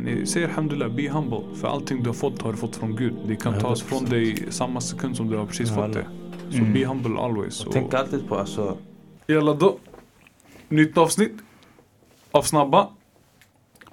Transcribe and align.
Ni 0.00 0.26
säger 0.26 0.48
alhamdulillah, 0.48 0.88
be 0.94 1.08
humble. 1.08 1.40
För 1.54 1.68
allting 1.68 2.02
du 2.02 2.08
har 2.08 2.14
fått 2.14 2.42
har 2.42 2.52
du 2.52 2.58
fått 2.58 2.76
från 2.76 2.96
Gud. 2.96 3.14
Det 3.26 3.36
kan 3.36 3.58
tas 3.60 3.82
från 3.82 4.04
dig 4.04 4.46
samma 4.52 4.80
sekund 4.80 5.16
som 5.16 5.28
du 5.30 5.36
har 5.36 5.46
precis 5.46 5.74
fått 5.74 5.92
det. 5.92 6.06
Så 6.50 6.58
Mm. 6.58 6.72
be 6.72 6.86
humble 6.86 7.18
always. 7.20 7.64
Och 7.66 7.72
tänk 7.72 7.94
alltid 7.94 8.28
på 8.28 8.36
alltså, 8.38 8.76
Jalla 9.26 9.54
då. 9.54 9.78
Nytt 10.68 10.98
avsnitt 10.98 11.32
av 12.30 12.42
Snabba. 12.42 12.88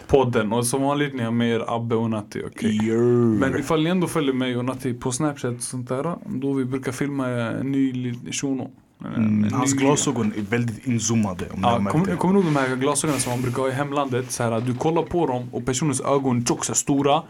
Podden. 0.08 0.54
Och 0.54 0.66
som 0.68 0.82
vanligt 0.82 1.14
ni 1.16 1.24
har 1.24 1.32
med 1.32 1.50
er 1.56 1.64
Abbe 1.68 1.96
och 1.96 2.10
Natti. 2.10 2.44
okej? 2.48 2.92
Men 3.40 3.60
ifall 3.60 3.84
ni 3.84 3.90
ändå 3.90 4.08
följer 4.08 4.34
mig 4.34 4.58
och 4.58 4.66
Natti 4.66 4.94
på 4.94 5.12
Snapchat 5.12 5.56
och 5.56 5.62
sånt 5.64 5.90
där. 5.90 6.16
Då 6.26 6.54
vi 6.54 6.66
brukar 6.66 6.92
filma 6.92 7.28
en 7.28 7.72
ny 7.72 8.14
shuno. 8.32 8.72
Mm, 9.06 9.54
hans 9.54 9.76
ny- 9.76 9.82
glasögon 9.82 10.34
är 10.38 10.42
väldigt 10.42 10.88
inzoomade 10.88 11.46
om 11.54 11.60
Ja, 11.62 11.92
kommer 11.92 12.16
kom 12.16 12.34
du 12.34 12.40
ihåg 12.40 12.46
de 12.46 12.56
här 12.56 12.76
glasögonen 12.76 13.22
som 13.22 13.32
man 13.32 13.42
brukar 13.42 13.62
ha 13.62 13.70
i 13.70 13.72
hemlandet? 13.72 14.32
Så 14.32 14.44
här, 14.44 14.62
du 14.62 14.76
kollar 14.76 15.02
på 15.04 15.28
dem 15.28 15.50
och 15.52 15.66
personens 15.66 16.02
ögon 16.02 16.38
är 16.38 16.74
stora. 16.74 17.24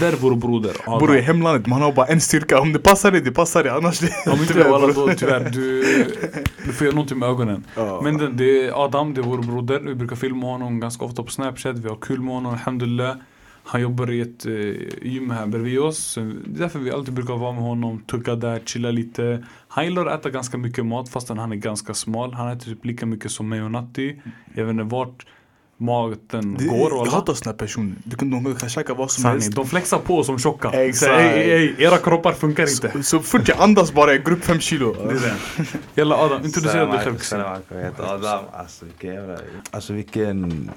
Där 0.00 0.14
vår 0.20 0.34
broder. 0.34 0.72
Bor 1.00 1.16
i 1.16 1.20
hemlandet, 1.20 1.66
man 1.66 1.82
har 1.82 1.92
bara 1.92 2.06
en 2.06 2.20
styrka. 2.20 2.60
Om 2.60 2.72
det 2.72 2.78
passar 2.78 3.10
dig, 3.10 3.20
det 3.20 3.32
passar 3.32 3.62
dig. 3.62 3.72
Annars 3.72 3.98
det... 3.98 4.30
Om 4.32 4.40
inte 4.40 4.54
det 4.54 4.68
var 4.68 4.92
då 4.94 5.14
tyvärr, 5.14 5.50
du, 5.50 5.82
du 6.64 6.72
får 6.72 6.84
göra 6.84 6.94
någonting 6.94 7.18
med 7.18 7.28
ögonen. 7.28 7.64
Ja. 7.76 8.00
Men 8.02 8.18
det, 8.18 8.28
det 8.32 8.66
är 8.66 8.84
Adam, 8.84 9.14
det 9.14 9.20
är 9.20 9.22
vår 9.22 9.38
broder. 9.38 9.80
Vi 9.80 9.94
brukar 9.94 10.16
filma 10.16 10.46
honom 10.46 10.80
ganska 10.80 11.04
ofta 11.04 11.22
på 11.22 11.30
Snapchat. 11.30 11.78
Vi 11.78 11.88
har 11.88 11.96
kul 11.96 12.20
med 12.20 12.34
honom, 12.34 12.52
alhamdulillah. 12.52 13.16
Han 13.66 13.80
jobbar 13.80 14.10
i 14.10 14.20
ett 14.20 14.46
eh, 14.46 14.52
gym 15.08 15.30
här 15.30 15.46
bredvid 15.46 15.78
oss. 15.80 16.14
Det 16.14 16.20
är 16.20 16.34
därför 16.44 16.78
vi 16.78 16.90
alltid 16.90 17.14
brukar 17.14 17.34
vara 17.36 17.52
med 17.52 17.62
honom, 17.62 18.02
tugga 18.06 18.34
där, 18.36 18.60
chilla 18.64 18.90
lite. 18.90 19.44
Han 19.68 19.84
gillar 19.84 20.06
att 20.06 20.20
äta 20.20 20.30
ganska 20.30 20.58
mycket 20.58 20.86
mat 20.86 21.08
fastän 21.08 21.38
han 21.38 21.52
är 21.52 21.56
ganska 21.56 21.94
smal. 21.94 22.32
Han 22.34 22.48
äter 22.48 22.64
typ 22.64 22.84
lika 22.84 23.06
mycket 23.06 23.30
som 23.30 23.48
mig 23.48 23.62
och 23.62 23.70
Natti. 23.70 24.20
Jag 24.54 24.64
vet 24.64 24.72
inte 24.72 24.84
vart 24.84 25.26
maten 25.76 26.54
Det, 26.58 26.64
går. 26.64 26.92
jag 26.92 27.06
hatar 27.06 27.34
såna 27.34 27.52
personer. 27.52 27.94
Kan, 28.18 28.30
de 28.30 28.54
kan 28.54 28.68
käka 28.68 28.94
vad 28.94 29.10
som 29.10 29.22
Sanning. 29.22 29.40
helst. 29.40 29.56
De 29.56 29.66
flexar 29.66 29.98
på 29.98 30.24
som 30.24 30.38
tjocka. 30.38 30.70
Exakt. 30.70 31.12
Ey, 31.12 31.50
ey, 31.50 31.74
era 31.78 31.96
kroppar 31.98 32.32
funkar 32.32 32.62
inte. 32.62 32.90
Så, 32.92 33.02
så 33.02 33.20
fort 33.20 33.48
jag 33.48 33.58
andas 33.60 33.92
bara, 33.92 34.12
jag 34.12 34.24
går 34.24 34.32
upp 34.32 34.44
fem 34.44 34.60
kilo. 34.60 34.92
Det 34.94 35.00
är 35.14 35.20
det. 35.20 35.34
Jalla 35.94 36.16
Adam, 36.16 36.44
introducera 36.44 36.86
dig 36.86 36.98
själv. 37.04 37.18
Salam 37.18 37.60
jag 37.68 37.82
heter 37.82 38.14
Adam. 38.14 38.44
Alltså 38.52 38.84
vilken 38.84 39.14
jävla, 39.14 39.38
alltså 39.70 39.92
vilken 39.92 40.70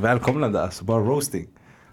välkomnande 0.00 0.62
alltså, 0.62 0.84
bara 0.84 1.00
roasting. 1.02 1.46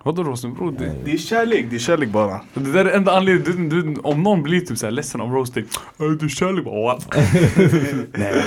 Vadå 0.06 0.24
roasten 0.24 0.54
bror? 0.54 0.72
Det, 0.80 0.92
Det 1.06 1.12
är 1.14 1.18
kärlek, 1.18 1.66
det 1.70 1.76
är 1.76 1.80
kärlek 1.80 2.10
bara. 2.10 2.42
det 2.54 2.72
där 2.72 2.86
är 2.86 2.92
enda 2.98 3.18
anledningen. 3.18 3.70
Du, 3.70 3.82
du, 3.82 4.00
om 4.00 4.24
någon 4.24 4.44
blir 4.44 4.60
typ 4.62 4.78
såhär 4.78 4.92
ledsen 4.92 5.22
av 5.22 5.32
roasting. 5.32 5.66
"Äh, 6.00 6.06
Du 6.20 6.26
är 6.26 6.30
kärlek. 6.30 6.66
Bara? 6.66 6.98
Nej, 8.14 8.44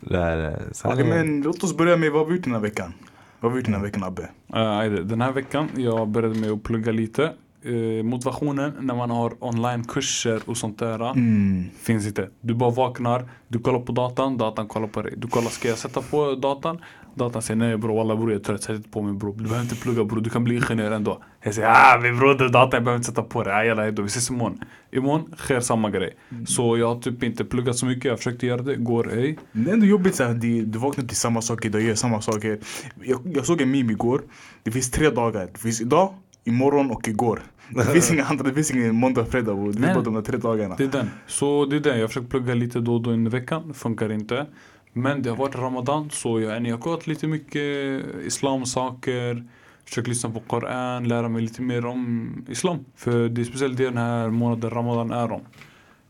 nej, 0.00 0.36
nej. 0.36 0.56
Okej, 0.84 1.04
men 1.04 1.42
låt 1.42 1.64
oss 1.64 1.76
börja 1.76 1.96
med 1.96 2.12
vad 2.12 2.26
vi 2.28 2.34
gjort 2.34 2.44
den 2.44 2.52
här 2.52 2.60
veckan? 2.60 2.92
Vad 3.40 3.50
har 3.52 3.56
vi 3.56 3.60
gjort 3.60 3.64
den 3.66 3.74
här 3.74 3.82
veckan 3.82 4.04
Abbe? 4.04 4.22
Uh, 4.22 5.02
den 5.04 5.20
här 5.20 5.32
veckan 5.32 5.68
jag 5.76 6.08
började 6.08 6.34
med 6.40 6.50
att 6.50 6.62
plugga 6.62 6.92
lite. 6.92 7.32
Uh, 7.66 8.02
motivationen 8.02 8.72
när 8.80 8.94
man 8.94 9.10
har 9.10 9.32
onlinekurser 9.40 10.40
och 10.46 10.56
sånt 10.56 10.78
där 10.78 11.10
Mm. 11.10 11.64
finns 11.82 12.06
inte. 12.06 12.28
Du 12.40 12.54
bara 12.54 12.70
vaknar, 12.70 13.28
du 13.48 13.58
kollar 13.58 13.80
på 13.80 13.92
datan, 13.92 14.38
datan 14.38 14.68
kollar 14.68 14.86
på 14.88 15.02
dig. 15.02 15.14
Du 15.16 15.28
kollar, 15.28 15.48
ska 15.50 15.68
jag 15.68 15.78
sätta 15.78 16.02
på 16.02 16.34
datan? 16.34 16.78
Datan 17.14 17.42
säger 17.42 17.58
nej 17.58 17.76
bror, 17.76 17.96
walla 17.96 18.16
bror 18.16 18.32
jag 18.32 18.40
är 18.40 18.44
trött, 18.44 18.62
sätt 18.62 18.76
inte 18.76 18.88
på 18.88 19.02
mig 19.02 19.14
bror. 19.14 19.34
Du 19.36 19.44
behöver 19.44 19.62
inte 19.62 19.76
plugga 19.76 20.04
bror, 20.04 20.20
du 20.20 20.30
kan 20.30 20.44
bli 20.44 20.56
ingenjör 20.56 20.90
ändå. 20.90 21.22
Jag 21.42 21.54
säger 21.54 21.68
ah 21.68 22.00
min 22.00 22.18
broder, 22.18 22.48
datan 22.48 22.70
jag 22.72 22.84
behöver 22.84 22.96
inte 22.96 23.08
sätta 23.08 23.22
på 23.22 23.42
det. 23.44 23.56
Ah, 23.56 23.64
jalla, 23.64 23.82
hejdå, 23.82 24.02
vi 24.02 24.06
ses 24.06 24.30
imorgon. 24.30 24.60
Imorgon 24.90 25.34
sker 25.36 25.60
samma 25.60 25.90
grej. 25.90 26.16
Så 26.46 26.78
jag 26.78 26.94
har 26.94 27.00
typ 27.00 27.22
inte 27.22 27.44
pluggat 27.44 27.76
så 27.76 27.86
mycket, 27.86 28.04
jag 28.04 28.18
försökte 28.18 28.46
göra 28.46 28.62
det, 28.62 28.76
går 28.76 29.12
ej. 29.12 29.38
Det 29.52 29.70
är 29.70 29.74
ändå 29.74 29.86
jobbigt 29.86 30.14
såhär, 30.14 30.34
du, 30.34 30.78
vaknar 30.78 31.04
till 31.04 31.16
samma 31.16 31.42
saker, 31.42 31.70
du 31.70 31.82
gör 31.82 31.94
samma 31.94 32.20
saker. 32.20 32.58
Jag, 33.02 33.20
jag 33.34 33.46
såg 33.46 33.60
en 33.60 33.70
meme 33.70 33.92
igår. 33.92 34.22
Det 34.62 34.70
finns 34.70 34.90
tre 34.90 35.10
dagar. 35.10 35.48
Det 35.52 35.58
finns 35.58 35.80
idag, 35.80 36.14
imorgon 36.44 36.90
och 36.90 37.08
igår. 37.08 37.42
Det 37.74 37.84
finns 37.84 38.12
inga 38.12 38.24
andra, 38.24 38.44
det 38.44 38.54
finns 38.54 38.70
ingen 38.70 38.94
måndag, 38.94 39.24
fredag. 39.24 39.54
Det 39.72 39.88
är 39.88 39.94
bara 39.94 40.04
de 40.04 40.14
där 40.14 40.22
tre 40.22 40.36
dagarna. 40.36 40.74
Det 40.78 40.84
är 40.84 40.88
den. 40.88 41.10
Så 41.26 41.66
det 41.66 41.76
är 41.76 41.80
den. 41.80 42.00
Jag 42.00 42.10
försöker 42.10 42.28
plugga 42.28 42.54
lite 42.54 42.80
då 42.80 42.94
och 42.94 43.02
då 43.02 43.10
under 43.10 43.30
veckan. 43.30 43.74
Funkar 43.74 44.12
inte. 44.12 44.46
Men 44.92 45.22
det 45.22 45.30
har 45.30 45.36
varit 45.36 45.54
Ramadan 45.54 46.10
så 46.10 46.40
jag, 46.40 46.66
jag 46.66 46.74
har 46.74 46.82
kollat 46.82 47.06
lite 47.06 47.26
mycket 47.26 48.04
islamsaker. 48.26 49.44
Försöker 49.84 50.08
lyssna 50.08 50.30
på 50.30 50.40
Koran, 50.40 51.08
lära 51.08 51.28
mig 51.28 51.42
lite 51.42 51.62
mer 51.62 51.86
om 51.86 52.30
islam. 52.48 52.84
För 52.96 53.28
det 53.28 53.40
är 53.40 53.44
speciellt 53.44 53.76
det 53.76 53.84
den 53.84 53.96
här 53.96 54.30
månaden 54.30 54.70
Ramadan 54.70 55.10
är 55.10 55.32
om. 55.32 55.42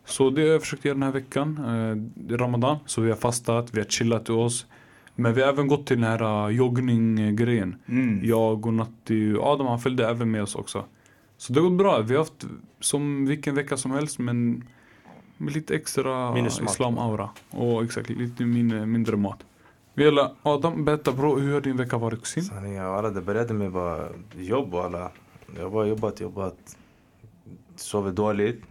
Så 0.04 0.30
det 0.30 0.42
har 0.42 0.48
jag 0.48 0.60
försökt 0.60 0.84
göra 0.84 0.94
den 0.94 1.02
här 1.02 1.12
veckan. 1.12 1.58
Eh, 1.58 2.36
Ramadan, 2.36 2.78
så 2.86 3.00
vi 3.00 3.10
har 3.10 3.16
fastat, 3.16 3.68
vi 3.72 3.80
har 3.80 3.86
chillat 3.86 4.24
till 4.24 4.34
oss. 4.34 4.66
Men 5.14 5.34
vi 5.34 5.42
har 5.42 5.48
även 5.48 5.68
gått 5.68 5.86
till 5.86 6.00
den 6.00 6.10
här 6.10 6.46
uh, 6.46 6.56
joggning-grejen. 6.56 7.76
Mm. 7.88 8.20
Jag 8.24 8.66
och 8.66 8.74
Natti 8.74 9.32
och 9.32 9.46
Adam 9.46 9.66
han 9.66 9.78
följde 9.78 10.08
även 10.08 10.30
med 10.30 10.42
oss 10.42 10.54
också. 10.54 10.84
Så 11.36 11.52
det 11.52 11.60
har 11.60 11.68
gått 11.68 11.78
bra. 11.78 12.00
Vi 12.00 12.14
har 12.14 12.18
haft 12.18 12.46
som 12.80 13.26
vilken 13.26 13.54
vecka 13.54 13.76
som 13.76 13.90
helst 13.90 14.18
men 14.18 14.64
med 15.36 15.54
lite 15.54 15.74
extra 15.74 16.38
islam-aura. 16.38 17.28
Och 17.50 17.84
exakt, 17.84 18.10
lite 18.10 18.44
mindre, 18.44 18.86
mindre 18.86 19.16
mat. 19.16 19.38
Vela, 19.94 20.32
Adam, 20.42 20.84
berätta 20.84 21.12
bro, 21.12 21.38
hur 21.38 21.52
har 21.52 21.60
din 21.60 21.76
vecka 21.76 21.98
varit 21.98 22.20
kusin? 22.20 22.44
Sanningen, 22.44 23.14
det 23.14 23.22
började 23.22 23.54
med 23.54 23.72
bara 23.72 24.08
jobb 24.38 24.74
och 24.74 24.84
alla. 24.84 25.10
Jag 25.56 25.62
har 25.62 25.70
bara 25.70 25.86
jobbat, 25.86 26.20
jobbat, 26.20 26.76
sovit 27.76 28.16
dåligt. 28.16 28.62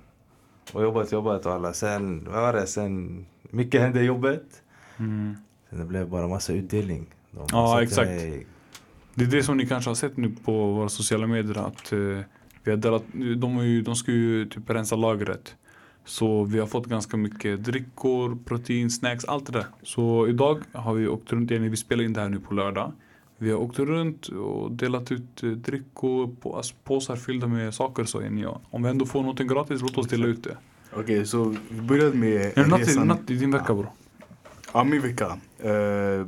Och 0.73 0.83
jobbat, 0.83 1.11
jobbat 1.11 1.45
och 1.45 1.53
alla. 1.53 1.73
Sen, 1.73 2.27
vad 2.31 2.41
var 2.41 2.53
det? 2.53 2.67
Sen, 2.67 3.25
mycket 3.41 3.81
hände 3.81 4.01
i 4.01 4.03
jobbet. 4.03 4.63
Mm. 4.97 5.35
Sen 5.69 5.79
det 5.79 5.85
blev 5.85 6.09
bara 6.09 6.27
massa 6.27 6.53
utdelning. 6.53 7.05
De 7.31 7.45
Ja, 7.51 7.83
exakt. 7.83 8.09
mig, 8.09 8.47
Det 9.13 9.23
är 9.23 9.27
det 9.27 9.43
som 9.43 9.57
ni 9.57 9.67
kanske 9.67 9.89
har 9.89 9.95
sett 9.95 10.17
nu 10.17 10.35
på 10.43 10.71
våra 10.71 10.89
sociala 10.89 11.27
medier 11.27 11.57
att 11.57 11.91
eh, 11.91 11.99
vi 12.63 12.71
har 12.71 12.77
delat, 12.77 13.03
de, 13.13 13.83
de 13.85 13.95
ska 13.95 14.11
ju 14.11 14.45
typ 14.45 14.69
rensa 14.69 14.95
lagret. 14.95 15.55
Så 16.11 16.43
vi 16.43 16.59
har 16.59 16.67
fått 16.67 16.85
ganska 16.85 17.17
mycket 17.17 17.63
drickor, 17.63 18.37
protein, 18.45 18.91
snacks, 18.91 19.25
allt 19.25 19.45
det 19.45 19.51
där. 19.51 19.65
Så 19.83 20.27
idag 20.27 20.59
har 20.71 20.93
vi 20.93 21.07
åkt 21.07 21.31
runt 21.33 21.51
igen, 21.51 21.71
vi 21.71 21.77
spelar 21.77 22.03
in 22.03 22.13
det 22.13 22.21
här 22.21 22.29
nu 22.29 22.39
på 22.39 22.53
lördag. 22.53 22.91
Vi 23.37 23.51
har 23.51 23.59
åkt 23.59 23.79
runt 23.79 24.27
och 24.27 24.71
delat 24.71 25.11
ut 25.11 25.43
eh, 25.43 25.49
drickor, 25.49 26.35
alltså, 26.55 26.75
påsar 26.83 27.15
fyllda 27.15 27.47
med 27.47 27.73
saker 27.73 28.03
så 28.03 28.21
ja. 28.21 28.61
Om 28.69 28.83
vi 28.83 28.89
ändå 28.89 29.05
får 29.05 29.19
någonting 29.19 29.47
gratis, 29.47 29.81
låt 29.81 29.97
oss 29.97 30.07
dela 30.07 30.25
ut 30.25 30.43
det. 30.43 30.57
Okej, 30.93 31.25
så 31.25 31.55
vi 31.69 31.81
började 31.81 32.17
med 32.17 32.51
det 32.55 32.67
natt, 32.67 32.79
resan. 32.79 33.07
natt 33.07 33.29
i 33.29 33.35
din 33.35 33.51
vecka 33.51 33.73
bro? 33.73 33.87
Ja, 34.73 34.83
min 34.83 35.01
vecka. 35.01 35.25
Uh, 35.65 35.71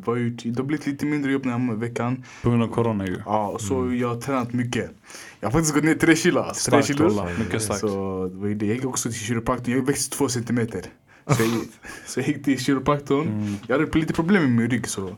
var 0.06 0.16
ju, 0.16 0.30
det 0.30 0.58
har 0.58 0.64
blivit 0.64 0.86
lite 0.88 1.06
mindre 1.06 1.31
jobb 1.31 1.44
den 1.44 1.52
här 1.52 1.76
veckan. 1.76 2.24
På 2.42 2.50
grund 2.50 2.64
av 2.64 2.68
corona 2.68 3.08
ju. 3.08 3.22
Ja, 3.26 3.58
så 3.59 3.94
jag 3.94 4.08
har 4.08 4.22
tränat 4.22 4.54
mycket. 4.54 4.92
Jag 5.40 5.48
har 5.48 5.52
faktiskt 5.52 5.74
gått 5.74 5.84
ner 5.84 5.96
tre 5.96 6.16
kilo. 6.16 6.46
Tre 6.70 6.84
kilo. 6.84 7.28
mycket 7.40 7.62
starkt. 7.62 7.80
Så 7.81 8.28
det 8.34 8.38
var 8.38 8.48
ju 8.48 8.56
det. 8.56 8.66
Jag 8.66 8.76
gick 8.76 8.86
också 8.86 9.09
till 9.09 9.20
kiropraktorn. 9.20 9.76
Jag 9.76 9.86
växte 9.86 10.18
två 10.18 10.30
centimeter. 10.30 10.81
Så 11.28 11.44
jag, 11.44 11.50
så 12.06 12.20
jag 12.20 12.28
gick 12.28 12.44
till 12.44 12.59
kiropraktorn. 12.59 13.28
Mm. 13.28 13.56
Jag 13.68 13.80
hade 13.80 14.00
lite 14.00 14.14
problem 14.14 14.44
med 14.44 14.52
min 14.52 14.70
rygg. 14.70 14.88
Så, 14.88 15.18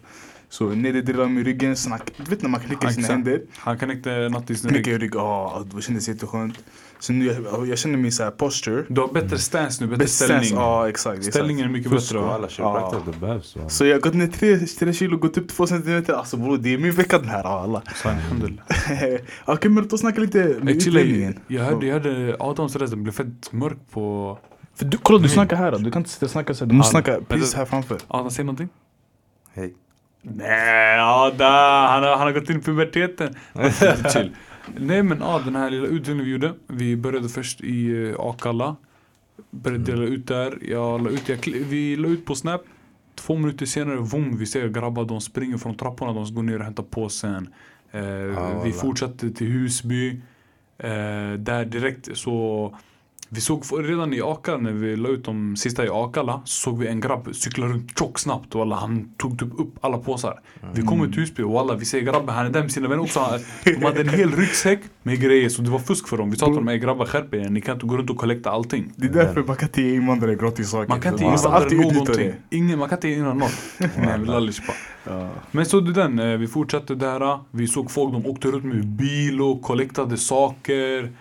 så 0.58 0.70
nedre 0.70 1.02
delen 1.02 1.22
av 1.22 1.30
min 1.32 1.44
ryggen, 1.44 1.76
snack. 1.76 2.12
Du 2.18 2.24
vet 2.30 2.42
när 2.42 2.50
man 2.50 2.60
knäcker 2.62 2.88
sina 2.88 3.08
händer. 3.08 3.42
Han 3.58 3.78
kan 3.78 3.92
inte 3.92 4.30
natt 4.30 4.50
i 4.50 4.56
sin 4.56 4.70
Knäcker 4.70 4.92
rygg. 4.92 5.02
i 5.02 5.06
rygg. 5.06 5.16
Ja, 5.16 5.64
det 5.76 5.82
kändes 5.82 6.08
jätteskönt. 6.08 6.58
Så 7.00 7.14
nu 7.14 7.26
jag, 7.26 7.68
jag 7.68 7.78
känner 7.78 7.98
min 7.98 8.12
så 8.12 8.24
här 8.24 8.32
posture. 8.32 8.84
Du 8.90 9.02
har 9.02 9.08
bättre 9.08 9.38
stance 9.38 9.84
nu, 9.84 9.88
bättre 9.90 10.04
Bäst 10.04 10.16
ställning. 10.16 10.44
stance. 10.44 10.56
Ja, 10.62 10.90
exakt. 10.90 11.18
exakt. 11.18 11.34
Ställningen 11.36 11.66
är 11.66 11.70
mycket 11.70 11.92
Fusk 11.92 12.14
bättre. 12.14 12.26
alla 12.34 12.50
kiropraktorer, 12.50 13.14
det 13.14 13.20
behövs. 13.20 13.56
va? 13.56 13.70
Så 13.70 13.86
jag 13.86 13.96
har 13.96 14.02
gått 14.02 14.14
ner 14.14 14.28
tre, 14.28 14.58
tre 14.60 14.94
kilo, 14.94 15.18
gått 15.18 15.38
upp 15.38 15.48
två 15.48 15.68
centimeter. 15.68 16.14
Alltså 16.14 16.38
bror, 16.38 16.58
det 16.58 16.74
är 16.74 16.78
min 16.78 16.92
vecka 16.92 17.20
den 17.20 17.30
här. 17.30 17.44
Ja, 17.44 17.60
alla. 17.64 17.82
Så 17.96 18.10
alhamdulillah. 18.10 18.66
Okej, 19.46 19.72
men 19.72 19.90
oss 19.94 20.00
snacka 20.00 20.22
lite 20.22 20.58
med 20.62 20.76
utredningen. 20.76 21.40
jag 21.48 21.64
hörde, 21.64 21.86
jag 21.88 21.94
hörde 21.94 22.36
Adams 22.40 22.76
röst, 22.76 22.92
den 22.94 23.04
blev 23.04 23.14
fett 23.14 23.52
mörk 23.52 23.78
på... 23.92 24.38
För 24.76 24.86
du, 24.86 24.98
kolla, 24.98 25.20
du 25.20 25.30
snackar 25.30 25.56
här. 25.58 25.72
Du 25.80 25.92
kan 25.92 26.00
inte 26.00 26.10
sitta 26.10 26.26
och 26.26 26.32
snacka 26.32 26.54
så 26.54 26.66
här. 26.66 26.70
Du 26.70 26.76
måste 26.76 26.98
Ja, 26.98 27.04
snacka 27.04 27.22
precis 27.28 27.52
det- 27.52 27.58
här 27.58 27.66
framför. 27.66 27.98
Adam, 28.08 28.32
säg 28.32 28.46
någonting? 28.46 28.70
Hej. 29.54 29.74
Nej, 30.28 31.00
Adam, 31.00 31.90
han 31.90 32.04
har, 32.04 32.10
han 32.10 32.20
har 32.20 32.32
gått 32.32 32.50
in 32.50 32.58
i 32.58 32.62
puberteten. 32.62 33.36
Chill. 34.14 34.36
Nej 34.78 35.04
men 35.04 35.20
ja, 35.20 35.42
den 35.46 35.56
här 35.56 35.70
lilla 35.70 35.88
utdelningen 35.88 36.26
vi 36.26 36.32
gjorde. 36.32 36.54
Vi 36.68 36.98
började 36.98 37.30
först 37.30 37.62
i 37.62 37.88
uh, 37.88 38.20
Akalla. 38.20 38.76
Började 39.52 39.84
dela 39.84 40.04
ut 40.04 40.28
där. 40.28 40.58
Jag 40.62 41.04
la 41.04 41.10
ut, 41.10 41.30
jag, 41.30 41.38
vi 41.46 41.96
la 41.96 42.08
ut 42.08 42.26
på 42.26 42.36
Snap. 42.36 42.62
Två 43.16 43.36
minuter 43.36 43.66
senare, 43.66 43.96
vom, 43.96 44.38
vi 44.38 44.46
ser 44.46 44.68
grabbar, 44.68 45.06
de 45.06 45.22
springer 45.22 45.58
från 45.58 45.78
trapporna, 45.78 46.14
de 46.14 46.36
går 46.36 46.44
ner 46.44 46.60
och 46.60 46.66
hämtar 46.66 46.84
påsen. 46.84 47.50
Eh, 47.92 48.02
vi 48.02 48.32
wallah. 48.32 48.72
fortsatte 48.72 49.30
till 49.32 49.48
Husby. 49.48 50.22
Eh, 50.78 51.34
där 51.38 51.66
direkt 51.66 52.18
så 52.18 52.78
Vi 53.36 53.42
såg 53.42 53.64
redan 53.90 54.14
i 54.14 54.22
Akalla 54.22 54.58
när 54.58 54.72
vi 54.72 54.96
la 54.96 55.10
ut 55.10 55.26
de 55.26 55.56
sista 55.56 55.86
i 55.86 55.90
Akalla 55.92 56.42
så 56.46 56.62
såg 56.70 56.80
vi 56.80 56.88
en 56.88 57.00
grabb 57.00 57.36
cykla 57.36 57.66
runt 57.68 58.00
tjock 58.00 58.20
snabbt 58.20 58.56
och 58.56 58.62
alla, 58.62 58.76
han 58.76 59.10
tog 59.18 59.40
typ 59.40 59.60
upp 59.60 59.74
alla 59.82 59.98
påsar. 59.98 60.40
Vi 60.74 60.82
kommer 60.82 61.06
till 61.08 61.20
Husby 61.20 61.44
och 61.44 61.60
alla 61.60 61.76
vi 61.76 61.86
ser 61.86 62.00
grabben, 62.02 62.36
han 62.36 62.46
är 62.46 62.50
där 62.50 62.62
med 62.62 62.72
sina 62.72 62.88
vänner 62.88 63.04
också. 63.04 63.20
Han- 63.20 63.40
De 63.64 63.84
hade 63.86 64.02
en 64.02 64.10
hel 64.10 64.32
ryggsäck 64.32 64.80
med 65.04 65.20
grejer 65.22 65.50
så 65.50 65.62
det 65.62 65.70
var 65.70 65.80
fusk 65.80 66.08
för 66.08 66.18
dem. 66.18 66.32
Vi 66.32 66.38
sa 66.38 66.46
till 66.46 66.56
dem, 66.56 66.68
"Ey 66.68 66.78
grabbar 66.78 67.06
skärp 67.06 67.34
er, 67.34 67.50
ni 67.50 67.62
kan 67.62 67.74
inte 67.76 67.86
gå 67.86 67.98
runt 67.98 68.10
och 68.10 68.18
kollekta 68.18 68.50
allting. 68.52 68.92
Det 68.96 69.08
är 69.08 69.12
därför 69.12 69.44
man 69.44 69.56
kan 69.56 69.68
inte 69.70 69.82
ge 69.82 69.96
invandrare 69.96 70.36
gratis 70.36 70.70
saker. 70.70 70.90
Man 70.90 71.02
kan 71.02 71.14
inte 71.14 71.24
ge 71.26 71.32
invandrare 71.32 71.76
någonting. 71.94 72.16
det. 72.50 72.56
Ingen, 72.58 72.80
man 72.80 72.90
kan 72.90 72.98
inte 72.98 73.08
ge 73.10 73.16
invandrare 73.16 73.50
något. 73.80 74.28
Nej. 74.38 74.52
Ja. 75.08 75.30
Men 75.52 75.66
så 75.66 75.80
du 75.80 75.94
den, 75.94 76.20
eh, 76.20 76.38
vi 76.38 76.48
fortsatte 76.48 76.96
där. 76.96 77.40
Vi 77.52 77.68
såg 77.68 77.92
folk, 77.92 78.14
de 78.14 78.26
åkte 78.26 78.48
runt 78.48 78.64
med 78.66 78.86
bil 78.88 79.42
och 79.42 79.62
kollektade 79.62 80.18
saker. 80.18 81.12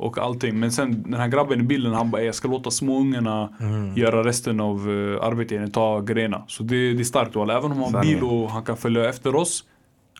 Och 0.00 0.18
allting. 0.18 0.58
Men 0.60 0.72
sen 0.72 1.02
den 1.02 1.20
här 1.20 1.28
grabben 1.28 1.60
i 1.60 1.62
bilden, 1.62 1.92
han 1.94 2.10
bara 2.10 2.20
"Ey, 2.20 2.26
jag 2.26 2.34
ska 2.34 2.48
låta 2.48 2.70
småungarna 2.70 3.48
Mm. 3.60 3.96
göra 3.96 4.24
resten 4.24 4.60
av 4.60 4.88
uh, 4.88 5.18
arbetet 5.24 5.50
genom 5.52 5.66
att 5.66 5.72
ta 5.74 6.00
grejerna. 6.00 6.42
Så 6.48 6.62
det, 6.62 6.92
det 6.94 7.02
är 7.02 7.04
starkt 7.04 7.36
walla. 7.36 7.58
Även 7.58 7.72
om 7.72 7.82
han 7.82 7.94
har 7.94 8.02
bil 8.02 8.22
och 8.22 8.50
han 8.50 8.62
kan 8.64 8.76
följa 8.76 9.08
efter 9.08 9.34
oss. 9.36 9.64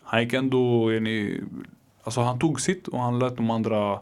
Han 0.03 0.23
gick 0.23 0.33
ändå, 0.33 0.93
yani, 0.93 1.41
alltså 2.03 2.21
han 2.21 2.39
tog 2.39 2.61
sitt 2.61 2.87
och 2.87 2.99
han 2.99 3.19
lät 3.19 3.37
de 3.37 3.49
andra 3.49 3.99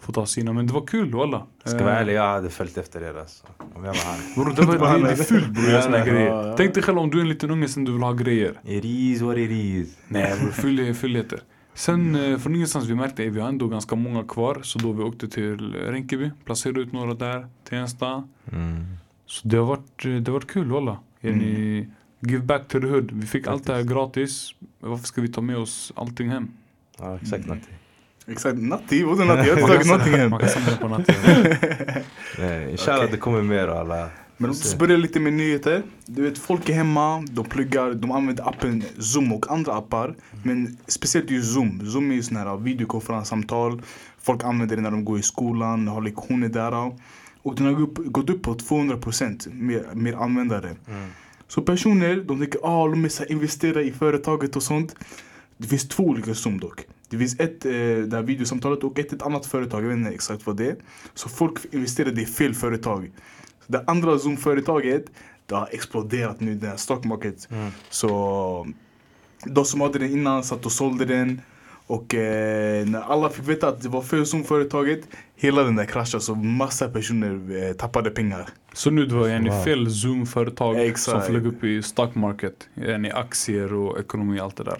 få 0.00 0.12
ta 0.12 0.26
sina. 0.26 0.52
Men 0.52 0.66
det 0.66 0.72
var 0.72 0.86
kul 0.86 1.14
walla. 1.14 1.42
Ska 1.64 1.84
vara 1.84 1.98
ärlig, 1.98 2.14
jag 2.14 2.22
hade 2.28 2.50
följt 2.50 2.78
efter 2.78 3.00
er 3.02 3.18
alltså. 3.20 3.46
Om 3.74 3.84
jag 3.84 3.92
var 3.94 4.00
han. 4.04 4.18
Bror 4.44 4.54
det, 4.56 4.78
var, 4.78 4.98
det, 4.98 5.04
det 5.04 5.10
är 5.12 5.16
fult 5.16 5.48
bror, 5.48 5.64
att 5.64 5.70
göra 5.72 5.82
såna 5.82 6.04
grejer. 6.04 6.54
Tänk 6.56 6.74
dig 6.74 6.82
själv 6.82 6.98
om 6.98 7.10
du 7.10 7.18
är 7.18 7.22
en 7.22 7.28
liten 7.28 7.50
unge 7.50 7.68
sen 7.68 7.84
du 7.84 7.92
vill 7.92 8.02
ha 8.02 8.12
grejer. 8.12 8.60
It 8.64 8.84
is 8.84 9.20
what 9.22 9.36
it 9.36 9.50
is. 9.50 9.96
Nej 10.08 10.34
bror, 10.40 10.80
är 10.80 10.94
fullheter. 10.94 11.40
Sen 11.78 12.14
eh, 12.14 12.38
från 12.38 12.54
ingenstans 12.54 12.86
vi 12.86 12.94
märkte 12.94 13.26
att 13.26 13.32
vi 13.32 13.40
har 13.40 13.48
ändå 13.48 13.68
ganska 13.68 13.96
många 13.96 14.24
kvar. 14.24 14.60
Så 14.62 14.78
då 14.78 14.92
vi 14.92 15.02
åkte 15.02 15.28
till 15.28 15.74
Rinkeby, 15.74 16.30
placerade 16.44 16.80
ut 16.80 16.92
några 16.92 17.14
där, 17.14 17.46
Tensta. 17.68 18.28
Mm. 18.52 18.86
Så 19.26 19.48
det 19.48 19.56
har 19.56 19.64
varit, 19.64 20.04
eh, 20.04 20.10
det 20.10 20.30
har 20.30 20.32
varit 20.32 20.50
kul 20.50 20.70
walla. 20.70 20.98
Yani, 21.20 21.88
Give 22.20 22.44
back 22.44 22.68
to 22.68 22.80
the 22.80 22.86
hood. 22.86 23.10
Vi 23.12 23.26
fick 23.26 23.46
allt 23.46 23.66
det 23.66 23.74
här 23.74 23.82
gratis. 23.82 24.54
Varför 24.80 25.06
ska 25.06 25.20
vi 25.20 25.28
ta 25.28 25.40
med 25.40 25.56
oss 25.56 25.92
allting 25.96 26.28
hem? 26.28 26.48
Ja, 26.98 27.18
exakt 27.22 27.46
Natti. 27.46 27.70
Exakt, 28.26 28.58
Natti, 28.58 29.02
vadå 29.02 29.24
Natti? 29.24 29.48
Jag 29.48 29.54
har 29.54 29.60
inte 29.60 29.72
tagit 29.72 29.86
någonting 29.86 30.14
hem. 30.14 30.30
Man 30.30 30.40
kan 30.40 30.48
samla 30.48 30.76
på. 30.76 30.88
Nej, 32.38 32.70
Inshallah 32.70 33.00
Okej. 33.00 33.12
det 33.12 33.16
kommer 33.16 33.42
mer 33.42 33.68
alla. 33.68 34.08
Men 34.40 34.50
Får 34.50 34.54
se. 34.54 34.68
så 34.68 34.76
börjar 34.76 34.98
lite 34.98 35.20
med 35.20 35.32
nyheter. 35.32 35.82
Du 36.06 36.22
vet, 36.22 36.38
folk 36.38 36.68
är 36.68 36.74
hemma, 36.74 37.24
de 37.30 37.44
pluggar, 37.44 37.94
de 37.94 38.10
använder 38.10 38.48
appen 38.48 38.84
Zoom 38.98 39.32
och 39.32 39.50
andra 39.50 39.74
appar. 39.74 40.16
Men 40.42 40.78
speciellt 40.86 41.30
just 41.30 41.54
Zoom. 41.54 41.90
Zoom 41.90 42.10
är 42.10 42.14
ju 42.14 42.22
sån 42.22 42.36
här 42.36 42.56
videokonferenssamtal. 42.56 43.82
Folk 44.18 44.44
använder 44.44 44.76
det 44.76 44.82
när 44.82 44.90
de 44.90 45.04
går 45.04 45.18
i 45.18 45.22
skolan, 45.22 45.88
har 45.88 46.02
lektioner 46.02 46.48
där. 46.48 46.92
Och 47.42 47.54
den 47.54 47.66
har 47.66 47.72
gått 48.10 48.30
upp, 48.30 48.42
på 48.42 48.54
200% 48.54 49.54
mer, 49.54 49.86
mer 49.94 50.14
användare. 50.14 50.76
Mm. 50.88 51.08
Så 51.48 51.62
personer, 51.62 52.16
de 52.16 52.38
tänker 52.38 52.60
ah, 52.62 52.88
de 52.88 53.10
så 53.10 53.22
här, 53.22 53.32
investera 53.32 53.82
i 53.82 53.92
företaget 53.92 54.56
och 54.56 54.62
sånt. 54.62 54.94
Det 55.56 55.68
finns 55.68 55.88
två 55.88 56.04
olika 56.04 56.34
Zoom 56.34 56.60
dock. 56.60 56.84
Det 57.10 57.18
finns 57.18 57.40
ett, 57.40 57.64
eh, 57.64 57.72
det 57.72 58.16
här 58.16 58.22
videosamtalet 58.22 58.84
och 58.84 58.98
ett, 58.98 59.12
ett 59.12 59.22
annat 59.22 59.46
företag, 59.46 59.84
jag 59.84 59.88
vet 59.88 59.98
inte 59.98 60.10
exakt 60.10 60.46
vad 60.46 60.56
det 60.56 60.66
är. 60.66 60.76
Så 61.14 61.28
folk 61.28 61.74
investerade 61.74 62.22
i 62.22 62.26
fel 62.26 62.54
företag. 62.54 63.10
Det 63.70 63.84
andra 63.86 64.18
Zoom-företaget, 64.18 65.04
det 65.46 65.54
har 65.54 65.68
exploderat 65.72 66.40
nu, 66.40 66.54
den 66.54 66.70
här 66.70 66.76
stock 66.76 67.04
market. 67.04 67.48
Mm. 67.50 67.70
Så 67.90 68.08
de 69.44 69.64
som 69.64 69.80
hade 69.80 69.98
den 69.98 70.10
innan 70.10 70.44
satt 70.44 70.66
och 70.66 70.72
sålde 70.72 71.04
den. 71.04 71.40
Och 71.86 72.14
eh, 72.14 72.86
när 72.86 73.00
alla 73.00 73.30
fick 73.30 73.48
veta 73.48 73.68
att 73.68 73.82
det 73.82 73.88
var 73.88 74.02
fel 74.02 74.26
Zoom-företaget, 74.26 75.00
hela 75.36 75.62
den 75.62 75.76
där 75.76 75.84
kraschade 75.84 76.24
så 76.24 76.34
massa 76.34 76.88
personer 76.88 77.64
eh, 77.68 77.72
tappade 77.72 78.10
pengar. 78.10 78.48
Så 78.72 78.90
nu 78.90 79.06
det 79.06 79.14
var 79.14 79.28
yani 79.28 79.50
Wow. 79.50 79.62
fel 79.64 79.90
Zoom-företag 79.90 80.98
som 80.98 81.22
flög 81.22 81.46
upp 81.46 81.64
i 81.64 81.82
stock 81.82 82.14
market. 82.14 82.68
Yani 82.74 83.10
aktier 83.10 83.72
och 83.74 83.98
ekonomi 84.00 84.40
och 84.40 84.44
allt 84.44 84.56
det 84.56 84.64
där. 84.64 84.78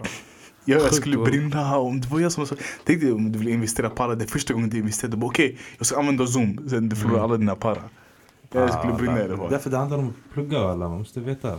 Jag, 0.65 0.81
jag 0.81 0.95
skulle 0.95 1.17
brinna 1.19 1.77
om 1.79 2.01
det 2.01 2.09
var 2.09 2.21
jag 2.21 2.33
som 2.33 2.47
sa 2.47 2.57
Tänk 2.85 3.01
dig 3.01 3.13
om 3.13 3.33
du 3.33 3.39
vill 3.39 3.49
investera 3.49 3.91
para, 3.91 4.15
det 4.15 4.25
är 4.25 4.29
första 4.29 4.55
gången 4.55 4.71
du 4.71 4.79
investerar, 4.79 5.11
du 5.11 5.17
bara 5.17 5.27
okej, 5.27 5.59
jag 5.79 5.87
ska 5.87 5.99
använda 5.99 6.27
zoom, 6.27 6.69
sen 6.69 6.89
du 6.89 6.97
förlorar 6.97 7.19
Mm. 7.19 7.25
alla 7.31 7.37
dina 7.37 7.55
para. 7.55 7.79
Jag 8.53 8.73
skulle 8.73 8.93
brinna 8.93 9.25
i 9.25 9.29
det 9.29 9.37
bara. 9.37 9.49
Därför 9.49 9.71
det 9.71 9.77
handlar 9.77 9.99
om 9.99 10.09
att 10.09 10.35
plugga 10.35 10.63
och 10.63 10.71
alla, 10.71 10.89
man 10.89 10.99
måste 10.99 11.21
veta. 11.21 11.59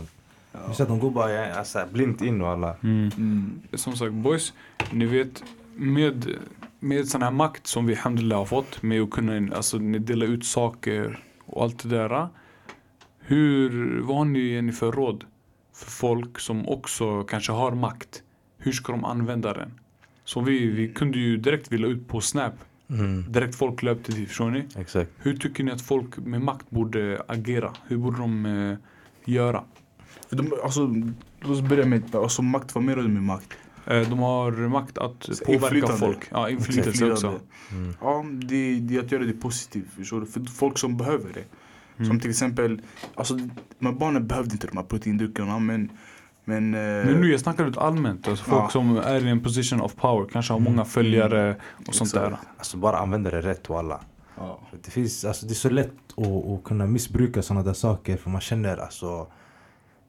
Ja. 0.52 0.74
Så 0.74 0.82
att 0.82 0.88
de 0.88 0.98
går 0.98 1.10
bara 1.10 1.54
alltså, 1.54 1.84
blint 1.92 2.22
in 2.22 2.40
och 2.42 2.48
alla. 2.48 2.76
Mm. 2.82 3.60
Som 3.72 3.96
sagt 3.96 4.12
boys, 4.12 4.52
ni 4.90 5.06
vet 5.06 5.44
med, 5.76 6.36
med 6.78 7.08
sån 7.08 7.22
här 7.22 7.30
makt 7.30 7.66
som 7.66 7.86
vi 7.86 7.92
alhamdulillah 7.92 8.38
har 8.38 8.46
fått 8.46 8.82
med 8.82 9.02
att 9.02 9.10
kunna 9.10 9.56
alltså, 9.56 9.78
ni 9.78 9.98
dela 9.98 10.24
ut 10.24 10.46
saker 10.46 11.24
och 11.46 11.62
allt 11.62 11.82
det 11.82 11.88
där. 11.88 12.28
Hur, 13.20 14.00
vad 14.00 14.16
har 14.16 14.24
ni, 14.24 14.54
är 14.54 14.62
ni 14.62 14.72
för 14.72 14.92
råd 14.92 15.24
för 15.74 15.90
folk 15.90 16.38
som 16.38 16.68
också 16.68 17.24
kanske 17.24 17.52
har 17.52 17.72
makt? 17.72 18.22
Hur 18.58 18.72
ska 18.72 18.92
de 18.92 19.04
använda 19.04 19.52
den? 19.52 19.80
Så 20.24 20.40
vi, 20.40 20.66
vi 20.66 20.88
kunde 20.88 21.18
ju 21.18 21.36
direkt 21.36 21.72
vilja 21.72 21.86
ut 21.88 22.08
på 22.08 22.20
Snap. 22.20 22.54
Mm. 22.90 23.24
Direkt 23.28 23.54
folk 23.54 23.82
löpte 23.82 24.12
dit, 24.12 24.28
förstår 24.28 24.50
ni? 24.50 24.64
Exakt. 24.76 25.10
Hur 25.18 25.36
tycker 25.36 25.64
ni 25.64 25.70
att 25.70 25.82
folk 25.82 26.16
med 26.18 26.40
makt 26.40 26.70
borde 26.70 27.22
agera? 27.28 27.72
Hur 27.86 27.96
borde 27.96 28.18
de 28.18 28.46
eh, 28.46 28.78
göra? 29.24 29.64
För 30.28 30.36
de, 30.36 30.52
alltså, 30.62 30.94
låt 31.40 31.50
oss 31.50 31.60
börja 31.60 31.86
med 31.86 32.14
alltså, 32.14 32.42
makt, 32.42 32.74
vad 32.74 32.84
menar 32.84 33.02
du 33.02 33.08
med 33.08 33.22
makt? 33.22 33.48
Eh, 33.86 34.08
de 34.08 34.18
har 34.18 34.68
makt 34.68 34.98
att 34.98 35.22
Så 35.22 35.44
påverka 35.44 35.66
inflytande. 35.66 35.96
folk. 35.98 36.28
Ja, 36.30 36.50
inflytelse 36.50 37.12
också. 37.12 37.40
Mm. 37.72 37.94
Ja, 38.00 38.24
det, 38.42 38.80
det 38.80 38.96
är 38.96 39.00
att 39.00 39.12
göra 39.12 39.24
det 39.24 39.32
positivt, 39.32 39.92
förstår 39.96 40.20
du? 40.20 40.26
För 40.26 40.40
folk 40.44 40.78
som 40.78 40.96
behöver 40.96 41.32
det. 41.34 41.44
Mm. 41.96 42.08
Som 42.08 42.20
till 42.20 42.30
exempel, 42.30 42.82
alltså, 43.14 43.34
de 43.78 43.86
här 43.86 43.92
barnen 43.92 44.26
behövde 44.26 44.52
inte 44.52 44.66
de 44.66 44.76
här 44.76 44.84
proteindryckerna 44.84 45.58
men 45.58 45.90
men, 46.44 46.74
eh, 46.74 46.80
Men 46.80 47.20
nu 47.20 47.30
jag 47.30 47.40
snackar 47.40 47.66
ut 47.66 47.76
allmänt. 47.78 48.28
Alltså 48.28 48.44
folk 48.44 48.62
Ja. 48.64 48.68
som 48.68 48.96
är 48.96 49.26
i 49.26 49.28
en 49.30 49.40
position 49.42 49.80
of 49.80 49.96
power. 49.96 50.26
Kanske 50.32 50.52
har 50.52 50.60
många 50.60 50.84
följare 50.84 51.56
och 51.86 51.94
sånt 51.94 52.14
där. 52.14 52.26
Exakt. 52.26 52.46
Alltså 52.58 52.76
bara 52.76 52.98
använda 52.98 53.30
det 53.30 53.40
rätt 53.40 53.70
och 53.70 53.78
alla. 53.78 54.00
ja. 54.36 54.60
För 54.70 54.78
Det, 54.84 54.90
finns, 54.90 55.24
alltså, 55.24 55.46
det 55.46 55.52
är 55.52 55.54
så 55.54 55.70
lätt 55.70 55.92
att, 56.16 56.26
att 56.26 56.64
kunna 56.64 56.86
missbruka 56.86 57.42
sådana 57.42 57.62
där 57.64 57.72
saker 57.72 58.16
för 58.16 58.30
man 58.30 58.40
känner 58.40 58.76
alltså 58.76 59.26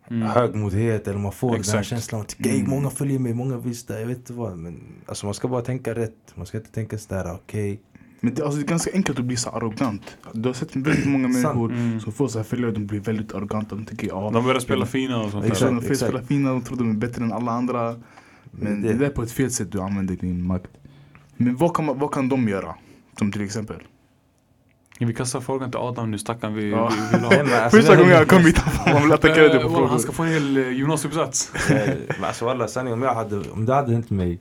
Mm. 0.09 0.27
högmodhet 0.27 1.07
eller 1.07 1.19
man 1.19 1.31
får 1.31 1.47
den 1.47 1.53
här 1.55 1.59
Exakt. 1.59 1.87
känslan 1.87 2.21
att 2.21 2.35
"Ey, 2.39 2.59
Mm. 2.59 2.69
många 2.69 2.89
följer 2.89 3.19
mig, 3.19 3.33
många 3.33 3.57
visste, 3.57 3.93
jag 3.93 4.07
vet 4.07 4.17
inte 4.17 4.33
vad. 4.33 4.57
Men 4.57 4.81
alltså 5.05 5.25
man 5.25 5.33
ska 5.33 5.47
bara 5.47 5.61
tänka 5.61 5.95
rätt. 5.95 6.15
Man 6.35 6.45
ska 6.45 6.57
inte 6.57 6.71
tänka 6.71 6.97
sådär 6.97 7.31
okej. 7.33 7.81
Men 8.23 8.33
det, 8.33 8.43
alltså, 8.43 8.57
det 8.59 8.65
är 8.65 8.67
ganska 8.67 8.91
enkelt 8.93 9.19
att 9.19 9.25
bli 9.25 9.35
så 9.37 9.49
arrogant. 9.49 10.17
Du 10.33 10.49
har 10.49 10.53
sett 10.53 10.75
väldigt 10.75 11.05
många 11.05 11.27
människor 11.27 11.71
Mm. 11.71 11.99
som 11.99 12.13
får 12.13 12.27
så 12.27 12.39
här 12.39 12.43
följare, 12.43 12.71
de 12.71 12.85
blir 12.87 12.99
väldigt 12.99 13.33
arroganta. 13.33 13.75
De 13.75 13.85
tänker 13.85 14.07
ja, 14.07 14.29
De 14.33 14.43
börjar 14.45 14.59
spela 14.59 14.85
fina 14.85 15.21
och 15.21 15.31
sånt 15.31 15.45
Exakt, 15.45 15.71
där. 15.81 15.89
de 15.89 15.95
spela 15.95 16.21
fina, 16.21 16.49
de 16.49 16.61
tror 16.61 16.77
de 16.77 16.89
är 16.89 16.93
bättre 16.95 17.23
än 17.23 17.33
alla 17.33 17.51
andra. 17.51 17.95
Men 18.51 18.81
det, 18.81 18.93
det, 18.93 19.05
är 19.05 19.09
på 19.09 19.23
ett 19.23 19.31
fel 19.31 19.51
sätt 19.51 19.71
du 19.71 19.81
använder 19.81 20.15
din 20.15 20.43
makt. 20.47 20.71
Men 21.37 21.55
vad 21.55 21.73
kan, 21.75 21.99
vad 21.99 22.11
kan 22.11 22.29
de 22.29 22.47
göra? 22.49 22.75
Som 23.19 23.31
till 23.31 23.41
exempel. 23.41 23.75
Vi 24.99 25.13
kastar 25.13 25.39
frågan 25.41 25.71
till 25.71 25.79
Adam 25.79 26.11
nu 26.11 26.17
stackarn. 26.17 26.53
Vi, 26.53 26.69
Ja. 26.71 26.91
vi 27.11 27.17
vill 27.17 27.25
ha. 27.25 27.33
Alltså, 27.63 27.77
Första 27.77 27.95
gången 27.95 28.11
jag 28.11 28.27
kom 28.27 28.41
hit, 28.45 28.61
man 28.93 29.03
vill 29.03 29.11
attackera 29.11 29.47
dig 29.47 29.59
på 29.59 29.67
Eh, 29.67 29.73
frågor. 29.73 29.87
Han 29.87 29.99
ska 29.99 30.11
få 30.11 30.23
en 30.23 30.29
hel 30.29 30.57
eh, 30.57 30.69
gymnasieuppsats. 30.71 31.69
Eh, 31.71 31.89
men 32.17 32.23
alltså 32.25 32.45
walla 32.45 32.67
sanningen 32.67 32.99
om 32.99 33.03
jag 33.05 33.13
hade, 33.15 33.49
om 33.49 33.65
det 33.65 33.73
hade 33.73 33.93
hänt 33.93 34.09
mig 34.09 34.39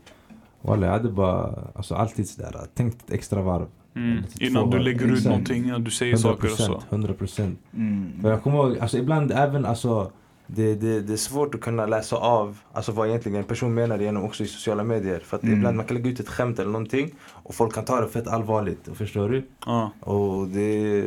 Walla 0.63 0.87
jag 0.87 0.93
hade 0.93 1.09
bara, 1.11 1.55
alltså 1.75 1.95
alltid 1.95 2.29
sådär, 2.29 2.61
tänkt 2.75 3.03
ett 3.09 3.15
extra 3.15 3.43
varv. 3.43 3.67
Mm. 3.97 4.23
Innan 4.41 4.71
du 4.71 4.77
varv. 4.77 4.85
lägger 4.85 5.05
ut 5.07 5.11
Exakt. 5.13 5.25
någonting, 5.27 5.85
du 5.85 5.91
säger 5.91 6.17
saker 6.17 6.53
och 6.53 6.59
så. 6.59 6.83
100 6.91 7.15
procent. 7.15 7.59
Mm. 7.77 8.13
För 8.23 8.31
jag 8.31 8.43
kommer 8.43 8.57
ihåg, 8.57 8.79
alltså 8.79 8.99
ibland 8.99 9.33
även 9.33 9.65
alltså 9.65 10.13
det, 10.47 10.75
det, 10.75 11.01
det 11.01 11.13
är 11.13 11.17
svårt 11.17 11.55
att 11.55 11.61
kunna 11.61 11.87
läsa 11.87 12.17
av 12.17 12.59
alltså 12.73 12.93
vad 12.93 13.09
egentligen 13.09 13.39
en 13.39 13.45
person 13.45 13.75
menar 13.75 13.99
genom 13.99 14.25
också 14.25 14.45
i 14.45 14.47
sociala 14.47 14.85
medier. 14.85 15.19
För 15.21 15.37
att 15.37 15.43
Mm. 15.43 15.57
ibland 15.59 15.77
man 15.77 15.87
kan 15.87 15.97
lägga 15.97 16.11
ut 16.11 16.21
ett 16.21 16.29
skämt 16.29 16.59
eller 16.59 16.71
någonting 16.71 17.11
och 17.25 17.55
folk 17.55 17.75
kan 17.75 17.85
ta 17.85 18.01
det 18.01 18.09
fett 18.09 18.27
allvarligt. 18.29 18.89
Förstår 18.95 19.29
du? 19.29 19.43
Ja. 19.67 19.91
Och 20.01 20.49
det... 20.49 21.05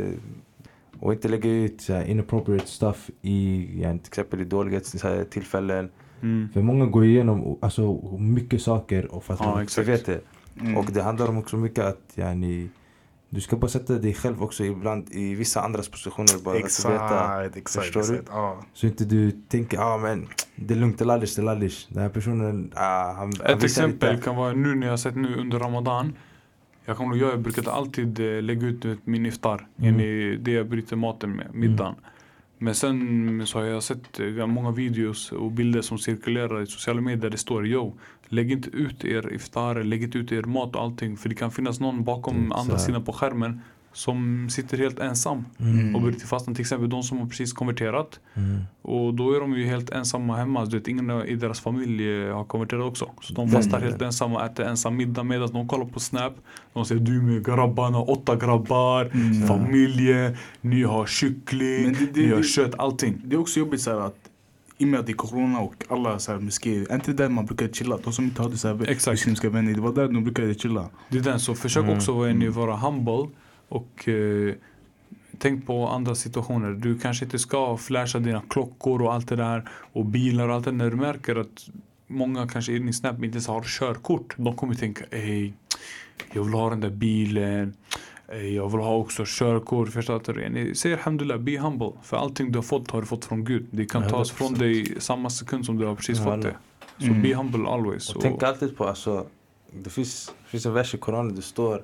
Och 0.99 1.13
inte 1.13 1.27
lägga 1.27 1.49
ut 1.49 1.81
så 1.81 1.93
här, 1.93 2.05
inappropriate 2.05 2.67
stuff 2.67 3.09
i, 3.21 3.69
ja, 3.81 3.89
till 3.91 3.99
exempel 4.07 4.41
i 4.41 4.43
dåliga 4.43 4.79
tillfällen. 5.29 5.89
Mm. 6.23 6.49
För 6.53 6.61
många 6.61 6.85
går 6.85 7.05
igenom 7.05 7.57
alltså, 7.61 8.17
mycket 8.19 8.61
saker 8.61 9.15
och 9.15 9.23
att 9.27 9.39
Ja, 9.39 9.61
exakt. 9.63 9.87
vet 9.87 10.05
det. 10.05 10.21
Mm. 10.61 10.77
Och 10.77 10.85
det 10.91 11.01
handlar 11.01 11.29
om 11.29 11.37
också 11.37 11.57
mycket 11.57 11.85
att 11.85 12.11
yani, 12.15 12.69
du 13.29 13.41
ska 13.41 13.55
bara 13.55 13.67
sätta 13.67 13.93
dig 13.93 14.13
själv 14.13 14.43
också 14.43 14.63
ibland 14.65 15.09
i 15.11 15.35
vissa 15.35 15.61
andras 15.61 15.89
positioner. 15.89 16.43
Bara 16.43 16.51
att 16.51 16.59
veta. 16.59 16.65
Exakt, 16.65 17.57
exakt. 17.57 17.85
Förstår 17.85 18.01
du? 18.01 18.19
exakt. 18.19 18.29
Ja. 18.31 18.63
Så 18.73 18.87
inte 18.87 19.05
du 19.05 19.31
tänker, 19.31 19.77
ja 19.77 19.93
ah, 19.93 19.97
men 19.97 20.27
det 20.55 20.73
är 20.73 20.77
lugnt, 20.77 20.97
det 20.97 21.03
är 21.03 21.05
lallish, 21.05 21.35
det 21.35 21.41
är 21.41 21.45
lallish. 21.45 21.87
Den 21.89 22.03
här 22.03 22.09
personen, 22.09 22.71
ah, 22.75 23.05
han, 23.05 23.15
han 23.15 23.31
Ett 23.31 23.63
visar 23.63 23.65
exempel 23.65 24.11
lite. 24.11 24.23
kan 24.23 24.35
vara 24.35 24.53
nu 24.53 24.75
när 24.75 24.87
jag 24.87 24.91
har 24.91 24.97
sett 24.97 25.15
nu 25.15 25.35
under 25.35 25.59
Ramadan. 25.59 26.13
Jag 26.85 26.97
kommer 26.97 27.15
ihåg, 27.15 27.29
jag 27.29 27.39
brukade 27.39 27.71
alltid 27.71 28.19
eh, 28.19 28.41
lägga 28.41 28.67
ut 28.67 28.85
min 29.03 29.25
iftar. 29.25 29.67
Mm. 29.77 29.95
Mm. 29.95 30.43
det 30.43 30.51
jag 30.51 30.69
bryter 30.69 30.95
maten 30.95 31.31
med, 31.35 31.47
middagen. 31.53 31.95
Men 32.63 32.75
sen 32.75 33.47
så 33.47 33.59
har 33.59 33.65
jag 33.65 33.83
sett 33.83 34.19
eh, 34.19 34.45
många 34.45 34.71
videos 34.71 35.31
och 35.31 35.51
bilder 35.51 35.81
som 35.81 35.97
cirkulerar 35.97 36.61
i 36.61 36.67
sociala 36.67 37.01
medier. 37.01 37.31
Det 37.31 37.37
står 37.37 37.67
yo, 37.67 37.93
lägg 38.27 38.51
inte 38.51 38.69
ut 38.69 39.05
er 39.05 39.33
iftar, 39.33 39.83
lägg 39.83 40.03
inte 40.03 40.17
ut 40.17 40.31
er 40.31 40.43
mat 40.43 40.75
och 40.75 40.81
allting. 40.81 41.17
För 41.17 41.29
det 41.29 41.35
kan 41.35 41.51
finnas 41.51 41.79
någon 41.79 42.03
bakom 42.03 42.37
Mm, 42.37 42.51
andra 42.51 42.77
sidan 42.77 43.03
på 43.03 43.13
skärmen 43.13 43.61
som 43.93 44.47
sitter 44.49 44.77
helt 44.77 44.99
ensam 44.99 45.45
Mm. 45.59 45.95
och 45.95 46.01
bryter 46.01 46.27
fastnat. 46.27 46.55
Till 46.55 46.61
exempel 46.61 46.89
de 46.89 47.03
som 47.03 47.17
har 47.17 47.25
precis 47.27 47.53
konverterat. 47.53 48.19
Mm. 48.33 48.61
Och 48.81 49.13
då 49.13 49.35
är 49.35 49.39
de 49.39 49.53
ju 49.53 49.65
helt 49.65 49.89
ensamma 49.89 50.37
hemma. 50.37 50.65
Du 50.65 50.77
vet, 50.77 50.87
ingen 50.87 51.11
i 51.11 51.35
deras 51.35 51.59
familj 51.59 52.21
eh, 52.23 52.35
har 52.35 52.43
konverterat 52.43 52.85
också. 52.85 53.09
Så 53.21 53.33
de 53.33 53.49
fastar 53.49 53.81
helt 53.81 54.01
ensamma 54.01 54.35
och 54.39 54.45
äter 54.45 54.65
ensam 54.65 54.95
middag 54.95 55.23
medan 55.23 55.49
de 55.53 55.67
kollar 55.67 55.85
på 55.85 55.99
Snap. 55.99 56.33
De 56.73 56.85
säger 56.85 57.01
du 57.01 57.21
med 57.21 57.45
grabbarna, 57.45 57.99
åtta 58.01 58.35
grabbar, 58.35 59.05
Mm. 59.13 59.47
familjer, 59.47 60.37
ni 60.61 60.83
har 60.83 61.05
kyckling, 61.05 61.93
det- 61.93 62.13
det- 62.13 62.21
ni 62.21 62.29
har 62.29 62.37
det- 62.37 62.43
kött, 62.43 62.75
allting. 62.77 63.21
Det 63.25 63.35
är 63.35 63.39
också 63.39 63.59
jobbigt 63.59 63.81
så 63.81 63.91
här 63.91 63.99
att 63.99 64.15
i 64.77 64.83
och 64.85 64.87
med 64.89 64.99
att 64.99 65.05
det 65.05 65.11
är 65.11 65.15
corona 65.15 65.59
och 65.59 65.73
alla 65.89 66.19
så 66.19 66.31
här 66.31 66.39
moskéer, 66.39 66.87
är 66.91 66.95
inte 66.95 67.13
där 67.13 67.29
man 67.29 67.45
brukar 67.45 67.67
chilla? 67.67 67.97
De 68.03 68.13
som 68.13 68.25
inte 68.25 68.41
hade 68.41 68.57
så 68.57 68.67
här 68.67 68.89
Exakt. 68.89 69.13
muslimska 69.13 69.49
vänner, 69.49 69.73
det 69.73 69.81
var 69.81 69.93
där 69.93 70.07
de 70.07 70.23
brukade 70.23 70.53
chilla. 70.53 70.89
Det 71.09 71.17
är 71.17 71.21
den, 71.21 71.39
så 71.39 71.55
försök 71.55 71.83
Mm. 71.83 71.95
också 71.97 72.11
vara, 72.13 72.49
vara 72.51 72.75
humble 72.77 73.27
och 73.73 74.07
eh, 74.09 74.53
tänk 75.37 75.65
på 75.67 75.87
andra 75.87 76.15
situationer. 76.15 76.71
Du 76.71 76.99
kanske 76.99 77.25
inte 77.25 77.39
ska 77.39 77.77
flasha 77.77 78.19
dina 78.19 78.41
klockor 78.49 79.01
och 79.01 79.13
allt 79.13 79.27
det 79.27 79.35
där 79.35 79.69
och 79.93 80.05
bilar 80.05 80.49
och 80.49 80.55
allt 80.55 80.65
det 80.65 80.71
där. 80.71 80.77
När 80.77 80.89
du 80.89 80.95
märker 80.95 81.35
att 81.35 81.67
många 82.07 82.47
kanske 82.47 82.71
i 82.71 82.79
din 82.79 82.93
snap 82.93 83.15
inte 83.15 83.27
ens 83.27 83.47
har 83.47 83.63
körkort. 83.63 84.33
De 84.37 84.55
kommer 84.55 84.75
tänka, 84.75 85.05
ey, 85.11 85.51
jag 86.33 86.43
vill 86.43 86.53
ha 86.53 86.69
den 86.69 86.79
där 86.79 86.89
bilen. 86.89 87.73
Jag 88.55 88.69
vill 88.69 88.79
ha 88.81 88.95
också 88.95 89.23
körkort. 89.27 89.89
Förstår 89.89 90.33
du? 90.33 90.49
Ni 90.49 90.75
säger 90.75 90.97
alhamdulillah, 90.97 91.37
be 91.39 91.59
humble. 91.59 91.91
För 92.03 92.17
allting 92.17 92.51
du 92.51 92.57
har 92.57 92.63
fått 92.63 92.91
har 92.91 93.01
du 93.01 93.07
fått 93.07 93.25
från 93.25 93.45
Gud. 93.45 93.65
Det 93.71 93.85
kan 93.85 94.07
tas 94.09 94.31
100%. 94.31 94.33
från 94.35 94.53
dig 94.53 95.01
samma 95.01 95.29
sekund 95.29 95.65
som 95.65 95.77
du 95.77 95.85
har 95.85 95.95
precis 95.95 96.23
fått 96.23 96.41
det. 96.41 96.55
Så 96.97 97.05
Mm. 97.05 97.21
be 97.21 97.35
humble 97.35 97.69
always. 97.69 98.15
Och 98.15 98.21
tänk 98.21 98.43
alltid 98.43 98.77
på, 98.77 98.87
alltså, 98.87 99.25
det 99.83 99.89
finns, 99.89 100.33
det 100.43 100.49
finns 100.49 100.65
en 100.65 100.73
vers 100.73 100.95
i 100.95 100.97
Koranen, 100.97 101.35
det 101.35 101.41
står 101.41 101.83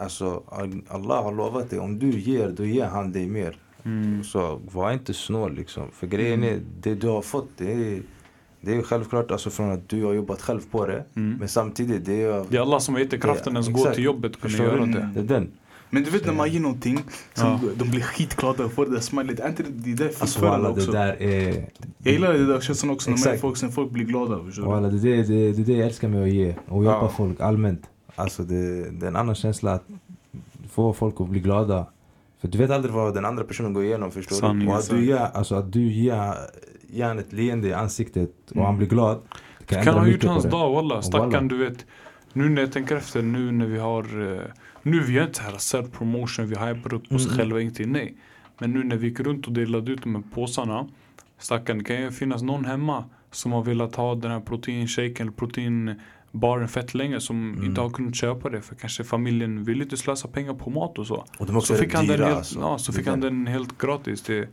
Alltså 0.00 0.42
Allah 0.88 1.22
har 1.22 1.34
lovat 1.34 1.70
dig, 1.70 1.78
om 1.78 1.98
du 1.98 2.10
ger, 2.10 2.48
då 2.56 2.64
ger 2.64 2.84
han 2.86 3.12
dig 3.12 3.26
mer. 3.28 3.56
mm. 3.84 4.24
Så 4.24 4.60
var 4.72 4.92
inte 4.92 5.14
snål 5.14 5.54
liksom. 5.54 5.82
För 5.92 6.06
grejen 6.06 6.44
är, 6.44 6.60
det 6.82 6.94
du 6.94 7.06
har 7.08 7.22
fått, 7.22 7.48
det 7.56 7.72
är, 7.72 8.02
det 8.60 8.74
är 8.74 8.82
självklart 8.82 9.30
alltså 9.30 9.50
från 9.50 9.70
att 9.70 9.88
du 9.88 10.04
har 10.04 10.12
jobbat 10.12 10.42
själv 10.42 10.60
på 10.70 10.86
det. 10.86 11.04
Mm. 11.16 11.36
Men 11.38 11.48
samtidigt, 11.48 12.04
det 12.04 12.22
är 12.22 12.44
Det 12.50 12.56
är 12.56 12.60
alla 12.60 12.80
som 12.80 12.94
har 12.94 13.00
gett 13.00 13.10
dig 13.10 13.20
kraften 13.20 13.56
att 13.56 13.72
gå 13.72 13.84
till 13.90 14.04
jobbet 14.04 14.40
kunna 14.40 14.54
göra 14.58 14.86
det. 14.86 15.10
Det 15.14 15.20
är 15.20 15.24
den. 15.24 15.50
Men 15.92 16.02
du 16.04 16.10
vet 16.10 16.26
när 16.26 16.32
man 16.32 16.50
ger 16.52 16.60
någonting 16.60 16.98
som 17.34 17.48
Ja. 17.48 17.60
de 17.76 17.90
blir 17.90 18.00
skitglada 18.00 18.64
och 18.64 18.72
får 18.72 18.86
det 18.86 18.92
där 18.92 19.00
smilet. 19.00 19.40
Är 19.40 19.48
inte 19.48 19.62
det 19.62 19.94
där 19.94 20.06
Alltså 20.06 20.24
fortfarande 20.26 20.62
walla, 20.62 20.74
det 20.74 20.80
också? 20.80 20.92
där 20.92 21.22
är... 21.22 21.66
Jag 21.98 22.12
gillar 22.12 22.32
det 22.32 22.46
där 22.46 22.60
känslan 22.60 22.90
också 22.90 23.10
när 23.10 23.16
man 23.16 23.22
Exakt. 23.22 23.40
folk, 23.40 23.56
sen 23.56 23.72
folk 23.72 23.90
blir 23.90 24.04
glada. 24.04 24.44
Förstår 24.44 24.80
du? 24.90 24.98
Det, 24.98 25.08
är 25.12 25.16
det, 25.16 25.22
det, 25.22 25.52
det 25.52 25.62
är 25.62 25.64
det 25.66 25.72
jag 25.72 25.86
älskar 25.86 26.08
med 26.08 26.22
att 26.22 26.30
ge 26.30 26.54
och 26.68 26.84
hjälpa 26.84 26.98
Ja. 27.02 27.12
folk 27.16 27.40
allmänt. 27.40 27.82
Alltså 28.14 28.42
det, 28.42 28.90
det 28.90 29.06
är 29.06 29.08
en 29.08 29.16
annan 29.16 29.34
känsla 29.34 29.72
att 29.72 29.84
få 30.70 30.92
folk 30.92 31.20
att 31.20 31.28
bli 31.28 31.40
glada. 31.40 31.86
För 32.40 32.48
du 32.48 32.58
vet 32.58 32.70
aldrig 32.70 32.94
vad 32.94 33.14
den 33.14 33.24
andra 33.24 33.44
personen 33.44 33.72
går 33.72 33.84
igenom 33.84 34.10
förstår 34.10 34.36
Sanning, 34.36 34.66
du? 34.66 34.72
Och 34.72 34.78
att 34.78 34.90
du 34.90 35.04
ger, 35.04 35.16
alltså 35.16 35.54
att 35.54 35.72
du 35.72 35.92
ger, 35.92 36.34
han 37.02 37.18
ett 37.18 37.32
leende 37.32 37.68
i 37.68 37.72
ansiktet 37.72 38.30
och 38.54 38.64
han 38.64 38.76
blir 38.76 38.88
glad. 38.88 39.20
Det 39.58 39.64
Kan 39.64 39.78
ändra 39.78 39.92
ha 39.92 40.06
gjort 40.08 40.24
hans 40.24 40.44
dag 40.44 40.74
walla. 40.74 41.02
Stackarn 41.02 41.48
du 41.48 41.58
vet. 41.58 41.86
Nu 42.32 42.48
när 42.48 42.62
jag 42.62 42.72
tänker 42.72 42.96
efter, 42.96 43.22
nu 43.22 43.52
när 43.52 43.66
vi 43.66 43.78
har 43.78 44.32
eh, 44.32 44.40
Nu 44.82 45.00
vi 45.00 45.12
gör 45.12 45.26
inte 45.26 45.42
här 45.42 45.58
self 45.58 45.90
promotion, 45.92 46.46
vi 46.46 46.56
hypar 46.58 46.94
upp 46.94 47.12
oss 47.12 47.24
Mm. 47.26 47.36
själva, 47.38 47.60
ingenting, 47.60 47.92
nej. 47.92 48.16
Men 48.58 48.72
nu 48.72 48.84
när 48.84 48.96
vi 48.96 49.08
gick 49.08 49.20
runt 49.20 49.46
och 49.46 49.52
delade 49.52 49.92
ut 49.92 50.02
de 50.02 50.14
här 50.14 50.22
påsarna. 50.34 50.88
Stackarn, 51.38 51.78
det 51.78 51.84
kan 51.84 52.02
ju 52.02 52.10
finnas 52.10 52.42
någon 52.42 52.64
hemma 52.64 53.04
som 53.30 53.52
har 53.52 53.62
velat 53.62 53.96
ha 53.96 54.14
den 54.14 54.30
här 54.30 54.40
proteinshaken 54.40 55.26
eller 55.28 55.36
proteinbaren 56.32 56.68
fett 56.68 56.94
länge 56.94 57.20
som 57.20 57.52
Mm. 57.52 57.64
inte 57.64 57.80
har 57.80 57.90
kunnat 57.90 58.14
köpa 58.14 58.48
det 58.50 58.62
för 58.62 58.74
kanske 58.74 59.04
familjen 59.04 59.64
vill 59.64 59.82
inte 59.82 59.96
slösa 59.96 60.28
pengar 60.28 60.54
på 60.54 60.70
mat 60.70 60.98
och 60.98 61.06
så. 61.06 61.24
Och 61.38 61.46
de 61.46 61.56
också 61.56 61.74
Så 61.74 61.82
fick 61.82 61.94
han 61.94 62.06
den 62.06 62.16
dyra, 62.16 62.26
helt, 62.26 62.36
alltså. 62.38 62.60
ja, 62.60 62.78
så 62.78 62.92
fick 62.92 63.06
han 63.06 63.20
den 63.20 63.46
helt 63.46 63.78
gratis. 63.78 64.22
Det, 64.22 64.48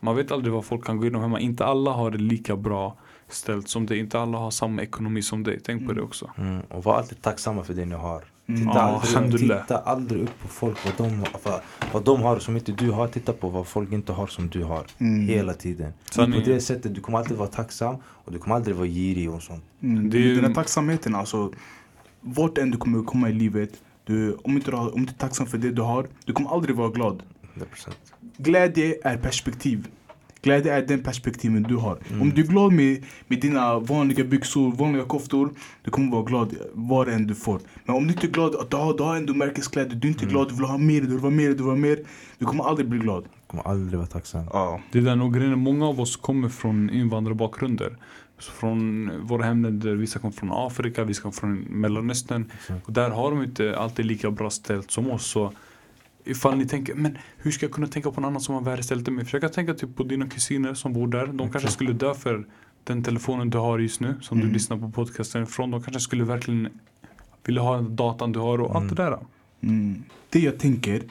man 0.00 0.16
vet 0.16 0.30
aldrig 0.30 0.52
vad 0.54 0.64
folk 0.64 0.84
kan 0.84 0.96
gå 0.96 1.02
igenom 1.04 1.22
hemma. 1.22 1.40
Inte 1.40 1.64
alla 1.64 1.90
har 1.92 2.10
det 2.10 2.18
lika 2.18 2.56
bra 2.56 2.96
ställt 3.28 3.68
som 3.68 3.86
dig. 3.86 3.98
Inte 3.98 4.20
alla 4.20 4.38
har 4.38 4.50
samma 4.50 4.82
ekonomi 4.82 5.22
som 5.22 5.42
dig. 5.42 5.60
Tänk 5.64 5.86
på 5.86 5.92
det 5.92 6.02
också. 6.02 6.30
Mm, 6.38 6.60
och 6.70 6.84
var 6.84 6.94
alltid 6.98 7.22
tacksamma 7.22 7.62
för 7.64 7.74
det 7.74 7.84
ni 7.84 7.94
har. 7.94 8.24
Mm. 8.48 8.60
Titta, 8.60 8.72
Ja, 8.74 9.02
aldrig, 9.16 9.50
titta 9.50 9.78
aldrig 9.78 10.22
upp 10.22 10.38
på 10.42 10.48
folk, 10.48 10.78
vad 10.84 11.08
de, 11.10 11.24
vad, 11.44 11.60
vad 11.92 12.04
de 12.04 12.22
har 12.22 12.38
som 12.38 12.56
inte 12.56 12.72
du 12.72 12.90
har. 12.90 13.08
Titta 13.08 13.32
på 13.32 13.48
vad 13.48 13.66
folk 13.66 13.92
inte 13.92 14.12
har 14.12 14.26
som 14.26 14.48
du 14.48 14.62
har. 14.64 14.84
Mm. 14.98 15.26
Hela 15.28 15.54
tiden. 15.54 15.92
Sanningen. 16.10 16.44
På 16.44 16.50
det 16.50 16.60
sättet, 16.60 16.94
du 16.94 17.00
kommer 17.00 17.18
alltid 17.18 17.36
vara 17.36 17.48
tacksam 17.48 17.96
och 18.06 18.32
du 18.32 18.38
kommer 18.38 18.56
aldrig 18.56 18.76
vara 18.76 18.86
girig 18.86 19.30
och 19.30 19.42
sånt. 19.42 19.64
Mm, 19.82 20.10
Det 20.10 20.16
är 20.16 20.20
ju- 20.20 20.34
Den 20.36 20.44
här 20.44 20.54
tacksamheten 20.54 21.14
alltså. 21.14 21.52
Vart 22.20 22.58
än 22.58 22.70
du 22.70 22.78
kommer 22.78 23.02
komma 23.04 23.28
i 23.30 23.32
livet. 23.32 23.70
Du, 24.04 24.34
om, 24.44 24.56
inte 24.56 24.70
du 24.70 24.76
har, 24.76 24.86
om 24.86 24.94
du 24.94 25.00
inte 25.00 25.12
är 25.12 25.18
tacksam 25.18 25.46
för 25.46 25.58
det 25.58 25.70
du 25.70 25.82
har. 25.82 26.06
Du 26.24 26.32
kommer 26.32 26.50
aldrig 26.50 26.76
vara 26.76 26.88
glad. 26.90 27.22
100%. 27.54 27.64
Glädje 28.36 28.94
är 29.04 29.16
perspektiv. 29.16 29.88
Glädje 30.46 30.72
är 30.74 30.82
den 30.86 31.02
perspektiven 31.02 31.62
du 31.62 31.76
har. 31.76 31.98
Mm. 32.08 32.22
Om 32.22 32.30
du 32.30 32.42
är 32.42 32.46
glad 32.46 32.72
med, 32.72 33.04
med 33.26 33.40
dina 33.40 33.78
vanliga 33.78 34.24
byxor, 34.24 34.72
vanliga 34.72 35.04
koftor. 35.04 35.50
Du 35.82 35.90
kommer 35.90 36.12
vara 36.12 36.22
glad 36.24 36.54
var 36.72 37.06
än 37.06 37.26
du 37.26 37.34
får. 37.34 37.60
Men 37.84 37.96
om 37.96 38.06
du 38.06 38.12
inte 38.12 38.26
är 38.26 38.30
glad 38.30 38.54
att 38.56 38.70
du 38.70 38.76
har, 38.76 38.96
du 38.96 39.02
har 39.02 39.16
ändå 39.16 39.34
märkeskläder. 39.34 39.94
Du 39.96 40.08
är 40.08 40.12
inte 40.12 40.24
Mm. 40.24 40.32
glad, 40.32 40.48
du 40.48 40.54
vill 40.54 40.64
ha 40.64 40.78
mer, 40.78 41.00
du 41.00 41.06
vill 41.06 41.18
ha 41.20 41.30
mer, 41.30 41.48
du 41.48 41.54
vill 41.54 41.64
ha 41.64 41.76
mer. 41.76 41.98
Du 42.38 42.44
kommer 42.46 42.64
aldrig 42.64 42.88
bli 42.88 42.98
glad. 42.98 43.22
Du 43.24 43.30
kommer 43.46 43.68
aldrig 43.68 43.98
vara 43.98 44.06
tacksam. 44.08 44.44
Ja. 44.52 44.80
Det 44.92 44.98
är 44.98 45.02
där 45.02 45.16
nog 45.16 45.34
grejen 45.34 45.58
många 45.58 45.86
av 45.86 46.00
oss 46.00 46.16
kommer 46.16 46.48
från 46.48 46.90
invandrarbakgrunder. 46.90 47.96
Så 48.38 48.52
från 48.52 49.10
våra 49.26 49.44
hemländer, 49.44 49.94
vissa 49.94 50.18
kommer 50.18 50.32
från 50.34 50.50
Afrika, 50.52 51.04
vissa 51.04 51.22
kommer 51.22 51.32
från 51.34 51.54
Mellanöstern. 51.54 52.50
Exakt. 52.54 52.86
Och 52.86 52.92
där 52.92 53.10
har 53.10 53.30
de 53.30 53.42
inte 53.42 53.78
alltid 53.78 54.06
lika 54.06 54.30
bra 54.30 54.50
ställt 54.50 54.90
som 54.90 55.10
oss. 55.10 55.26
Så 55.26 55.52
ifall 56.26 56.56
ni 56.58 56.66
tänker, 56.66 56.94
men 56.94 57.18
hur 57.36 57.50
ska 57.50 57.66
jag 57.66 57.72
kunna 57.72 57.86
tänka 57.86 58.10
på 58.10 58.20
en 58.20 58.24
annan 58.24 58.40
som 58.40 58.54
har 58.54 58.62
värre 58.62 58.82
ställt 58.82 59.08
än 59.08 59.14
mig? 59.14 59.24
Försök 59.24 59.44
att 59.44 59.52
tänka 59.52 59.74
typ 59.74 59.96
på 59.96 60.02
dina 60.02 60.26
kusiner 60.28 60.74
som 60.74 60.92
bor 60.92 61.08
där. 61.08 61.26
De 61.26 61.50
kanske 61.52 61.70
skulle 61.70 61.92
dö 61.92 62.14
för 62.14 62.46
den 62.84 63.02
telefonen 63.02 63.50
du 63.50 63.58
har 63.58 63.78
just 63.78 64.00
nu, 64.00 64.14
som 64.20 64.38
Mm. 64.38 64.48
du 64.48 64.54
lyssnar 64.54 64.76
på 64.78 64.90
podcasten 64.90 65.42
ifrån. 65.42 65.70
De 65.70 65.82
kanske 65.82 66.00
skulle 66.00 66.24
verkligen 66.24 66.68
vilja 67.44 67.62
ha 67.62 67.76
den 67.76 67.96
datan 67.96 68.32
du 68.32 68.38
har 68.38 68.60
och 68.60 68.76
allt 68.76 68.88
det 68.88 68.94
där. 68.94 69.18
Mm. 69.60 70.02
Det 70.30 70.40
jag 70.40 70.58
tänker, 70.58 71.02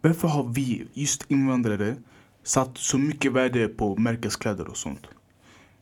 varför 0.00 0.28
har 0.28 0.44
vi, 0.44 0.86
just 0.92 1.24
invandrare, 1.30 1.96
satt 2.42 2.78
så 2.78 2.98
mycket 2.98 3.32
värde 3.32 3.68
på 3.68 3.96
märkeskläder 3.96 4.68
och 4.68 4.76
sånt? 4.76 5.06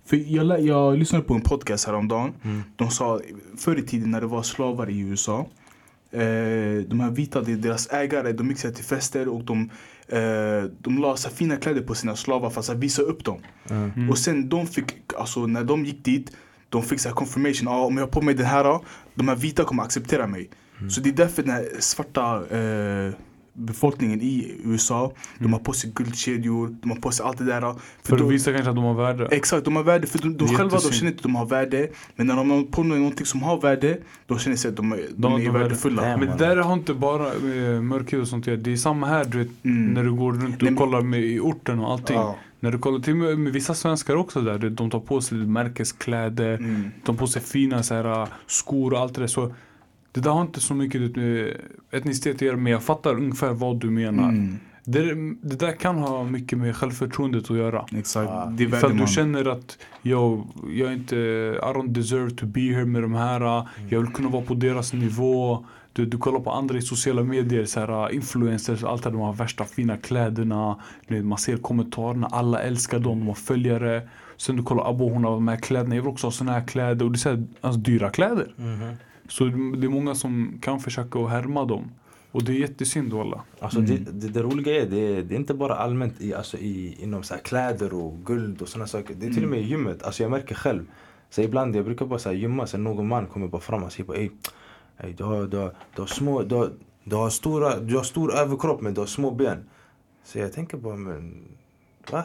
För 0.04 0.16
jag, 0.16 0.60
jag 0.60 0.98
lyssnade 0.98 1.24
på 1.24 1.34
en 1.34 1.40
podcast 1.40 1.86
häromdagen. 1.86 2.32
Mm. 2.42 2.62
De 2.76 2.90
sa 2.90 3.20
förr 3.58 3.78
i 3.78 3.82
tiden 3.82 4.10
när 4.10 4.20
det 4.20 4.26
var 4.26 4.42
slavar 4.42 4.90
i 4.90 4.98
USA. 4.98 5.46
Eh, 6.10 6.82
de 6.88 7.00
här 7.00 7.10
vita, 7.10 7.40
det 7.40 7.52
är 7.52 7.56
deras 7.56 7.92
ägare, 7.92 8.32
de 8.32 8.48
gick 8.48 8.58
till 8.58 8.84
fester 8.84 9.28
och 9.28 9.44
de, 9.44 9.70
eh, 10.08 10.70
de 10.78 10.98
la 10.98 11.16
så 11.16 11.30
fina 11.30 11.56
kläder 11.56 11.82
på 11.82 11.94
sina 11.94 12.16
slavar 12.16 12.50
för 12.50 12.60
att 12.60 12.78
visa 12.78 13.02
upp 13.02 13.24
dem. 13.24 13.40
Mm. 13.70 13.92
Mm. 13.96 14.10
Och 14.10 14.18
sen 14.18 14.48
de 14.48 14.66
fick, 14.66 14.94
alltså 15.18 15.46
när 15.46 15.64
de 15.64 15.84
gick 15.84 16.04
dit, 16.04 16.32
de 16.68 16.82
fick 16.82 17.00
så 17.00 17.10
confirmation. 17.10 17.68
Ah, 17.68 17.84
om 17.84 17.96
jag 17.96 18.04
har 18.04 18.10
på 18.10 18.22
mig 18.22 18.34
det 18.34 18.44
här, 18.44 18.80
de 19.14 19.28
här 19.28 19.36
vita 19.36 19.64
kommer 19.64 19.82
acceptera 19.82 20.26
mig. 20.26 20.50
Så 20.90 21.00
det 21.00 21.08
är 21.08 21.12
därför 21.12 21.42
den 21.42 21.52
här 21.52 21.68
svarta 21.78 22.46
eh, 22.56 23.12
befolkningen 23.58 24.20
i 24.20 24.54
USA, 24.64 25.12
de 25.38 25.52
har 25.52 25.60
på 25.60 25.72
sig 25.72 25.90
guldkedjor, 25.94 26.76
de 26.82 26.90
har 26.90 26.96
på 26.96 27.10
sig 27.10 27.26
allt 27.26 27.38
det 27.38 27.44
där. 27.44 27.60
För 28.02 28.12
att 28.12 28.18
då- 28.18 28.26
visa 28.26 28.52
kanske 28.52 28.70
att 28.70 28.76
de 28.76 28.84
har 28.84 28.94
värde. 28.94 29.26
Exakt, 29.30 29.64
de 29.64 29.76
har 29.76 29.82
värde. 29.82 30.06
För 30.06 30.18
de, 30.18 30.36
de 30.36 30.48
själva 30.48 30.78
de 30.78 30.92
känner 30.92 31.10
inte 31.10 31.18
att 31.18 31.22
de 31.22 31.34
har 31.36 31.46
värde. 31.46 31.88
Men 32.16 32.26
när 32.26 32.36
de 32.36 32.50
har 32.50 32.62
på 32.62 32.82
sig 32.82 32.98
någonting 32.98 33.26
som 33.26 33.42
har 33.42 33.60
värde, 33.60 33.98
då 34.26 34.38
känner 34.38 34.56
sig 34.56 34.68
att 34.68 34.76
de, 34.76 34.92
är- 34.92 34.96
de, 34.96 35.02
De- 35.16 35.32
är 35.32 35.38
de 35.38 35.46
är- 35.46 35.50
värdefulla. 35.58 36.02
Nej, 36.02 36.16
Men 36.18 36.28
det 36.28 36.34
där 36.46 36.56
har 36.56 36.72
inte 36.72 36.94
bara 36.94 37.32
med 37.42 37.84
mörkhyad 37.84 38.22
och 38.22 38.28
sånt 38.28 38.48
att. 38.48 38.56
Det 38.56 38.72
är 38.72 38.76
samma 38.76 39.06
här 39.06 39.24
du 39.24 39.38
vet, 39.38 39.48
Mm. 39.64 39.94
när 39.94 40.04
du 40.04 40.12
går 40.12 40.32
runt 40.32 40.42
Nej, 40.42 40.54
och 40.56 40.62
men- 40.62 40.76
kollar 40.76 41.00
med, 41.00 41.20
i 41.20 41.40
orten 41.40 41.78
och 41.80 41.92
allting. 41.92 42.16
Ja. 42.16 42.36
När 42.60 42.70
du 42.72 42.78
kollar 42.78 42.98
till 42.98 43.12
och 43.12 43.18
med, 43.18 43.38
med 43.38 43.52
vissa 43.52 43.74
svenskar 43.74 44.14
också 44.16 44.40
där, 44.40 44.58
de 44.70 44.90
tar 44.90 45.00
på 45.00 45.20
sig 45.20 45.38
märkeskläder, 45.38 46.54
Mm. 46.54 46.82
de 46.82 47.06
tar 47.06 47.14
på 47.14 47.26
sig 47.26 47.42
fina 47.42 47.82
så 47.82 47.94
här, 47.94 48.22
äh, 48.22 48.28
skor 48.46 48.92
och 48.92 48.98
allt 49.00 49.14
det 49.14 49.20
där. 49.20 49.26
Så 49.26 49.54
det 50.18 50.28
där 50.28 50.30
har 50.30 50.42
inte 50.42 50.60
så 50.60 50.75
mycket 50.75 51.16
med 51.16 51.56
etnicitet 51.90 52.34
att 52.37 52.42
göra 52.42 52.56
men 52.56 52.72
jag 52.72 52.82
fattar 52.82 53.14
ungefär 53.14 53.52
vad 53.52 53.80
du 53.80 53.90
menar. 53.90 54.28
Mm. 54.28 54.56
Det, 54.84 55.14
det 55.48 55.58
där 55.58 55.72
kan 55.72 55.96
ha 55.98 56.25
mycket 56.25 56.58
med 56.58 56.76
självförtroendet 56.76 57.50
att 57.50 57.56
göra. 57.56 57.84
Exakt, 57.96 58.30
Ja. 58.30 58.52
det 58.56 58.64
är 58.64 58.68
Ifall 58.68 58.90
du 58.90 58.96
man. 58.96 59.06
känner 59.06 59.44
att 59.48 59.78
jag, 60.02 60.46
jag 60.72 60.88
är 60.88 60.94
inte, 60.94 61.16
I 61.16 61.58
don't 61.75 61.88
deserve 61.88 62.30
to 62.30 62.46
be 62.46 62.60
here 62.60 62.84
med 62.84 63.02
de 63.02 63.14
här. 63.14 63.66
Jag 63.88 64.00
vill 64.00 64.12
kunna 64.12 64.28
vara 64.28 64.42
på 64.42 64.54
deras 64.54 64.92
nivå. 64.92 65.66
Du, 65.92 66.06
du 66.06 66.18
kollar 66.18 66.40
på 66.40 66.50
andra 66.50 66.78
i 66.78 66.82
sociala 66.82 67.22
medier, 67.22 67.64
så 67.64 67.80
här, 67.80 68.12
influencers, 68.14 68.84
allt 68.84 69.02
de 69.02 69.16
har 69.20 69.32
värsta 69.32 69.64
fina 69.64 69.96
kläderna. 69.96 70.76
Man 71.22 71.38
ser 71.38 71.56
kommentarerna, 71.56 72.26
alla 72.26 72.62
älskar 72.62 72.98
dem, 72.98 73.18
de 73.18 73.26
har 73.28 73.34
följare. 73.34 74.08
Sen 74.37 74.56
du 74.56 74.62
kollar 74.62 74.90
Abo, 74.90 75.08
hon 75.12 75.25
har 75.25 75.30
de 75.32 75.48
här 75.48 75.56
kläderna, 75.56 75.94
jag 75.94 76.02
vill 76.02 76.10
också 76.12 76.26
ha 76.26 76.32
såna 76.32 76.52
här 76.52 76.66
kläder. 76.66 77.04
Och 77.04 77.12
det 77.12 77.16
är 77.16 77.18
så 77.18 77.28
här, 77.28 77.44
alltså, 77.60 77.80
dyra 77.80 78.10
kläder. 78.10 78.52
Mhm. 78.56 78.94
Så 79.28 79.44
det 79.44 79.87
är 79.87 79.88
många 79.88 80.14
som 80.14 80.58
kan 80.62 80.80
försöka 80.80 81.18
att 81.18 81.30
härma 81.30 81.64
dem. 81.64 81.90
Och 82.32 82.42
det 82.44 82.52
är 82.52 82.56
jättesynd 82.56 83.12
walla. 83.12 83.42
Alltså 83.61 83.78
Mm. 83.78 83.90
det, 84.04 84.11
det, 84.12 84.28
det 84.28 84.42
roliga 84.42 84.82
är, 84.82 84.87
det, 84.87 84.97
är- 85.16 85.23
det 85.23 85.35
är 85.35 85.38
inte 85.38 85.54
bara 85.54 85.75
allmänt 85.75 86.20
i, 86.20 86.35
alltså 86.35 86.56
i, 86.58 86.97
inom 87.02 87.23
så 87.23 87.35
här 87.35 87.40
kläder 87.40 87.94
och 87.94 88.14
guld 88.26 88.62
och 88.62 88.68
sådana 88.68 88.87
saker. 88.87 89.14
Det 89.14 89.26
är 89.26 89.30
till 89.30 89.44
och 89.44 89.50
med 89.50 89.61
i 89.61 89.62
gymmet. 89.64 90.02
Alltså 90.02 90.23
jag 90.23 90.30
märker 90.30 90.54
själv. 90.54 90.87
Så 91.30 91.42
ibland, 91.42 91.76
jag 91.76 91.85
brukar 91.85 92.06
bara 92.06 92.18
så 92.18 92.28
här 92.28 92.37
gymma, 92.37 92.66
sen 92.66 92.85
någon 92.85 93.08
man 93.08 93.26
kommer 93.26 93.49
bara 93.49 93.61
fram 93.61 93.82
och 93.82 93.92
säger 93.92 94.04
bara 94.04 94.16
ey, 94.18 94.30
ey 94.99 95.12
du, 95.12 95.25
har, 95.25 95.47
du, 95.47 95.56
har, 95.56 95.75
du 95.94 96.02
har 96.02 96.06
små, 96.06 96.42
du 96.42 96.54
har, 96.54 96.70
Du 97.04 97.16
har, 97.16 97.30
stora, 97.30 97.80
du 97.80 97.97
har 97.97 98.02
stor 98.04 98.35
överkropp 98.35 98.80
men 98.80 98.94
du 98.94 99.00
har 99.00 99.06
små 99.06 99.30
ben. 99.30 99.58
Så 100.25 100.38
jag 100.38 100.52
tänker 100.52 100.76
bara, 100.78 100.97
men 100.97 101.44
va? 102.11 102.25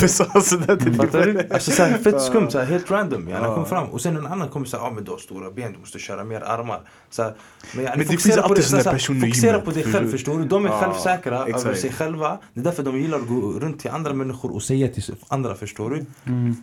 Jag, 0.00 0.10
så 0.10 0.40
sådär 0.40 0.76
till 0.76 0.94
Fattar 0.94 1.26
du? 1.26 1.48
Alltså 1.50 1.70
fett 1.72 2.22
skumt, 2.22 2.50
såhär, 2.50 2.66
helt 2.66 2.90
random. 2.90 3.28
Yani, 3.28 3.44
Ja. 3.44 3.54
kom 3.54 3.66
fram 3.66 3.88
och 3.88 4.00
sen 4.00 4.16
en 4.16 4.26
annan 4.26 4.48
kommer 4.48 4.66
säga 4.66 4.82
ah, 4.82 4.90
men 4.90 5.04
du 5.04 5.10
har 5.10 5.18
stora 5.18 5.50
ben, 5.50 5.72
du 5.72 5.78
måste 5.78 5.98
köra 5.98 6.24
mer 6.24 6.40
armar. 6.40 6.80
Såhär, 7.10 7.34
men 7.74 7.84
yani, 7.84 7.96
Men 7.98 8.06
det 8.06 8.16
finns 8.16 8.36
alltid 8.38 8.64
såhär, 8.64 8.84
personer 8.84 9.18
i 9.26 9.30
Fokusera 9.30 9.60
på 9.60 9.70
dig 9.70 9.82
själv 9.92 10.04
du? 10.06 10.10
förstår 10.12 10.38
du. 10.38 10.44
De 10.44 10.64
är 10.64 10.68
Ja, 10.68 10.80
självsäkra 10.80 11.46
över 11.46 11.74
sig 11.74 11.92
själva. 11.92 12.38
Det 12.54 12.60
är 12.60 12.64
därför 12.64 12.82
de 12.82 12.98
gillar 13.00 13.18
att 13.18 13.28
gå 13.28 13.40
runt 13.40 13.80
till 13.80 13.90
andra 13.90 14.12
människor 14.12 14.54
och 14.54 14.62
säga 14.62 14.88
till 14.88 15.14
andra 15.28 15.54
förstår 15.54 15.90
du. 15.90 16.04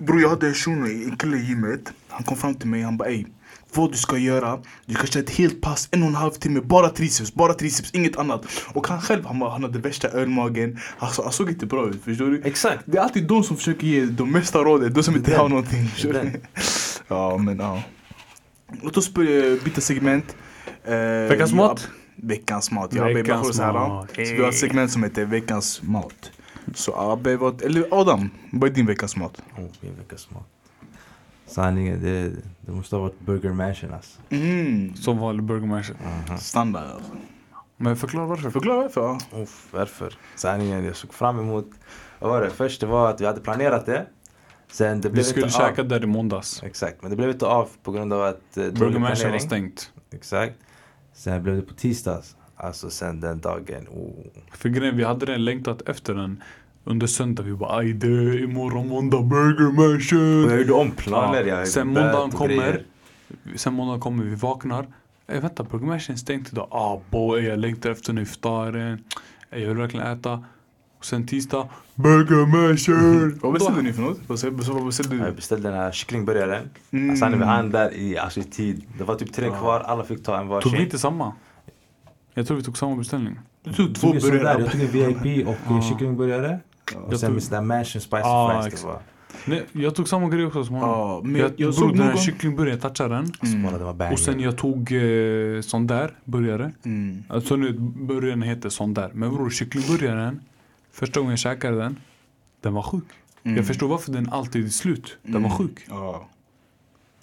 Bror 0.05 0.21
jag 0.21 0.29
hade 0.29 0.47
en 0.47 0.53
shuno, 0.53 0.85
en 0.85 1.17
kille 1.17 1.37
i 1.37 1.45
gymmet. 1.45 1.91
Han 2.09 2.23
kom 2.23 2.37
fram 2.37 2.55
till 2.55 2.67
mig 2.67 2.81
han 2.81 2.97
bara 2.97 3.09
ey. 3.09 3.25
Vad 3.75 3.91
du 3.91 3.97
ska 3.97 4.17
göra, 4.17 4.59
du 4.85 4.93
ska 4.93 5.07
köra 5.07 5.23
ett 5.23 5.29
helt 5.29 5.61
pass, 5.61 5.87
en 5.91 6.01
och 6.03 6.09
en 6.09 6.15
halv 6.15 6.31
timme, 6.31 6.61
bara 6.61 6.89
triceps, 6.89 7.33
bara 7.33 7.53
triceps, 7.53 7.91
inget 7.93 8.17
annat. 8.17 8.45
Och 8.73 8.87
han 8.87 9.01
själv, 9.01 9.25
han, 9.25 9.41
han 9.41 9.63
hade 9.63 9.79
värsta 9.79 10.07
ölmagen. 10.07 10.79
Alltså, 10.99 11.23
han 11.23 11.31
såg 11.31 11.49
inte 11.49 11.65
bra 11.65 11.89
ut, 11.89 12.03
förstår 12.03 12.25
du? 12.25 12.41
Exakt. 12.43 12.83
Det 12.85 12.97
är 12.97 13.01
alltid 13.01 13.27
de 13.27 13.43
som 13.43 13.57
försöker 13.57 13.87
ge 13.87 14.05
de 14.05 14.31
mesta 14.31 14.59
råden, 14.59 14.93
de 14.93 15.03
som 15.03 15.15
inte 15.15 15.31
Den. 15.31 15.39
har 15.39 15.49
någonting. 15.49 15.89
Ja 17.07 17.37
men 17.37 17.57
ja. 17.59 17.83
Låt 18.81 18.97
oss 18.97 19.13
börja 19.13 19.57
byta 19.63 19.81
segment. 19.81 20.35
Eh, 20.83 20.95
Veckans 21.29 21.51
ja, 21.51 21.57
mat? 21.57 21.89
Veckans 22.15 22.71
mat, 22.71 22.93
ja. 22.93 23.03
Veckans 23.03 23.59
mat. 23.59 24.09
Så 24.15 24.21
vi 24.21 24.41
har 24.41 24.49
ett 24.49 24.57
segment 24.57 24.91
som 24.91 25.03
heter 25.03 25.25
veckans 25.25 25.81
mat. 25.83 26.31
Så 26.73 26.95
Abbe, 27.11 27.37
vad, 27.37 27.61
eller 27.61 27.87
Adam, 27.91 28.29
vad 28.51 28.69
är 28.69 28.73
din 28.73 28.85
veckans 28.85 29.15
mat? 29.15 29.41
Oh, 29.57 29.63
min 29.81 29.95
veckas 29.95 30.31
mat. 30.31 30.47
Sanningen, 31.45 32.01
det, 32.01 32.31
det 32.61 32.71
måste 32.71 32.95
ha 32.95 33.03
varit 33.03 33.19
Burger 33.19 33.53
Mansion 33.53 33.93
alltså. 33.93 34.21
Mm. 34.29 34.95
Som 34.95 35.17
vanlig 35.17 35.43
burgermeister. 35.43 35.95
Mhm. 36.29 36.37
Standard 36.37 36.83
alltså. 36.83 37.11
Men 37.77 37.95
förklara 37.95 38.25
varför. 38.25 38.49
Förklara 38.49 38.77
varför. 38.81 39.01
ja. 39.01 39.19
Uff, 39.41 39.67
varför? 39.71 40.13
Sanningen, 40.35 40.85
jag 40.85 40.95
såg 40.95 41.13
fram 41.13 41.39
emot... 41.39 41.69
Vad 42.19 42.29
var 42.31 42.41
det? 42.41 42.49
Först 42.49 42.81
det 42.81 42.87
var 42.87 43.09
att 43.09 43.21
vi 43.21 43.25
hade 43.25 43.41
planerat 43.41 43.85
det. 43.85 44.05
Sen 44.71 45.01
det 45.01 45.07
Vi 45.09 45.13
blev 45.13 45.23
skulle 45.23 45.45
inte 45.45 45.57
käka 45.57 45.81
av. 45.81 45.87
där 45.87 46.03
i 46.03 46.07
måndags. 46.07 46.63
Exakt, 46.63 47.01
men 47.01 47.11
det 47.11 47.17
blev 47.17 47.29
inte 47.29 47.45
av 47.45 47.69
på 47.83 47.91
grund 47.91 48.13
av 48.13 48.21
att... 48.23 48.57
Eh, 48.57 48.63
dålig 48.63 48.73
Burgermeister 48.79 49.31
var 49.31 49.39
stängt. 49.39 49.91
Exakt. 50.11 50.53
Sen 51.13 51.43
blev 51.43 51.55
det 51.55 51.61
på 51.61 51.73
tisdags. 51.73 52.35
Alltså 52.55 52.89
sen 52.89 53.19
den 53.19 53.39
dagen. 53.39 53.87
Oh. 53.91 54.25
För 54.51 54.69
grejen, 54.69 54.97
vi 54.97 55.03
hade 55.03 55.25
den 55.25 55.45
längtat 55.45 55.81
efter 55.89 56.13
den. 56.13 56.43
Under 56.87 57.07
söndag, 57.07 57.43
vi 57.43 57.53
bara 57.53 57.77
aj 57.77 57.93
det 57.93 58.39
imorgon 58.39 58.87
måndag 58.87 59.21
burgermeister. 59.21 60.45
Och 60.45 60.51
jag 60.51 60.59
gjorde 60.59 60.73
om 60.73 60.91
planer. 60.91 61.43
Ja. 61.45 61.57
Jag 61.57 61.67
Sen 61.67 61.87
måndagen 61.87 62.31
kommer. 62.31 62.47
grejer. 62.55 62.83
Sen 63.55 63.73
måndagen 63.73 64.01
kommer, 64.01 64.23
vi 64.23 64.35
vaknar. 64.35 64.87
Ey 65.27 65.39
vänta, 65.39 65.63
burgermeistern 65.63 66.13
är 66.13 66.17
stängt 66.17 66.51
idag. 66.53 66.67
Ah 66.71 66.97
boy, 67.09 67.41
jag 67.45 67.59
längtar 67.59 67.89
efter 67.89 68.09
en 68.11 68.17
iftaren. 68.17 69.03
Ey, 69.51 69.61
Jag 69.61 69.67
vill 69.67 69.77
verkligen 69.77 70.07
äta. 70.07 70.43
Och 70.97 71.05
sen 71.05 71.27
tisdag, 71.27 71.67
burgermeister. 71.95 73.31
Vad 73.41 73.53
beställde 73.53 73.81
ni 73.81 73.93
för 73.93 74.01
något? 74.01 74.17
Vad 74.27 74.27
beställde, 74.57 74.85
beställde 74.85 75.15
Jag 75.15 75.25
du? 75.27 75.31
beställde 75.35 75.69
den 75.69 75.77
här 75.77 75.91
kycklingburgaren. 75.91 76.69
Mm. 76.91 77.09
Alltså 77.09 77.25
han 77.25 77.39
vi 77.39 77.45
hann 77.45 77.71
där 77.71 77.93
i, 77.93 78.17
alltså, 78.17 78.39
i 78.39 78.43
tid. 78.43 78.83
Det 78.97 79.03
var 79.03 79.15
typ 79.15 79.33
tre 79.33 79.49
kvar, 79.49 79.79
alla 79.79 80.03
fick 80.03 80.23
ta 80.23 80.33
en 80.39 80.47
Tog 80.47 80.49
vi 80.49 80.53
varsin. 80.69 80.75
inte 80.81 80.97
samma? 80.99 81.33
Jag 82.33 82.47
tror 82.47 82.57
vi 82.57 82.63
tog 82.63 82.77
samma 82.77 82.95
beställning. 82.95 83.39
Du 83.63 83.73
tog 83.73 83.95
två 83.95 84.11
tog 84.11 84.21
burgare. 84.21 84.61
jag 84.61 84.71
tog 84.71 84.81
en 84.81 84.87
VIP 85.23 85.47
och 85.47 85.55
Ja. 85.69 85.77
ah. 85.77 85.81
kycklingburgare. 85.81 86.59
Och 86.95 87.13
Jag 87.13 87.19
sen 87.19 87.29
tog- 87.29 87.35
med 87.35 87.51
där 87.51 87.61
mansion 87.61 88.01
spicy 88.01 88.21
Ah, 88.23 88.49
fries. 88.51 88.63
Det 88.63 88.67
exakt. 88.67 88.83
var, 88.83 89.01
Nej, 89.45 89.65
jag 89.71 89.95
tog 89.95 90.07
samma 90.07 90.29
grej 90.29 90.45
också 90.45 90.65
som 90.65 90.75
honom. 90.75 91.31
Men 91.31 91.41
jag, 91.41 91.49
jag, 91.51 91.59
jag 91.59 91.73
såg 91.73 91.89
den 91.91 92.01
här 92.01 92.09
någon... 92.09 92.17
kycklingburgaren, 92.21 92.79
jag 92.83 92.95
touchade 92.95 93.15
den. 93.15 93.97
banger. 93.97 94.11
Och 94.13 94.19
sen 94.19 94.39
jag 94.39 94.57
tog 94.57 94.91
eh, 94.91 95.61
sån 95.61 95.87
där 95.87 96.13
burgare. 96.25 96.71
Mm. 96.85 97.23
Alltså 97.29 97.55
nu 97.55 97.73
burgaren 97.79 98.41
heter 98.41 98.69
sån 98.69 98.93
där. 98.93 99.11
Men 99.13 99.35
bror 99.35 99.49
kycklingburgaren. 99.49 100.39
Första 100.91 101.19
gången 101.19 101.31
jag 101.31 101.39
käkade 101.39 101.77
den. 101.77 101.97
Den 102.61 102.73
var 102.73 102.81
sjuk. 102.81 103.03
Mm. 103.43 103.57
Jag 103.57 103.67
förstår 103.67 103.87
varför 103.87 104.11
den 104.11 104.29
alltid 104.29 104.65
är 104.65 104.69
slut. 104.69 105.17
Den 105.23 105.33
var 105.33 105.39
Mm. 105.39 105.51
sjuk. 105.57 105.85
Ja. 105.89 106.27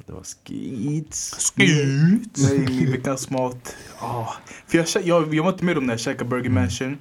Det 0.07 0.13
var 0.13 0.23
skits. 0.23 1.35
Skut! 1.39 2.37
Nej, 2.39 2.59
min 2.59 2.91
veckans 2.93 3.31
mat. 3.31 3.77
Ah. 3.99 4.27
För 4.67 4.79
jag, 4.79 4.87
jag, 5.05 5.35
jag 5.35 5.45
var 5.45 5.53
inte 5.53 5.65
med 5.65 5.79
om 5.79 5.87
när 5.87 5.93
jag 5.93 6.01
käkade 6.01 6.31
Burger 6.31 6.51
Mansion. 6.51 6.99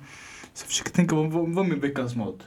Så 0.53 0.63
jag 0.63 0.67
försöker 0.67 0.91
tänka, 0.91 1.15
vad 1.15 1.31
vad 1.31 1.49
var 1.49 1.63
min 1.63 1.79
veckans 1.79 2.15
mat? 2.15 2.37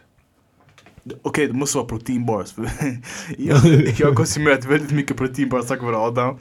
Okej, 1.22 1.46
det 1.46 1.52
måste 1.52 1.78
vara 1.78 1.86
proteinbars. 1.88 2.54
jag, 3.38 3.66
jag 3.98 4.06
har 4.06 4.14
konsumerat 4.14 4.64
väldigt 4.64 4.92
mycket 4.92 5.16
proteinbars 5.16 5.66
tack 5.66 5.82
vare 5.82 5.96
Adam. 5.96 6.38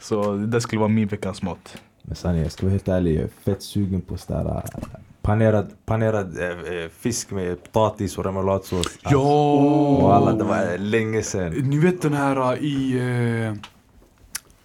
Så 0.00 0.32
det 0.32 0.46
där 0.46 0.60
skulle 0.60 0.80
vara 0.80 0.88
min 0.88 1.08
veckans 1.08 1.42
mat. 1.42 1.76
Men 2.02 2.16
sanningen, 2.16 2.42
jag 2.42 2.52
ska 2.52 2.62
vara 2.66 2.70
helt 2.72 2.88
ärlig. 2.88 3.16
Jag 3.16 3.22
är 3.22 3.28
fett 3.44 3.62
sugen 3.62 4.00
på 4.00 4.16
sådär 4.16 4.62
panerad, 5.22 5.70
panerad 5.86 6.38
eh, 6.38 6.48
eh, 6.48 6.88
fisk 7.00 7.30
med 7.30 7.62
potatis 7.62 8.18
och 8.18 8.24
remouladsås. 8.24 8.86
Ja! 9.02 9.52
Och 10.02 10.14
alla, 10.14 10.32
det 10.32 10.44
var 10.44 10.72
eh, 10.72 10.78
länge 10.78 11.22
sedan. 11.22 11.52
Ni 11.52 11.78
vet 11.78 12.02
den 12.02 12.12
här 12.12 12.58
i 12.58 13.00
uh, 13.00 13.54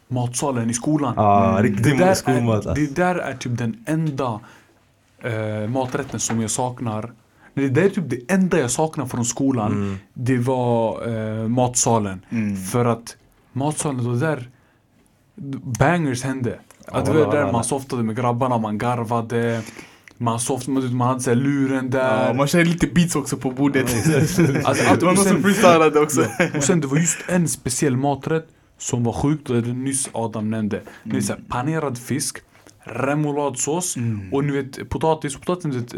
matsalen 0.07 0.69
i 0.69 0.73
skolan. 0.73 1.13
Ja, 1.17 1.49
Mm. 1.49 1.63
riktigt 1.63 1.83
det, 1.83 2.05
där 2.05 2.13
skolmat. 2.13 2.65
är, 2.65 2.69
alltså. 2.69 2.85
det 2.85 2.95
där 2.95 3.15
är 3.15 3.33
typ 3.33 3.57
den 3.57 3.83
enda 3.85 4.39
eh, 5.23 5.69
maträtten 5.69 6.19
som 6.19 6.41
jag 6.41 6.51
saknar. 6.51 7.11
Det 7.53 7.69
där 7.69 7.81
är 7.81 7.89
typ 7.89 8.09
det 8.09 8.31
enda 8.33 8.59
jag 8.59 8.71
saknar 8.71 9.05
från 9.05 9.25
skolan. 9.25 9.71
Mm. 9.71 9.97
Det 10.13 10.37
var 10.37 11.07
eh, 11.07 11.47
matsalen. 11.47 12.25
Mm. 12.29 12.57
För 12.57 12.85
att 12.85 13.15
matsalen, 13.53 14.03
då 14.05 14.13
där 14.13 14.49
bangers 15.79 16.23
hände. 16.23 16.59
Att 16.87 17.05
det 17.05 17.13
var 17.13 17.31
där 17.31 17.51
man 17.51 17.63
softade 17.63 18.03
med 18.03 18.15
grabbarna, 18.15 18.57
man 18.57 18.77
garvade. 18.77 19.61
Man 20.17 20.39
softade, 20.39 20.89
man, 20.89 21.07
hade 21.07 21.19
så 21.19 21.29
här 21.29 21.35
luren 21.35 21.89
där. 21.89 22.27
Ja, 22.27 22.33
man 22.33 22.47
kör 22.47 22.65
lite 22.65 22.87
beats 22.87 23.15
också 23.15 23.37
på 23.37 23.51
bordet. 23.51 23.85
Alltså, 24.15 24.41
allt- 24.65 24.99
det 24.99 25.05
var 25.05 25.13
någon 25.13 25.25
som 25.25 25.43
freestylade 25.43 25.99
också. 25.99 26.25
Och 26.55 26.63
sen 26.63 26.81
det 26.81 26.87
var 26.87 26.97
just 26.97 27.17
en 27.27 27.47
speciell 27.47 27.97
maträtt 27.97 28.47
som 28.77 29.03
var 29.03 29.13
sjukt 29.13 29.49
och 29.49 29.61
det 29.61 29.73
nyss 29.73 30.09
Adam 30.11 30.49
nämnde. 30.49 30.81
Det 31.03 31.17
är 31.17 31.21
så 31.21 31.33
här, 31.33 31.41
panerad 31.49 31.97
fisk, 31.97 32.37
remouladsås 32.85 33.97
Mm. 33.97 34.33
och 34.33 34.43
ni 34.43 34.51
vet 34.51 34.89
potatis. 34.89 35.35
potatis 35.35 35.65
ni 35.65 35.77
vet, 35.79 35.93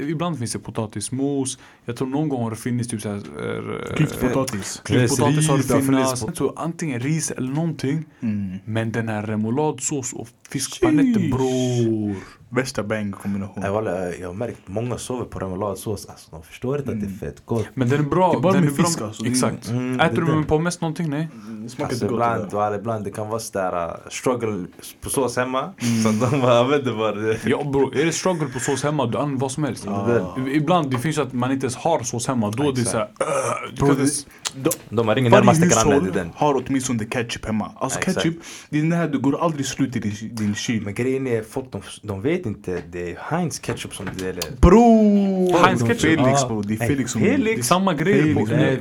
eh, 0.00 0.10
ibland 0.10 0.38
finns 0.38 0.52
det 0.52 0.58
potatismos. 0.58 1.58
Jag 1.84 1.96
tror 1.96 2.08
någon 2.08 2.28
gång 2.28 2.42
har 2.42 2.50
det 2.50 2.56
funnits 2.56 2.88
typ 2.88 3.00
såhär... 3.02 3.16
Eh, 3.16 3.96
Klyft 3.96 4.20
potatis. 4.20 4.82
Klyft 4.84 5.16
potatis 5.18 5.48
har 5.48 5.56
det 5.56 5.82
funnits. 5.82 6.24
Så 6.38 6.52
antingen 6.56 7.00
ris 7.00 7.30
eller 7.30 7.52
någonting. 7.52 8.04
Mm. 8.20 8.58
Men 8.64 8.92
den 8.92 9.08
här 9.08 9.22
remouladsås 9.22 10.12
och 10.12 10.28
fiskpanetten 10.50 11.30
bror. 11.30 12.16
Värsta 12.52 12.82
bang 12.82 13.12
kombination. 13.14 13.62
Jag, 13.64 14.14
jag 14.20 14.28
har 14.28 14.34
märkt 14.34 14.60
många 14.66 14.98
sover 14.98 15.24
på 15.24 15.38
remouladsås. 15.38 16.06
Alltså, 16.06 16.30
de 16.30 16.42
förstår 16.42 16.78
inte 16.78 16.90
att 16.92 17.00
det 17.00 17.06
är 17.06 17.10
fett 17.30 17.42
gott. 17.46 17.66
Men 17.74 17.88
den 17.88 17.98
är 18.00 18.08
bra. 18.08 18.30
Det 18.32 18.38
är 18.38 18.40
bara 18.40 18.52
den 18.52 18.62
med 18.64 18.72
är 18.72 18.76
bra. 18.76 18.84
fisk 18.84 19.00
alltså, 19.00 19.24
är- 19.24 19.28
Exakt. 19.30 19.68
Mm, 19.68 20.00
Äter 20.00 20.20
det 20.20 20.26
du 20.26 20.34
med 20.36 20.48
pommes 20.48 20.80
någonting? 20.80 21.10
Nej. 21.10 21.28
Det 21.62 21.68
smakar 21.68 21.84
Alltså, 21.90 22.04
inte 22.04 22.06
gott. 22.06 22.12
ibland, 22.50 22.72
det 22.72 22.76
ibland 22.78 23.04
det 23.04 23.10
kan 23.10 23.28
vara 23.28 23.40
sådär 23.40 23.86
uh, 23.86 23.92
struggle 24.10 24.66
på 25.00 25.10
sås 25.10 25.36
hemma. 25.36 25.72
Så 26.02 26.26
de 26.30 26.40
bara 26.40 26.58
använder 26.60 26.92
bara 26.94 27.12
det. 27.14 27.38
Ja 27.46 27.64
bror, 27.64 27.96
är 27.96 28.04
det 28.04 28.12
struggle 28.12 28.46
på 28.46 28.58
sås 28.60 28.82
hemma, 28.82 29.06
du 29.06 29.18
använder 29.18 29.40
vad 29.40 29.52
som 29.52 29.64
helst. 29.64 29.84
Ja. 29.86 30.36
Ibland 30.52 30.90
det 30.90 30.98
finns 30.98 31.18
ju 31.18 31.22
att 31.22 31.32
man 31.32 31.52
inte 31.52 31.64
ens 31.64 31.76
har 31.76 32.02
sås 32.02 32.26
hemma, 32.28 32.50
då 32.50 32.62
är 32.62 32.72
det 32.72 32.80
Exakt. 32.80 33.18
såhär... 33.18 33.30
Uh, 33.70 33.74
Bro, 33.78 33.94
det- 33.94 34.26
de- 34.54 34.70
De 34.96 35.08
har 35.08 35.16
ingen 35.16 35.32
Varje 35.32 35.44
närmaste 35.44 35.66
granne 35.66 36.00
till 36.00 36.12
hushåll 36.12 36.30
har 36.36 36.62
åtminstone 36.66 37.04
ketchup 37.04 37.46
hemma. 37.46 37.72
Alltså 37.76 37.98
Exakt. 37.98 38.16
ketchup, 38.22 38.36
det 38.70 38.78
är 38.78 38.82
den 38.82 38.92
här, 38.92 39.08
du 39.08 39.18
går 39.18 39.44
aldrig 39.44 39.66
slut 39.66 39.96
i 39.96 39.98
din, 39.98 40.34
din 40.36 40.54
kyl. 40.54 40.82
Men 40.84 40.94
grejen 40.94 41.26
är, 41.26 41.42
folk 41.42 41.72
de, 41.72 41.82
de 42.02 42.22
vet 42.22 42.39
inte. 42.46 42.82
Det 42.90 43.10
är 43.12 43.16
Heinz 43.20 43.58
ketchup 43.58 43.94
som 43.94 44.06
det 44.18 44.28
är. 44.28 44.38
Bro! 44.60 45.56
Heinz 45.64 45.82
ketchup. 45.82 46.00
Felix 46.00 46.48
bro, 46.48 46.62
det 46.62 46.74
är 46.74 46.86
Felix 46.88 47.12
som... 47.12 47.20
Felix. 47.20 47.54
det 47.56 47.60
är 47.60 47.62
samma 47.62 47.94
grej. 47.94 48.14
Felix, 48.22 48.34
bror. 48.34 48.56
Nej, 48.56 48.80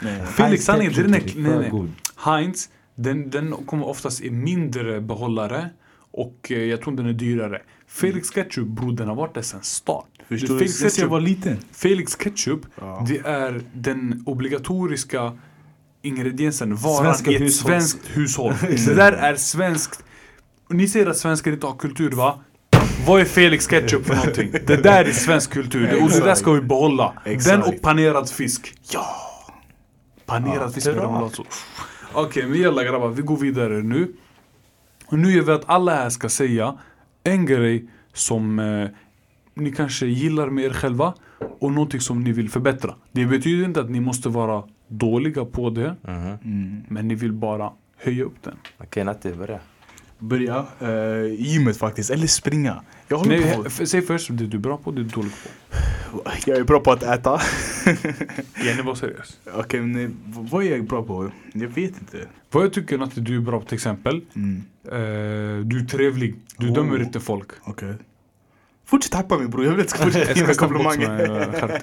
Nej. 0.00 0.26
Felix 0.26 0.66
det 0.66 0.72
är 0.72 0.80
ketchup 0.80 1.36
nej, 1.36 1.58
nej. 1.58 1.70
god. 1.70 1.90
Heinz, 2.16 2.68
den, 2.94 3.30
den 3.30 3.52
kommer 3.66 3.86
oftast 3.88 4.20
i 4.20 4.30
mindre 4.30 5.00
behållare 5.00 5.68
och 6.12 6.52
eh, 6.52 6.58
jag 6.58 6.80
tror 6.82 6.96
den 6.96 7.06
är 7.06 7.12
dyrare. 7.12 7.62
Felix 7.86 8.30
ketchup 8.30 8.66
bror, 8.66 8.92
den 8.92 9.08
har 9.08 9.14
varit 9.14 9.34
där 9.34 9.42
sen 9.42 9.62
start. 9.62 10.04
Förstår 10.28 10.48
Det- 10.48 10.54
du? 10.54 10.58
Felix 10.58 10.74
Sen 10.74 10.84
jag 10.84 10.92
ketchup, 10.92 11.10
var 11.10 11.20
liten. 11.20 11.56
Felix 11.72 12.16
ketchup, 12.16 12.60
Ja. 12.80 13.06
det 13.08 13.18
är 13.18 13.60
den 13.72 14.22
obligatoriska 14.26 15.32
ingrediensen, 16.02 16.76
varan 16.76 17.04
Svenska 17.14 17.30
i 17.30 17.34
ett 17.34 17.40
hushålls- 17.42 17.62
svenskt 17.62 17.98
hushåll. 18.16 18.54
det 18.86 18.94
där 18.94 19.12
är 19.12 19.36
svenskt. 19.36 20.04
Ni 20.68 20.88
säger 20.88 21.06
att 21.06 21.16
svenskar 21.16 21.52
inte 21.52 21.66
har 21.66 21.74
kultur 21.76 22.10
va? 22.10 22.38
Vad 23.06 23.20
är 23.20 23.24
Felix 23.24 23.66
ketchup 23.66 24.06
för 24.06 24.14
någonting? 24.14 24.50
Det 24.66 24.76
där 24.76 25.04
är 25.04 25.12
svensk 25.12 25.52
kultur 25.52 26.02
och 26.02 26.10
det 26.10 26.20
där 26.20 26.34
ska 26.34 26.52
vi 26.52 26.60
behålla. 26.60 27.12
Den 27.46 27.62
och 27.62 27.82
panerad 27.82 28.30
fisk. 28.30 28.74
Ja! 28.92 29.06
Panerad 30.26 30.74
fisk 30.74 30.86
med 30.86 30.96
remouladsås. 30.96 31.64
Okej, 32.12 32.46
men 32.46 32.60
jalla 32.60 32.84
grabbar, 32.84 33.08
vi 33.08 33.22
går 33.22 33.36
vidare 33.36 33.82
nu. 33.82 34.12
Och 35.06 35.18
nu 35.18 35.32
gör 35.32 35.42
vi 35.42 35.52
att 35.52 35.62
alla 35.66 35.94
här 35.94 36.10
ska 36.10 36.28
säga 36.28 36.78
en 37.24 37.46
grej 37.46 37.84
som 38.12 38.58
eh, 38.58 38.88
ni 39.54 39.72
kanske 39.72 40.06
gillar 40.06 40.50
med 40.50 40.64
er 40.64 40.70
själva 40.70 41.14
och 41.60 41.72
någonting 41.72 42.00
som 42.00 42.24
ni 42.24 42.32
vill 42.32 42.50
förbättra. 42.50 42.94
Det 43.12 43.26
betyder 43.26 43.64
inte 43.64 43.80
att 43.80 43.90
ni 43.90 44.00
måste 44.00 44.28
vara 44.28 44.64
dåliga 44.88 45.44
på 45.44 45.70
det. 45.70 45.96
Mm. 46.08 46.84
men 46.88 47.08
ni 47.08 47.14
vill 47.14 47.32
bara 47.32 47.72
höja 47.96 48.24
upp 48.24 48.42
den. 48.42 48.56
Okej, 48.78 49.04
Natti, 49.04 49.32
börja. 49.32 49.60
Börja 50.20 50.66
i 51.38 51.42
gymmet 51.52 51.76
faktiskt, 51.76 52.10
eller 52.10 52.26
springa. 52.26 52.82
Jag 53.08 53.16
håller 53.18 53.38
Nej, 53.40 53.56
på. 53.56 53.64
f- 53.66 53.80
säg 53.84 54.02
först 54.02 54.28
det 54.30 54.46
du 54.46 54.56
är 54.56 54.60
bra 54.60 54.76
på, 54.76 54.90
det 54.90 55.02
du 55.02 55.08
är 55.08 55.12
dålig 55.12 55.32
på. 55.32 55.48
Jag 56.46 56.58
är 56.58 56.64
bra 56.64 56.80
på 56.80 56.92
att 56.92 57.02
äta. 57.02 57.40
Jenny, 58.64 58.82
var 58.82 58.94
seriös. 58.94 59.38
Okej, 59.54 59.80
men 59.80 60.04
eh, 60.04 60.10
vad 60.50 60.64
är 60.64 60.70
jag 60.70 60.84
bra 60.86 61.02
på? 61.02 61.30
Jag 61.52 61.68
vet 61.68 62.00
inte. 62.00 62.18
Vad 62.50 62.64
jag 62.64 62.72
tycker 62.72 62.98
att 63.02 63.10
du 63.14 63.36
är 63.36 63.40
bra 63.40 63.60
på 63.60 63.66
till 63.66 63.74
exempel, 63.74 64.20
Mm. 64.36 64.62
eh, 64.84 65.64
du 65.66 65.78
är 65.80 65.86
trevlig. 65.88 66.34
Du 66.56 66.68
Oh. 66.68 66.74
dömer 66.74 67.02
inte 67.02 67.20
folk. 67.20 67.48
Okej. 67.62 67.94
Fortsätt 68.86 69.18
hypa 69.18 69.38
mig 69.38 69.48
bror, 69.48 69.64
jag 69.64 69.70
vill 69.72 69.80
att 69.80 69.86
du 69.88 69.90
ska 69.90 70.04
fortsätta 70.04 70.32
ge 70.40 70.46
mig 70.46 70.54
komplimanger. 70.54 71.80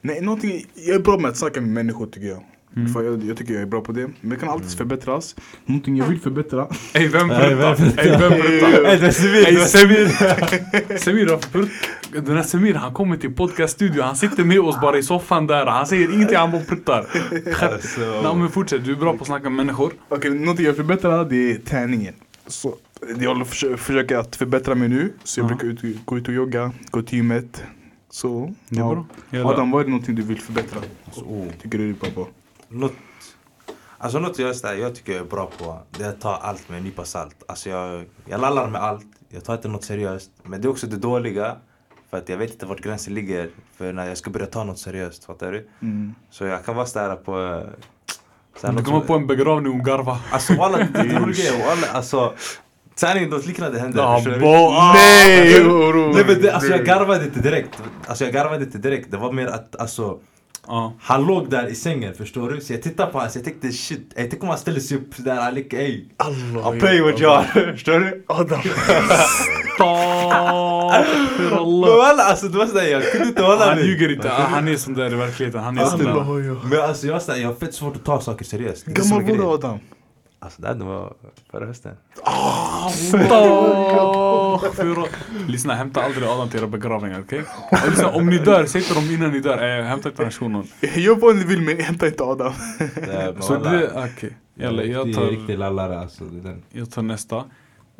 Nej, 0.00 0.20
någonting, 0.20 0.64
jag 0.74 0.94
är 0.94 1.00
bra 1.00 1.18
med 1.18 1.30
att 1.30 1.36
snacka 1.36 1.60
med 1.60 1.70
människor 1.70 2.06
tycker 2.06 2.26
jag. 2.28 2.44
Mm. 2.76 2.92
För 2.92 3.02
jag, 3.02 3.24
jag 3.24 3.36
tycker 3.36 3.52
jag 3.52 3.62
är 3.62 3.66
bra 3.66 3.80
på 3.80 3.92
det. 3.92 4.10
Men 4.20 4.30
det 4.30 4.36
kan 4.36 4.48
alltid 4.48 4.78
förbättras. 4.78 5.36
Någonting 5.66 5.96
jag 5.96 6.06
vill 6.06 6.20
förbättra. 6.20 6.66
Ey 6.94 7.08
vem 7.08 7.28
pruttar? 7.28 7.98
Ey 7.98 8.10
vem 8.18 8.32
pruttar? 8.32 8.84
Ey, 8.90 8.98
det 8.98 9.06
är 9.06 9.10
civil, 9.10 9.46
Ey 9.46 9.54
det 9.54 9.60
är 9.60 9.64
Semir! 9.66 10.98
Semir 10.98 11.26
har 11.30 11.36
prutt. 11.38 11.70
Den 12.12 12.36
här 12.36 12.42
Semir 12.42 12.74
han 12.74 12.92
kommer 12.94 13.16
till 13.16 13.34
podcaststudion, 13.34 14.04
han 14.04 14.16
sitter 14.16 14.44
med 14.44 14.60
oss 14.60 14.80
bara 14.80 14.98
i 14.98 15.02
soffan 15.02 15.46
där. 15.46 15.66
Han 15.66 15.86
säger 15.86 16.14
ingenting, 16.14 16.36
han 16.36 16.50
bara 16.52 16.62
pruttar. 16.62 17.06
Alltså, 17.62 18.00
Nej 18.22 18.34
men 18.36 18.48
fortsätt, 18.48 18.84
du 18.84 18.92
är 18.92 18.96
bra 18.96 19.12
på 19.12 19.20
att 19.20 19.26
snacka 19.26 19.50
med 19.50 19.66
människor. 19.66 19.92
Okej, 20.08 20.30
någonting 20.30 20.66
jag 20.66 20.76
förbättrar 20.76 21.24
det 21.24 21.52
är 21.52 21.54
träningen. 21.58 22.14
Så 22.46 22.74
jag 23.18 23.46
försöker 23.78 24.16
att 24.16 24.36
förbättra 24.36 24.74
mig 24.74 24.88
nu. 24.88 25.12
Så 25.24 25.40
jag 25.40 25.50
Ja. 25.50 25.56
brukar 25.56 25.86
ut, 25.88 25.96
gå 26.04 26.18
ut 26.18 26.28
och 26.28 26.34
jogga, 26.34 26.72
gå 26.90 27.02
till 27.02 27.16
gymmet. 27.18 27.62
Så, 28.10 28.54
Det 28.68 28.76
är 28.76 28.80
ja. 28.80 29.04
bra. 29.30 29.50
Adam, 29.52 29.70
vad 29.70 29.80
är 29.80 29.84
det 29.84 29.90
någonting 29.90 30.14
du 30.14 30.22
vill 30.22 30.40
förbättra? 30.40 30.80
Alltså, 31.04 31.20
oh. 31.20 31.46
Tycker 31.62 31.78
du 31.78 31.90
är 31.90 31.94
bra 31.94 32.08
på? 32.14 32.28
Något, 32.68 32.92
alltså 33.98 34.18
något 34.18 34.38
jag, 34.38 34.56
där, 34.62 34.74
jag 34.74 34.94
tycker 34.94 35.12
jag 35.12 35.20
är 35.20 35.24
bra 35.30 35.50
på, 35.58 35.78
det 35.90 36.04
är 36.04 36.08
att 36.08 36.20
ta 36.20 36.36
allt 36.36 36.68
med 36.68 36.78
en 36.78 36.84
nypa 36.84 37.04
salt. 37.04 37.36
Alltså 37.48 37.70
jag, 37.70 38.04
jag 38.26 38.40
lallar 38.40 38.68
med 38.68 38.82
allt, 38.82 39.06
jag 39.28 39.44
tar 39.44 39.54
inte 39.54 39.68
något 39.68 39.84
seriöst. 39.84 40.30
Men 40.42 40.60
det 40.60 40.68
är 40.68 40.70
också 40.70 40.86
det 40.86 40.96
dåliga, 40.96 41.56
för 42.10 42.18
att 42.18 42.28
jag 42.28 42.36
vet 42.36 42.50
inte 42.52 42.66
vart 42.66 42.80
gränsen 42.80 43.14
ligger 43.14 43.50
för 43.76 43.92
när 43.92 44.06
jag 44.08 44.18
ska 44.18 44.30
börja 44.30 44.46
ta 44.46 44.64
något 44.64 44.78
seriöst, 44.78 45.24
fattar 45.24 45.52
du? 45.52 45.68
Mm. 45.82 46.14
Så 46.30 46.44
jag 46.44 46.64
kan 46.64 46.76
vara 46.76 46.86
sådär 46.86 47.16
på... 47.16 47.40
eh, 47.42 47.60
såhär 48.60 48.74
Du 48.76 48.84
kommer 48.84 48.98
som- 48.98 49.06
på 49.06 49.14
en 49.14 49.26
begravning 49.26 49.80
och 49.80 49.86
garva. 49.86 50.18
Alltså 50.30 50.54
walla, 50.58 50.78
det 50.78 50.98
är 50.98 51.04
är, 51.04 51.66
walla, 51.68 51.86
alltså 51.92 52.34
Sanningen, 52.94 53.30
något 53.30 53.46
liknande 53.46 53.78
hände. 53.80 53.96
Bo- 54.40 54.72
Nej, 54.94 55.64
oro. 55.64 56.12
Nej 56.14 56.24
men 56.26 56.42
det, 56.42 56.50
alltså 56.50 56.70
jag 56.70 56.84
garvade 56.86 57.24
inte 57.24 57.40
direkt. 57.40 57.82
Alltså 58.06 58.24
jag 58.24 58.32
garvade 58.32 58.64
inte 58.64 58.78
direkt. 58.78 59.10
Det 59.10 59.16
var 59.16 59.32
mer 59.32 59.46
att 59.46 59.76
alltså 59.76 60.18
Ja. 60.68 60.92
han 61.00 61.26
låg 61.26 61.50
där 61.50 61.66
i 61.66 61.74
sängen 61.74 62.14
förstår 62.14 62.50
du? 62.50 62.60
Så 62.60 62.72
jag 62.72 62.82
tittade 62.82 63.12
på 63.12 63.18
honom 63.18 63.32
så 63.32 63.38
jag 63.38 63.44
tänkte 63.44 63.72
shit, 63.72 64.06
jag 64.08 64.16
tänkte 64.30 64.38
om 64.40 64.48
han 64.48 64.58
ställer 64.58 64.80
sig 64.80 64.96
upp 64.96 65.10
där, 65.16 65.34
han 65.34 65.54
ligger 65.54 65.78
ey. 65.78 66.04
I'll 66.18 66.80
pay 66.80 67.00
what 67.00 67.20
you 67.20 67.30
are. 67.32 67.44
Förstår 67.72 67.98
du? 68.00 68.24
Walla 71.96 72.22
alltså 72.22 72.48
det 72.48 72.58
var 72.58 72.66
sådär, 72.66 72.86
jag 72.86 73.12
kunde 73.12 73.28
inte 73.28 73.42
hålla 73.42 73.66
Han 73.66 73.76
mig. 73.76 73.86
ljuger 73.86 74.12
inte, 74.12 74.28
han 74.28 74.68
är 74.68 74.76
sån 74.76 74.94
där 74.94 75.12
i 75.12 75.14
verkligheten. 75.14 75.60
Han 75.60 75.78
är 75.78 75.84
sån 75.84 75.98
där. 76.04 76.10
Allah, 76.10 76.46
ja. 76.46 76.54
Men 76.70 76.80
alltså 76.80 77.06
jag 77.06 77.12
var 77.12 77.20
sådär, 77.20 77.38
jag 77.38 77.48
har 77.48 77.54
fett 77.54 77.74
svårt 77.74 77.96
att 77.96 78.04
ta 78.04 78.20
saker 78.20 78.44
seriöst. 78.44 78.86
Gammal 78.86 79.22
grejen. 79.22 79.42
Adam? 79.42 79.78
Alltså 80.38 80.62
det 80.62 80.74
var 80.84 81.14
förra 81.50 81.66
hösten. 81.66 81.96
Astaghfirullah. 83.96 85.06
Lyssna, 85.48 85.74
hämta 85.74 86.02
aldrig 86.02 86.24
Adam 86.28 86.48
till 86.48 86.60
era 86.60 86.66
begravningar, 86.66 87.20
okej? 87.26 87.42
Lyssna, 87.90 88.08
om 88.10 88.26
ni 88.26 88.38
dör, 88.38 88.66
säg 88.66 88.82
till 88.82 88.94
dem 88.94 89.10
innan 89.10 89.30
ni 89.30 89.40
dör, 89.40 89.78
eh, 89.78 89.84
hämta 89.84 90.08
inte 90.08 90.22
den 90.22 90.26
här 90.26 90.38
shunon. 90.38 90.66
Gör 90.80 91.14
vad 91.16 91.36
ni 91.36 91.44
vill 91.44 91.62
men 91.62 91.78
hämta 91.80 92.06
inte 92.06 92.24
Adam. 92.24 92.52
Det 92.78 93.12
är- 93.12 93.32
men 93.32 93.42
Så 93.42 93.56
det, 93.56 93.90
okej. 93.94 94.36
Jalla, 94.54 94.82
jag 94.84 95.14
tar... 95.14 95.26
Riktig 95.26 95.58
lallare 95.58 95.98
alltså. 96.00 96.24
Det 96.24 96.38
är 96.48 96.52
den. 96.52 96.62
Jag 96.72 96.90
tar 96.90 97.02
nästa. 97.02 97.36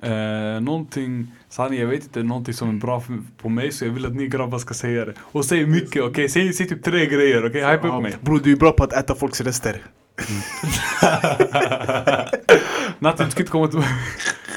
Eh, 0.03 0.61
någonting, 0.61 1.33
sanning 1.49 1.81
jag 1.81 1.87
vet 1.87 2.03
inte, 2.03 2.22
någonting 2.22 2.55
som 2.55 2.68
är 2.68 2.72
bra 2.81 3.01
för, 3.01 3.18
på 3.42 3.49
mig 3.49 3.72
så 3.72 3.85
jag 3.85 3.92
vill 3.92 4.07
att 4.07 4.14
ni 4.14 4.29
grabbar 4.29 4.59
ska 4.59 4.75
säga 4.75 5.05
det. 5.05 5.12
Och 5.20 5.44
säg 5.44 5.66
mycket, 5.66 6.03
okej? 6.03 6.29
Säg, 6.29 6.53
säg 6.53 6.68
typ 6.68 6.85
tre 6.85 7.07
grejer, 7.07 7.46
okej? 7.46 7.64
Hype 7.72 7.88
upp 7.88 8.03
mig. 8.03 8.14
Bror 8.20 8.40
du 8.44 8.53
är 8.53 8.57
bra 8.57 8.72
på 8.72 8.85
att 8.85 8.92
äta 8.92 9.14
folks 9.14 9.40
rester. 9.40 9.83
Natte, 12.98 13.24
du 13.24 13.30
ska 13.30 13.40
inte 13.40 13.52
komma 13.52 13.68
till 13.68 13.82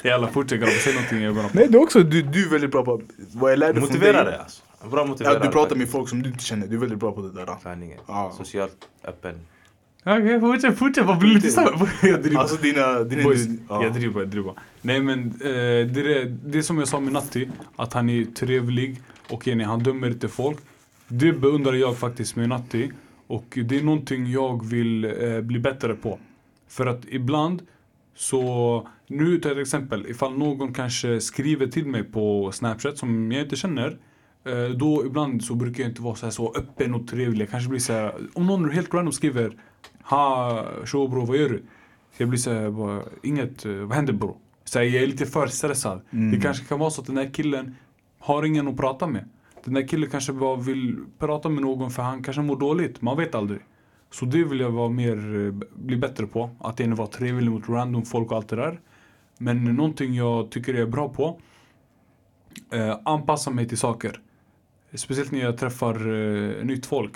Jalla, 0.04 0.28
fortsätt 0.28 0.60
grabbar, 0.60 0.73
säg 0.73 0.93
någonting 0.93 1.21
jag 1.21 1.34
bra 1.34 1.43
på. 1.43 1.49
Nej 1.54 1.67
det 1.69 1.78
är 1.78 1.82
också 1.82 2.04
du, 2.04 2.21
du 2.21 2.45
är 2.45 2.49
väldigt 2.49 2.71
bra 2.71 2.86
på 2.86 3.02
vad 3.34 3.52
jag 3.52 3.60
lärde 3.60 3.73
från 3.73 3.84
Motiverare 3.84 4.30
dig. 4.30 4.39
alltså. 4.39 4.62
Bra 4.91 5.06
motiverare. 5.06 5.38
Ja, 5.38 5.45
du 5.45 5.52
pratar 5.52 5.75
med 5.75 5.89
folk 5.89 6.10
som 6.10 6.23
du 6.23 6.30
inte 6.30 6.43
känner, 6.43 6.67
du 6.67 6.75
är 6.75 6.80
väldigt 6.80 6.99
bra 6.99 7.12
på 7.12 7.21
det 7.21 7.32
där. 7.32 7.56
Sanningen. 7.63 7.99
Ja. 8.08 8.34
Socialt 8.38 8.88
öppen. 9.04 9.36
Okej, 10.06 10.39
fortsätt, 10.39 10.78
fortsätt, 10.78 11.06
vad 11.06 11.21
vill 11.21 11.39
du 11.39 11.52
säga? 11.52 11.69
Jag 12.02 12.21
driver. 12.23 12.39
Alltså 12.39 12.56
dina... 12.56 13.04
dina 13.04 13.23
Boys, 13.23 13.45
du, 13.45 13.60
ja. 13.69 13.84
jag 13.84 13.93
driver, 13.93 14.19
jag 14.19 14.30
driver. 14.30 14.54
Nej 14.82 15.02
men 15.02 15.19
eh, 15.28 15.88
det, 15.93 16.17
är 16.17 16.38
det, 16.45 16.63
som 16.63 16.78
jag 16.78 16.88
sa 16.88 16.99
med 16.99 17.13
Natti, 17.13 17.49
att 17.75 17.93
han 17.93 18.10
är 18.10 18.25
trevlig 18.25 19.02
och 19.30 19.47
Jenny, 19.47 19.63
han 19.63 19.84
dömer 19.84 20.08
inte 20.08 20.28
folk. 20.28 20.58
Det 21.08 21.34
beundrar 21.34 21.73
jag 21.73 21.97
faktiskt 21.97 22.36
med 22.36 22.49
Natti. 22.49 22.91
Och 23.28 23.45
det 23.65 23.80
är 23.80 23.84
någonting 23.84 24.32
jag 24.32 24.69
vill 24.69 25.06
eh, 25.06 25.41
bli 25.41 25.60
bättre 25.60 25.95
på. 25.95 26.19
För 26.67 26.86
att 26.86 27.02
ibland 27.08 27.62
så, 28.19 28.88
nu 29.08 29.38
tar 29.38 29.49
jag 29.49 29.58
ett 29.58 29.62
exempel, 29.62 30.05
ifall 30.10 30.38
någon 30.38 30.73
kanske 30.73 31.21
skriver 31.21 31.67
till 31.67 31.86
mig 31.86 32.03
på 32.03 32.51
Snapchat 32.51 32.97
som 32.97 33.32
jag 33.32 33.41
inte 33.41 33.55
känner. 33.55 33.97
Eh, 34.45 34.75
då 34.77 35.05
ibland 35.05 35.43
så 35.43 35.55
brukar 35.55 35.84
jag 35.84 35.91
inte 35.91 36.01
vara 36.01 36.15
så, 36.15 36.25
här 36.25 36.32
så 36.32 36.53
öppen 36.55 36.93
och 36.93 37.08
trevlig. 37.08 37.41
Jag 37.41 37.49
kanske 37.49 37.69
blir 37.69 37.79
så 37.79 37.93
här, 37.93 38.13
om 38.34 38.47
någon 38.47 38.69
helt 38.69 38.93
random 38.93 39.12
skriver 39.12 39.58
Ha, 40.03 40.65
tjo 40.86 41.08
bro, 41.08 41.25
vad 41.25 41.38
gör 41.38 41.49
du? 41.49 41.58
Så 42.17 42.23
jag 42.23 42.29
blir 42.29 42.39
såhär, 42.39 42.69
bara, 42.69 43.03
inget, 43.23 43.65
eh, 43.65 43.71
vad 43.71 43.95
händer 43.95 44.13
bro? 44.13 44.38
Så 44.63 44.79
här, 44.79 44.86
jag 44.86 45.03
är 45.03 45.08
lite 45.08 45.25
för 45.25 45.47
stressad. 45.47 46.01
Mm. 46.12 46.32
Det 46.32 46.39
kanske 46.39 46.65
kan 46.65 46.79
vara 46.79 46.89
så 46.89 47.01
att 47.01 47.08
den 47.08 47.15
där 47.15 47.29
killen 47.34 47.75
har 48.19 48.43
ingen 48.43 48.67
att 48.67 48.77
prata 48.77 49.08
med. 49.08 49.29
Den 49.65 49.73
där 49.73 49.88
killen 49.88 50.10
kanske 50.10 50.34
bara 50.34 50.55
vill 50.55 50.97
prata 51.19 51.49
med 51.49 51.62
någon 51.62 51.91
för 51.91 52.03
han 52.03 52.23
kanske 52.23 52.41
mår 52.41 52.60
dåligt. 52.60 53.01
Man 53.01 53.17
vet 53.17 53.36
aldrig. 53.36 53.60
Så 54.12 54.26
det 54.26 54.43
vill 54.43 54.60
jag 54.60 54.72
vara 54.72 54.89
mer, 54.89 55.45
eh, 55.45 55.54
bli 55.76 55.98
bättre 55.98 56.28
på. 56.28 56.50
Att 56.60 56.80
inte 56.80 56.95
vara 56.95 57.08
trevlig 57.08 57.52
mot 57.52 57.69
random 57.69 58.06
folk 58.06 58.32
och 58.32 58.38
allt 58.38 58.50
det 58.50 58.56
där. 58.56 58.80
Men 59.38 59.63
någonting 59.63 60.13
jag 60.13 60.52
tycker 60.52 60.74
jag 60.74 60.82
är 60.82 60.91
bra 60.91 61.10
på. 61.10 61.39
Eh, 62.72 62.98
anpassa 63.06 63.52
mig 63.52 63.67
till 63.67 63.78
saker. 63.78 64.22
Speciellt 64.93 65.32
när 65.32 65.39
jag 65.39 65.58
träffar 65.58 65.95
eh, 65.95 66.65
nytt 66.65 66.86
folk. 66.86 67.12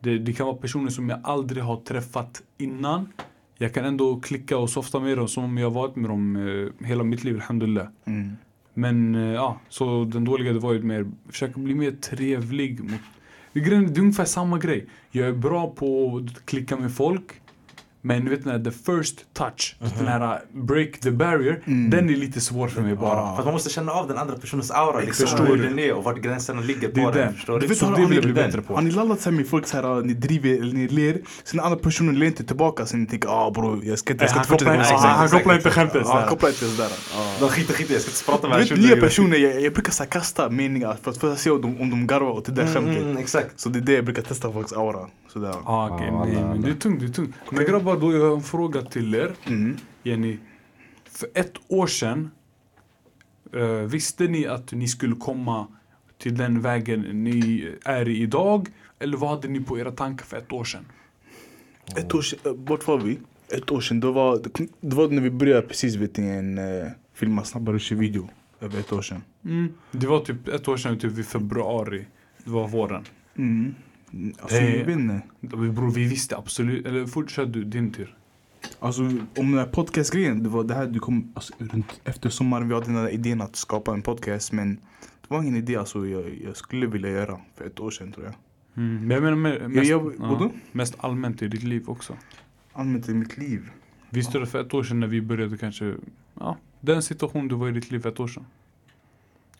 Det, 0.00 0.18
det 0.18 0.32
kan 0.32 0.46
vara 0.46 0.56
personer 0.56 0.90
som 0.90 1.08
jag 1.08 1.20
aldrig 1.22 1.62
har 1.62 1.76
träffat 1.76 2.42
innan. 2.58 3.12
Jag 3.58 3.74
kan 3.74 3.84
ändå 3.84 4.20
klicka 4.20 4.58
och 4.58 4.70
softa 4.70 5.00
med 5.00 5.18
dem 5.18 5.28
som 5.28 5.44
om 5.44 5.58
jag 5.58 5.70
varit 5.70 5.96
med 5.96 6.10
dem 6.10 6.36
eh, 6.36 6.86
hela 6.86 7.04
mitt 7.04 7.24
liv, 7.24 7.34
alhamdulillah. 7.34 7.86
Mm. 8.04 8.36
Men 8.74 9.14
eh, 9.14 9.32
ja, 9.32 9.60
så 9.68 10.04
den 10.04 10.24
dåliga 10.24 10.52
det 10.52 10.58
var 10.58 10.72
ju 10.72 10.82
mer, 10.82 11.06
försöka 11.28 11.60
bli 11.60 11.74
mer 11.74 11.90
trevlig 11.90 12.80
mot 12.80 13.00
det, 13.60 13.76
är 13.76 13.94
det 13.94 14.00
är 14.00 14.02
ungefär 14.02 14.24
samma 14.24 14.58
grej. 14.58 14.86
Jag 15.10 15.28
är 15.28 15.32
bra 15.32 15.70
på 15.70 16.16
att 16.16 16.46
klicka 16.46 16.76
med 16.76 16.94
folk. 16.94 17.32
Men 18.06 18.24
du 18.24 18.30
vet 18.30 18.44
den 18.44 18.52
här 18.52 18.64
the 18.64 18.70
first 18.70 19.16
touch, 19.34 19.76
den 19.98 20.06
här 20.08 20.20
uh, 20.34 20.38
break 20.66 21.00
the 21.00 21.10
barrier, 21.10 21.62
Mm. 21.66 21.90
den 21.90 22.10
är 22.10 22.16
lite 22.16 22.40
svår 22.40 22.68
för 22.68 22.82
mig 22.82 22.94
bara. 22.96 23.16
Ja. 23.16 23.36
För 23.36 23.44
man 23.44 23.52
måste 23.52 23.70
känna 23.70 23.92
av 23.92 24.08
den 24.08 24.18
andra 24.18 24.36
personens 24.36 24.70
aura. 24.70 25.00
Liksom, 25.00 25.26
Förstår 25.26 25.44
hur 25.46 25.56
du? 25.56 25.62
den 25.62 25.78
är 25.78 25.92
och 25.92 26.04
vart 26.04 26.16
gränserna 26.18 26.60
ligger 26.60 26.90
Det 26.94 27.00
är 27.00 27.04
på 27.04 27.10
den. 27.10 27.20
den. 27.26 27.34
Förstår 27.34 27.60
Du 27.60 27.66
vet, 27.66 27.78
Så 27.78 27.90
det 27.90 27.92
vill 28.06 28.14
jag 28.14 28.24
bli 28.24 28.32
den. 28.32 28.34
bättre 28.34 28.62
på. 28.62 28.74
har 28.74 28.82
ni 28.82 28.90
lallat 28.90 29.26
med 29.26 29.48
folk 29.48 29.66
så 29.66 29.76
här, 29.76 30.02
ni 30.02 30.14
driver 30.14 30.50
eller 30.60 30.72
ni 30.74 30.88
ler, 30.88 31.18
sen 31.44 31.60
andra 31.60 31.78
personen 31.78 32.18
ler 32.18 32.26
inte 32.26 32.44
tillbaka, 32.44 32.86
sen 32.86 33.00
ni 33.00 33.06
tänker 33.06 33.28
ah 33.28 33.50
bror 33.50 33.84
jag 33.84 33.98
ska 33.98 34.12
inte, 34.12 34.24
jag 34.24 34.30
ska 34.30 34.38
Han 34.38 34.44
inte 34.44 34.64
fortsätta 34.64 35.06
han, 35.08 35.28
kopplar 35.28 35.54
inte 35.54 35.70
skämtet 35.70 36.06
han 36.06 36.28
kopplar 36.28 36.48
inte 36.48 36.64
sådär. 36.64 36.90
De 37.40 37.48
skiter 37.48 37.74
skiter 37.74 37.92
jag 37.94 38.02
ska 38.02 38.10
inte 38.10 38.24
prata 38.24 38.48
med 38.48 38.58
Du 38.58 38.64
den 38.64 38.68
här 38.76 38.82
nya 38.82 38.88
tjuren. 38.88 39.00
personer, 39.08 39.36
jag, 39.38 39.72
brukar 39.72 39.92
kasta 40.06 40.48
meningar 40.50 40.96
för 41.02 41.10
att 41.10 41.16
få 41.18 41.36
se 41.36 41.50
om 41.50 41.90
de, 41.90 42.06
garvar 42.06 42.30
åt 42.30 42.44
det 42.44 42.52
där 42.52 42.62
Mm, 42.62 42.74
skämtet. 42.74 43.02
mm. 43.02 43.44
Så 43.56 43.68
det 43.68 43.78
är 43.78 43.80
det 43.80 43.92
jag 43.92 44.04
brukar 44.04 44.22
testa 44.22 44.52
folks 44.52 44.72
aura. 44.72 45.06
Sådär. 45.36 45.56
Ah, 45.64 45.90
okej, 45.90 46.06
Ja, 46.06 46.24
nej, 46.24 46.34
men 46.34 46.62
det 46.62 46.70
är 46.70 46.74
tungt, 46.74 47.00
det 47.00 47.06
är 47.06 47.12
tungt. 47.12 47.34
Men 47.50 47.64
grabbar, 47.64 47.96
då 47.96 48.12
jag 48.12 48.28
har 48.28 48.36
en 48.36 48.42
fråga 48.42 48.82
till 48.82 49.14
er. 49.14 49.34
Mm. 49.46 49.76
Jenny, 50.02 50.38
för 51.04 51.28
ett 51.34 51.52
år 51.68 51.86
sedan 51.86 52.30
eh, 53.52 53.62
visste 53.66 54.24
ni 54.28 54.46
att 54.46 54.72
ni 54.72 54.88
skulle 54.88 55.14
komma 55.14 55.66
till 56.18 56.36
den 56.36 56.60
vägen 56.60 57.00
ni 57.00 57.68
är 57.84 58.08
i 58.08 58.22
idag? 58.22 58.68
Eller 58.98 59.16
vad 59.16 59.30
hade 59.30 59.48
ni 59.48 59.60
på 59.60 59.78
era 59.78 59.90
tankar 59.90 60.24
för 60.24 60.36
ett 60.36 60.52
år 60.52 60.64
sedan? 60.64 60.84
Ett 61.96 62.14
år 62.14 62.22
sedan, 62.22 62.38
eh, 62.44 62.52
vart 62.56 62.86
var 62.86 62.98
vi? 62.98 63.18
Ett 63.48 63.70
år 63.70 63.80
sedan, 63.80 64.00
då 64.00 64.12
var, 64.12 64.40
det 64.80 64.96
var 64.96 65.08
när 65.08 65.22
vi 65.22 65.30
började 65.30 65.66
precis 65.66 65.94
vet 65.94 66.16
ni, 66.16 66.28
en 66.28 66.58
uh, 66.58 66.88
filma 67.14 67.44
snabbare 67.44 67.94
video. 67.94 68.28
Över 68.60 68.80
ett 68.80 68.92
år 68.92 69.02
sedan. 69.02 69.22
Mm. 69.44 69.72
Det 69.90 70.06
var 70.06 70.20
typ 70.20 70.48
ett 70.48 70.68
år 70.68 70.76
sedan, 70.76 70.98
typ 70.98 71.18
i 71.18 71.22
februari. 71.22 72.06
Det 72.44 72.50
var 72.50 72.68
våren. 72.68 73.04
Mm. 73.38 73.74
Alltså 74.40 74.56
jag 74.56 74.84
vet 74.84 74.98
inte. 74.98 75.20
Bror, 75.40 75.90
vi 75.90 76.04
visste 76.04 76.36
absolut, 76.36 76.86
eller 76.86 77.06
fortsätt 77.06 77.52
du, 77.52 77.64
din 77.64 77.92
tur. 77.92 78.16
Alltså 78.78 79.02
om 79.02 79.20
den 79.34 79.58
här 79.58 79.66
podcastgrejen, 79.66 80.42
det 80.42 80.48
var 80.48 80.64
det 80.64 80.74
här 80.74 80.86
du 80.86 80.98
kom 80.98 81.32
alltså, 81.34 81.54
runt 81.58 82.00
efter 82.04 82.28
sommaren 82.28 82.68
vi 82.68 82.74
hade 82.74 82.86
den 82.86 82.96
här 82.96 83.10
idén 83.10 83.40
att 83.40 83.56
skapa 83.56 83.92
en 83.92 84.02
podcast 84.02 84.52
men 84.52 84.74
det 84.74 85.34
var 85.34 85.42
ingen 85.42 85.56
idé 85.56 85.76
alltså 85.76 86.06
jag, 86.06 86.42
jag 86.44 86.56
skulle 86.56 86.86
vilja 86.86 87.10
göra 87.10 87.40
för 87.54 87.64
ett 87.64 87.80
år 87.80 87.90
sedan 87.90 88.12
tror 88.12 88.26
jag. 88.26 88.34
Mm. 88.76 89.06
Men 89.06 89.10
jag 89.10 89.22
menar 89.22 89.68
mest, 89.68 89.90
jag, 89.90 90.12
vadå? 90.18 90.50
mest 90.72 90.94
allmänt 90.98 91.42
i 91.42 91.48
ditt 91.48 91.62
liv 91.62 91.88
också. 91.88 92.16
Allmänt 92.72 93.08
i 93.08 93.14
mitt 93.14 93.38
liv. 93.38 93.70
Visste 94.10 94.38
du 94.38 94.46
för 94.46 94.60
ett 94.60 94.74
år 94.74 94.82
sedan 94.82 95.00
när 95.00 95.06
vi 95.06 95.22
började 95.22 95.56
kanske, 95.56 95.94
ja, 96.40 96.56
Den 96.80 97.02
situation 97.02 97.48
du 97.48 97.54
var 97.54 97.68
i 97.68 97.72
ditt 97.72 97.90
liv 97.90 98.00
för 98.00 98.08
ett 98.08 98.20
år 98.20 98.28
sedan. 98.28 98.46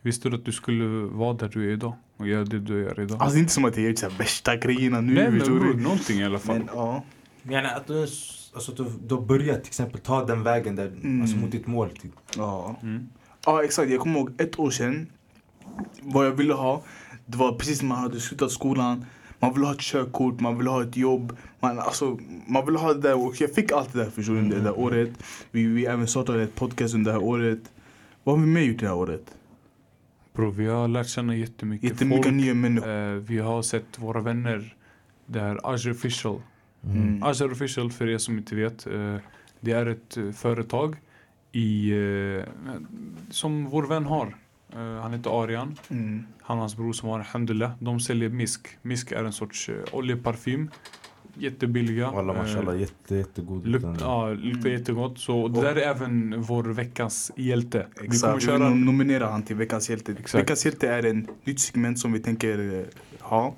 Visste 0.07 0.29
du 0.29 0.37
att 0.37 0.45
du 0.45 0.53
skulle 0.53 0.85
vara 1.07 1.33
där 1.35 1.49
du 1.49 1.69
är 1.69 1.73
idag? 1.73 1.95
Och 2.17 2.29
göra 2.29 2.45
det 2.45 2.59
du 2.59 2.83
gör 2.83 3.01
idag? 3.01 3.23
Alltså 3.23 3.35
det 3.35 3.39
är 3.39 3.41
inte 3.41 3.53
som 3.53 3.65
att 3.65 3.77
jag 3.77 3.85
gör 3.85 4.19
värsta 4.19 4.57
grejerna 4.57 5.01
nu. 5.01 5.15
Nej 5.15 5.31
men 5.31 5.39
bror, 5.39 5.75
någonting 5.75 6.21
i 6.21 6.25
alla 6.25 6.39
fall. 6.39 6.59
Men 6.59 6.69
ja. 6.75 7.05
Men 7.43 7.67
att 7.67 7.87
du, 7.87 8.01
alltså, 8.01 8.73
att 8.73 8.77
du, 8.77 8.85
du 9.07 9.15
har 9.15 9.23
börjat 9.23 9.63
till 9.63 9.69
exempel 9.71 10.01
ta 10.01 10.25
den 10.25 10.43
vägen 10.43 10.77
där, 10.77 10.87
Mm. 10.87 11.21
alltså 11.23 11.37
mot 11.37 11.51
ditt 11.51 11.67
mål. 11.67 11.91
Typ. 11.91 12.13
Ja. 12.37 12.77
Mm. 12.83 13.09
Ja 13.47 13.65
exakt, 13.65 13.91
jag 13.91 14.01
kommer 14.01 14.19
ihåg 14.19 14.41
ett 14.41 14.59
år 14.59 14.71
sedan. 14.71 15.07
Vad 16.01 16.27
jag 16.27 16.33
ville 16.33 16.55
ha, 16.55 16.83
det 17.27 17.39
var 17.39 17.53
precis 17.53 17.83
när 17.83 17.89
man 17.89 17.99
hade 17.99 18.21
slutat 18.21 18.51
skolan. 18.51 19.05
Man 19.39 19.55
ville 19.55 19.67
ha 19.67 19.73
ett 19.75 19.81
körkort, 19.81 20.41
man 20.41 20.59
ville 20.59 20.71
ha 20.71 20.83
ett 20.83 20.97
jobb. 20.97 21.37
Man, 21.61 21.79
alltså, 21.79 22.19
man 22.47 22.67
ville 22.67 22.79
ha 22.79 22.95
det 22.95 23.01
där 23.01 23.27
och 23.27 23.41
jag 23.41 23.55
fick 23.55 23.73
allt 23.73 23.93
det 23.93 23.99
där 23.99 24.11
förstår 24.11 24.35
du, 24.35 24.43
det 24.49 24.61
där 24.61 24.79
året. 24.79 25.11
Vi, 25.51 25.67
vi 25.67 25.87
även 25.87 26.07
startade 26.07 26.43
ett 26.43 26.55
podcast 26.55 26.95
under 26.95 27.13
det 27.13 27.19
här 27.19 27.25
året. 27.27 27.61
Vad 28.25 28.39
har 28.39 28.47
vi 28.47 28.53
mer 28.53 28.63
gjort 28.63 28.79
det 28.81 28.87
här 28.87 28.95
året? 28.95 29.33
Bror, 30.37 30.51
vi 30.53 30.67
har 30.67 30.89
lärt 30.89 31.07
känna 31.09 31.37
jättemycket, 31.37 31.91
Jättemycket 31.91 32.25
folk. 32.25 32.37
nya 32.37 32.55
människor. 32.55 32.89
Eh, 32.91 33.13
vi 33.15 33.39
har 33.39 33.63
sett 33.63 33.99
våra 33.99 34.21
vänner. 34.21 34.75
Det 35.27 35.41
här 35.41 35.61
Azure 35.65 35.93
Official. 35.95 36.41
Mm. 36.85 37.23
Azure 37.23 37.53
Official, 37.53 37.91
för 37.93 38.09
er 38.09 38.19
som 38.19 38.39
inte 38.39 38.55
vet. 38.55 38.87
eh, 38.87 39.17
det 39.61 39.73
är 39.73 39.87
ett 39.87 40.17
eh, 40.17 40.31
företag 40.31 40.97
i, 41.53 41.91
eh, 41.91 42.43
som 43.31 43.65
vår 43.67 43.83
vän 43.87 44.05
har. 44.05 44.37
Han 45.03 45.13
heter 45.13 45.43
Arian. 45.43 45.77
Mm. 45.89 46.27
Han 46.43 46.57
och 46.57 46.61
hans 46.61 46.77
bror 46.77 46.93
som 46.93 47.09
har 47.09 47.19
Alhamdulillah. 47.19 47.71
De 47.81 48.01
säljer 48.01 48.29
misk. 48.29 48.69
Misk 48.83 49.13
är 49.13 49.25
en 49.25 49.33
sorts 49.33 49.71
oljeparfym. 49.93 50.71
Jättebilliga. 51.39 52.11
Walla 52.11 52.33
Eh, 52.35 52.43
mashallah, 52.43 52.81
jätte, 52.81 53.17
jättegod. 53.17 53.67
Utan- 53.67 53.97
ja, 54.01 54.29
luktar 54.33 54.69
Mm. 54.69 54.73
jättegott. 54.81 55.19
Så 55.19 55.49
det 55.49 55.61
där 55.61 55.77
är 55.77 55.81
även 55.91 56.43
vår 56.43 56.63
veckans 56.65 57.33
hjälte. 57.37 57.87
Vi 57.91 57.95
kommer 57.97 58.15
Exakt, 58.15 58.37
vi 58.43 58.47
köra... 58.47 58.59
nom- 58.59 58.85
nominerar 58.85 59.31
han 59.31 59.43
till 59.43 59.57
Veckans 59.57 59.91
hjälte. 59.91 60.13
Exakt. 60.13 60.35
Veckans 60.43 60.65
hjälte 60.65 60.89
är 60.89 61.07
en 61.07 61.27
nytt 61.45 61.61
segment 61.61 61.99
som 61.99 62.13
vi 62.13 62.19
tänker 62.21 62.79
eh, 62.81 62.85
ha. 63.21 63.55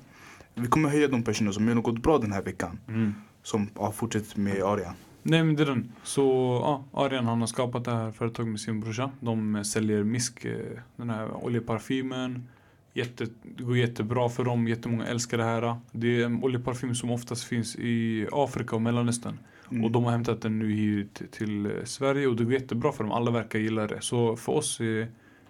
Vi 0.55 0.67
kommer 0.67 0.89
höja 0.89 1.07
de 1.07 1.23
personer 1.23 1.51
som 1.51 1.67
gör 1.67 1.75
något 1.75 2.01
bra 2.03 2.17
den 2.17 2.31
här 2.31 2.41
veckan. 2.41 2.77
Mm. 2.87 3.13
Som 3.43 3.69
ja, 3.75 3.91
fortsätter 3.91 4.39
med 4.39 4.63
Arian. 4.63 4.93
Nej 5.23 5.43
men 5.43 5.55
det 5.55 5.63
är 5.63 5.65
den. 5.67 5.91
Så 6.03 6.21
ja, 6.63 7.03
Arian 7.05 7.25
han 7.25 7.39
har 7.39 7.47
skapat 7.47 7.85
det 7.85 7.91
här 7.91 8.11
företaget 8.11 8.49
med 8.51 8.59
sin 8.59 8.79
brorsa. 8.79 9.11
De 9.19 9.55
eh, 9.55 9.61
säljer 9.61 10.03
misk, 10.03 10.45
eh, 10.45 10.57
den 10.95 11.09
här 11.09 11.45
oljeparfymen. 11.45 12.47
Jätte, 12.93 13.27
det 13.57 13.63
går 13.63 13.77
jättebra 13.77 14.29
för 14.29 14.43
dem, 14.43 14.67
jättemånga 14.67 15.05
älskar 15.07 15.37
det 15.37 15.43
här. 15.43 15.75
Det 15.91 16.21
är 16.21 16.25
en 16.25 16.43
oljeparfym 16.43 16.95
som 16.95 17.11
oftast 17.11 17.43
finns 17.43 17.75
i 17.75 18.27
Afrika 18.31 18.75
och 18.75 18.81
Mellanöstern. 18.81 19.39
Mm. 19.71 19.83
Och 19.83 19.91
de 19.91 20.03
har 20.03 20.11
hämtat 20.11 20.41
den 20.41 20.59
nu 20.59 20.71
hit 20.71 21.21
till 21.31 21.71
Sverige 21.85 22.27
och 22.27 22.35
det 22.35 22.43
går 22.43 22.53
jättebra 22.53 22.91
för 22.91 23.03
dem. 23.03 23.13
Alla 23.13 23.31
verkar 23.31 23.59
gilla 23.59 23.87
det. 23.87 24.01
Så 24.01 24.35
för 24.35 24.51
oss 24.51 24.79
är 24.79 25.07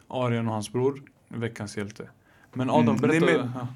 Arian 0.08 0.48
och 0.48 0.54
hans 0.54 0.72
bror 0.74 1.02
veckans 1.28 1.78
hjälte. 1.78 2.10
Men 2.54 2.70
Adam, 2.70 2.88
Mm, 2.88 3.02
berätta. 3.02 3.26
men- 3.26 3.52
ja, 3.56 3.68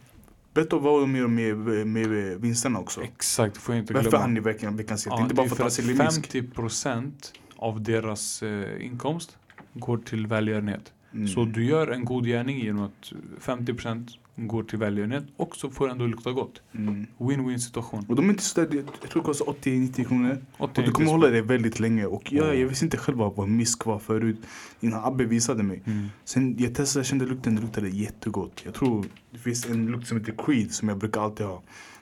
Berätta 0.53 0.77
vad 0.77 1.01
de 1.01 1.15
gör 1.15 1.27
med, 1.27 1.57
med 1.87 2.07
vinsterna 2.41 2.79
också. 2.79 3.01
exakt, 3.01 3.57
får 3.57 3.75
jag 3.75 3.81
inte 3.83 3.93
glömma. 3.93 4.03
Varför 4.05 4.17
han 4.17 4.37
är 4.37 4.41
verkligen 4.41 4.77
veckans 4.77 5.05
hjälte? 5.05 5.17
Ja, 5.19 5.23
Inte 5.23 5.35
bara 5.35 5.45
är 5.45 5.49
för 5.49 5.65
att 5.65 5.77
han 5.77 5.87
misk. 5.87 6.33
50% 6.33 7.33
av 7.55 7.81
deras 7.83 8.43
eh, 8.43 8.85
inkomst 8.85 9.37
går 9.73 9.97
till 9.97 10.27
välgörenhet. 10.27 10.93
Mm. 11.13 11.27
Så 11.27 11.45
du 11.45 11.65
gör 11.65 11.87
en 11.87 12.05
god 12.05 12.25
gärning 12.25 12.59
genom 12.59 12.83
att 12.83 13.13
50% 13.41 14.09
går 14.35 14.63
till 14.63 14.79
välgörenhet 14.79 15.23
och 15.37 15.55
så 15.55 15.69
får 15.69 15.85
det 15.87 15.91
ändå 15.91 16.05
lukta 16.07 16.31
gott. 16.31 16.61
Mm. 16.71 17.07
Win-win 17.17 17.57
situation. 17.57 18.05
Och 18.09 18.15
de 18.15 18.25
är 18.25 18.29
inte 18.29 18.43
så 18.43 18.61
där, 18.65 18.75
jag 18.75 19.09
tror 19.09 19.21
det 19.21 19.25
kostar 19.25 19.45
80-90 19.45 20.07
kronor. 20.07 20.37
80 20.57 20.81
Och 20.81 20.85
du 20.87 20.91
kommer 20.91 21.11
hålla 21.11 21.27
det 21.27 21.41
väldigt 21.41 21.79
länge. 21.79 22.05
Och 22.05 22.33
jag, 22.33 22.45
Mm. 22.47 22.59
jag 22.61 22.67
visste 22.67 22.85
inte 22.85 22.97
själv 22.97 23.17
vad 23.17 23.47
misk 23.49 23.85
var 23.85 23.99
förut. 23.99 24.37
Innan 24.79 25.05
Abbe 25.05 25.23
visade 25.25 25.63
mig. 25.63 25.81
Mm. 25.85 26.07
Sen 26.23 26.55
jag 26.59 26.75
testade, 26.75 26.99
jag 26.99 27.05
kände 27.07 27.25
lukten, 27.25 27.55
det 27.55 27.61
luktade 27.61 27.89
jättegott. 27.89 28.61
Jag 28.65 28.73
tror 28.73 29.05
det 29.31 29.37
finns 29.37 29.65
en 29.69 29.85
lukt 29.91 30.07
som 30.07 30.17
heter 30.19 30.33
Creed 30.45 30.71
som 30.71 30.89
jag 30.89 30.97
brukar 30.97 31.21
alltid 31.21 31.45
ha. 31.45 31.61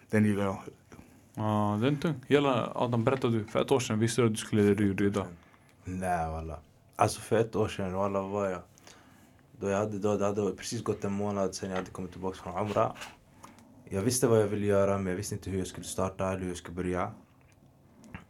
Den 0.09 0.25
gillar 0.25 0.43
jag. 0.43 0.57
Ja, 1.35 1.77
det 1.81 1.87
är 1.87 1.91
inte. 1.91 2.13
Gälla 2.27 2.71
Adam, 2.75 3.03
berätta 3.03 3.27
du. 3.27 3.43
För 3.43 3.61
ett 3.61 3.71
år 3.71 3.79
sedan 3.79 3.99
visste 3.99 4.21
du 4.21 4.25
att 4.27 4.33
du 4.33 4.37
skulle 4.37 4.61
göra 4.61 4.73
det 4.73 4.83
du 4.83 4.87
gjorde 4.87 5.05
idag. 5.05 5.25
Nej 5.83 6.29
walla. 6.31 6.57
Alltså 6.95 7.21
för 7.21 7.35
ett 7.39 7.55
år 7.55 7.67
sedan, 7.67 7.93
walla 7.93 8.21
vad 8.21 8.31
var 8.31 8.49
jag? 8.49 8.59
Då 9.61 9.69
jag 9.69 9.77
hade, 9.77 9.99
då, 9.99 10.17
det 10.17 10.25
hade 10.25 10.51
precis 10.51 10.83
gått 10.83 11.03
en 11.03 11.11
månad 11.11 11.55
sen 11.55 11.69
jag 11.69 11.77
hade 11.77 11.89
kommit 11.91 12.11
tillbaka 12.11 12.37
från 12.37 12.67
Umra. 12.67 12.93
Jag 13.89 14.01
visste 14.01 14.27
vad 14.27 14.41
jag 14.41 14.47
ville 14.47 14.65
göra 14.65 14.97
men 14.97 15.07
jag 15.07 15.15
visste 15.17 15.35
inte 15.35 15.49
hur 15.49 15.57
jag 15.57 15.67
skulle 15.67 15.85
starta 15.85 16.29
eller 16.29 16.39
hur 16.39 16.47
jag 16.47 16.57
skulle 16.57 16.75
börja. 16.75 17.11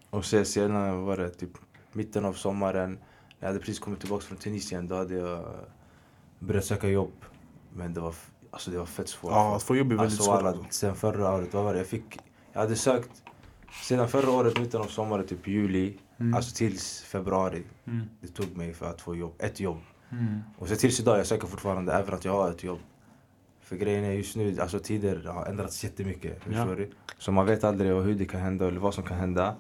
Och 0.10 0.26
sen 0.26 0.46
senare 0.46 0.96
var 0.96 1.18
det 1.18 1.30
typ 1.30 1.50
mitten 1.92 2.26
av 2.26 2.34
sommaren. 2.34 2.92
När 2.92 3.00
jag 3.40 3.48
hade 3.48 3.60
precis 3.60 3.80
kommit 3.80 4.00
tillbaka 4.00 4.26
från 4.26 4.38
Tunisien 4.38 4.88
då 4.88 4.96
hade 4.96 5.16
jag 5.16 5.46
börjat 6.40 6.66
söka 6.66 6.88
jobb. 6.88 7.14
Men 7.74 7.94
det 7.94 8.00
var, 8.02 8.16
alltså 8.52 8.72
det 8.72 8.78
var 8.78 8.86
fett 8.86 9.10
svårt. 9.10 9.32
Ja, 9.32 9.56
att 9.56 9.64
få 9.64 9.76
jobb 9.76 9.92
är 9.92 9.96
väldigt 9.96 10.12
Alltså 10.12 10.24
svårt. 10.24 10.36
alla, 10.36 10.58
sen 10.70 10.96
förra 10.96 11.34
året, 11.34 11.54
vad 11.54 11.64
var 11.64 11.74
det? 11.74 11.80
Jag 11.80 11.88
fick, 11.88 12.20
jag 12.54 12.62
hade 12.62 12.76
sökt 12.76 13.24
sedan 13.84 14.08
förra 14.08 14.32
året, 14.32 14.60
mitten 14.60 14.82
av 14.82 14.86
sommaren, 14.86 15.28
typ 15.28 15.48
juli. 15.48 15.98
Mm. 16.20 16.34
Alltså 16.34 16.56
tills 16.56 17.02
februari. 17.02 17.64
Mm. 17.88 18.10
Det 18.22 18.28
tog 18.28 18.58
mig 18.58 18.74
för 18.74 18.86
att 18.86 19.02
få 19.02 19.16
jobb, 19.16 19.34
ett 19.40 19.60
jobb. 19.60 19.78
Mm. 20.12 20.40
Och 20.58 20.68
så 20.68 20.76
tills 20.76 21.00
idag, 21.00 21.20
jag 21.20 21.28
söker 21.28 21.48
fortfarande 21.48 21.94
även 21.94 22.14
att 22.14 22.26
jag 22.26 22.32
har 22.32 22.50
ett 22.50 22.64
jobb. 22.64 22.80
För 23.62 23.76
grejen 23.76 24.04
är 24.04 24.12
just 24.12 24.36
nu, 24.36 24.62
alltså 24.62 24.80
tider 24.80 25.24
har 25.24 25.46
ändrats 25.46 25.84
jättemycket. 25.84 26.42
Ja. 26.52 26.66
du? 26.66 26.92
Så 27.18 27.32
man 27.32 27.46
vet 27.46 27.64
aldrig 27.64 27.92
hur 27.92 28.16
det 28.16 28.26
kan 28.26 28.42
hända 28.42 28.68
eller 28.68 28.80
vad 28.80 28.94
som 28.94 29.04
kan 29.04 29.18
hända. 29.18 29.56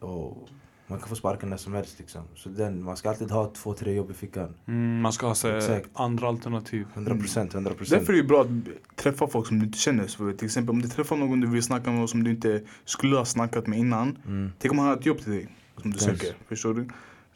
Och 0.00 0.48
man 0.90 0.98
kan 0.98 1.08
få 1.08 1.14
sparken 1.14 1.50
när 1.50 1.56
som 1.56 1.74
helst 1.74 1.98
liksom. 1.98 2.22
Så 2.34 2.48
den, 2.48 2.82
man 2.82 2.96
ska 2.96 3.08
alltid 3.08 3.30
ha 3.30 3.50
två, 3.50 3.74
tre 3.74 3.92
jobb 3.94 4.10
i 4.10 4.14
fickan. 4.14 4.54
Mm, 4.66 5.00
man 5.00 5.12
ska 5.12 5.26
ha 5.26 5.34
så, 5.34 5.80
andra 5.92 6.28
alternativ. 6.28 6.86
100 6.94 7.14
procent, 7.14 7.54
100 7.54 7.74
procent. 7.74 8.00
Därför 8.00 8.12
är 8.12 8.16
det 8.16 8.22
bra 8.22 8.40
att 8.40 8.96
träffa 8.96 9.26
folk 9.26 9.46
som 9.46 9.58
du 9.58 9.66
inte 9.66 9.78
känner. 9.78 10.06
Så 10.06 10.32
till 10.32 10.46
exempel 10.46 10.70
om 10.70 10.82
du 10.82 10.88
träffar 10.88 11.16
någon 11.16 11.40
du 11.40 11.46
vill 11.46 11.62
snacka 11.62 11.90
med 11.90 12.02
och 12.02 12.10
som 12.10 12.24
du 12.24 12.30
inte 12.30 12.62
skulle 12.84 13.16
ha 13.16 13.24
snackat 13.24 13.66
med 13.66 13.78
innan. 13.78 14.18
Mm. 14.26 14.52
Tänk 14.58 14.72
om 14.72 14.78
han 14.78 14.88
har 14.88 14.96
ett 14.96 15.06
jobb 15.06 15.18
till 15.18 15.32
dig 15.32 15.48
som 15.82 15.90
du 15.90 15.98
Precis. 15.98 16.20
söker. 16.20 16.36
Förstår 16.48 16.74
du? 16.74 16.88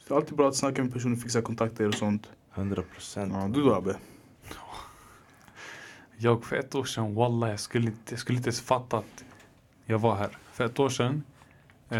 Det 0.07 0.13
är 0.13 0.15
alltid 0.15 0.37
bra 0.37 0.47
att 0.47 0.55
snacka 0.55 0.83
med 0.83 0.93
personer, 0.93 1.15
fixa 1.15 1.41
kontakter 1.41 1.87
och 1.87 1.93
sånt. 1.93 2.29
100 2.55 2.81
procent. 2.93 3.33
Ja, 3.33 3.47
du 3.47 3.63
då 3.63 3.73
Abbe? 3.75 3.95
Jag 6.17 6.45
för 6.45 6.55
ett 6.55 6.75
år 6.75 6.83
sedan, 6.83 7.15
wallah, 7.15 7.49
jag 7.49 7.59
skulle 7.59 7.85
inte, 7.85 8.13
jag 8.13 8.19
skulle 8.19 8.37
inte 8.37 8.47
ens 8.47 8.61
fatta 8.61 8.97
att 8.97 9.25
jag 9.85 9.99
var 9.99 10.15
här. 10.15 10.37
För 10.51 10.65
ett 10.65 10.79
år 10.79 10.89
sedan, 10.89 11.23
eh, 11.89 11.99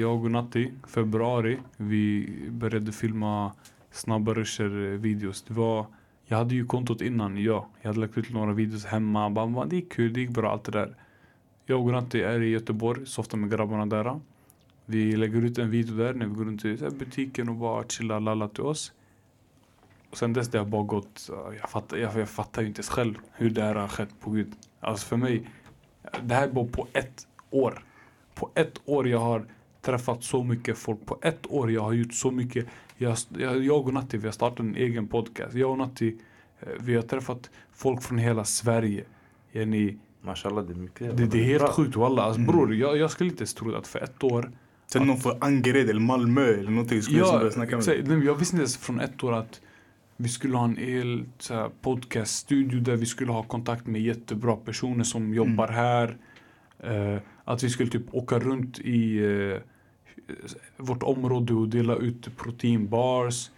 jag 0.00 0.24
och 0.24 0.30
Natti, 0.30 0.72
februari, 0.86 1.58
vi 1.76 2.34
började 2.50 2.92
filma 2.92 3.52
snabba 3.90 4.34
rusher 4.34 4.92
eh, 4.92 4.98
videos. 4.98 5.42
Det 5.42 5.54
var, 5.54 5.86
jag 6.26 6.38
hade 6.38 6.54
ju 6.54 6.66
kontot 6.66 7.00
innan, 7.00 7.42
ja. 7.42 7.68
Jag 7.80 7.88
hade 7.88 8.00
lagt 8.00 8.18
ut 8.18 8.30
några 8.30 8.52
videos 8.52 8.84
hemma. 8.84 9.30
Bara, 9.30 9.64
det 9.64 9.76
gick 9.76 9.92
kul, 9.92 10.12
det 10.12 10.20
gick 10.20 10.30
bra, 10.30 10.52
allt 10.52 10.64
det 10.64 10.72
där. 10.72 10.94
Jag 11.66 11.86
och 11.86 11.92
Natti 11.92 12.22
är 12.22 12.42
i 12.42 12.48
Göteborg, 12.48 13.06
softar 13.06 13.38
med 13.38 13.50
grabbarna 13.50 13.86
där. 13.86 14.20
Vi 14.90 15.16
lägger 15.16 15.42
ut 15.44 15.58
en 15.58 15.70
video 15.70 15.96
där 15.96 16.14
när 16.14 16.26
vi 16.26 16.34
går 16.34 16.44
runt 16.44 16.64
i 16.64 16.76
butiken 16.98 17.48
och 17.48 17.54
bara 17.54 17.84
chillar, 17.88 18.20
lallar 18.20 18.48
till 18.48 18.62
oss. 18.64 18.92
Och 20.10 20.18
sen 20.18 20.32
dess 20.32 20.48
det 20.48 20.58
har 20.58 20.66
bara 20.66 20.82
gått, 20.82 21.30
jag 21.60 21.70
fattar, 21.70 21.96
jag, 21.96 22.18
jag 22.18 22.28
fattar 22.28 22.62
ju 22.62 22.68
inte 22.68 22.78
ens 22.78 22.88
själv 22.88 23.14
hur 23.32 23.50
det 23.50 23.62
här 23.62 23.74
har 23.74 23.88
skett 23.88 24.20
på 24.20 24.30
gud. 24.30 24.52
Alltså 24.80 25.06
för 25.06 25.16
mig, 25.16 25.50
det 26.22 26.34
här 26.34 26.48
är 26.48 26.52
bara 26.52 26.66
på 26.66 26.86
ett 26.92 27.26
år. 27.50 27.84
På 28.34 28.50
ett 28.54 28.80
år 28.84 29.08
jag 29.08 29.18
har 29.18 29.46
träffat 29.82 30.24
så 30.24 30.44
mycket 30.44 30.78
folk. 30.78 31.06
På 31.06 31.18
ett 31.22 31.46
år 31.46 31.70
jag 31.72 31.82
har 31.82 31.92
gjort 31.92 32.14
så 32.14 32.30
mycket. 32.30 32.66
Jag, 32.96 33.16
jag, 33.38 33.64
jag 33.64 33.86
och 33.86 33.94
Natti, 33.94 34.16
vi 34.16 34.26
har 34.26 34.32
startat 34.32 34.60
en 34.60 34.74
egen 34.76 35.08
podcast. 35.08 35.54
Jag 35.54 35.70
och 35.70 35.78
Natti, 35.78 36.16
eh, 36.60 36.68
vi 36.80 36.94
har 36.94 37.02
träffat 37.02 37.50
folk 37.72 38.02
från 38.02 38.18
hela 38.18 38.44
Sverige. 38.44 39.04
Jenny, 39.52 39.96
Mashallah, 40.22 40.64
det 40.64 40.72
är 40.72 40.76
mycket. 40.76 41.16
det, 41.16 41.26
det 41.26 41.38
är 41.40 41.44
helt 41.44 41.62
Bra. 41.62 41.72
sjukt 41.72 41.96
walla. 41.96 42.22
Alltså, 42.22 42.40
Mm. 42.40 42.52
bror, 42.52 42.74
jag, 42.74 42.96
jag 42.96 43.10
skulle 43.10 43.30
inte 43.30 43.40
ens 43.40 43.54
tro 43.54 43.74
att 43.74 43.86
för 43.86 43.98
ett 43.98 44.24
år 44.24 44.52
Sen 44.92 45.06
någon 45.06 45.16
från 45.16 45.42
Angered 45.42 45.90
eller 45.90 46.00
Malmö 46.00 46.46
eller 46.46 46.70
någonting 46.70 47.02
skulle 47.02 47.18
jag 47.18 47.28
Ja, 47.28 47.38
börja 47.38 47.50
snacka 47.50 47.76
med. 47.76 48.08
Nej, 48.08 48.24
jag 48.24 48.34
visste 48.34 48.56
inte 48.56 48.62
ens 48.62 48.76
från 48.76 49.00
ett 49.00 49.24
år 49.24 49.32
att 49.32 49.60
vi 50.16 50.28
skulle 50.28 50.56
ha 50.56 50.64
en 50.64 50.76
hel 50.76 51.24
podcaststudio 51.80 52.80
där 52.80 52.96
vi 52.96 53.06
skulle 53.06 53.32
ha 53.32 53.42
kontakt 53.42 53.86
med 53.86 54.02
jättebra 54.02 54.56
personer 54.56 55.04
som 55.04 55.34
jobbar 55.34 55.68
här. 55.68 56.16
Eh, 56.80 57.20
att 57.44 57.62
vi 57.62 57.70
skulle 57.70 57.90
typ 57.90 58.14
åka 58.14 58.38
runt 58.38 58.78
i 58.78 59.18
eh, 59.18 59.60
vårt 60.76 61.02
område 61.02 61.54
och 61.54 61.68
dela 61.68 61.96
ut 61.96 62.36
proteinbars. 62.36 63.50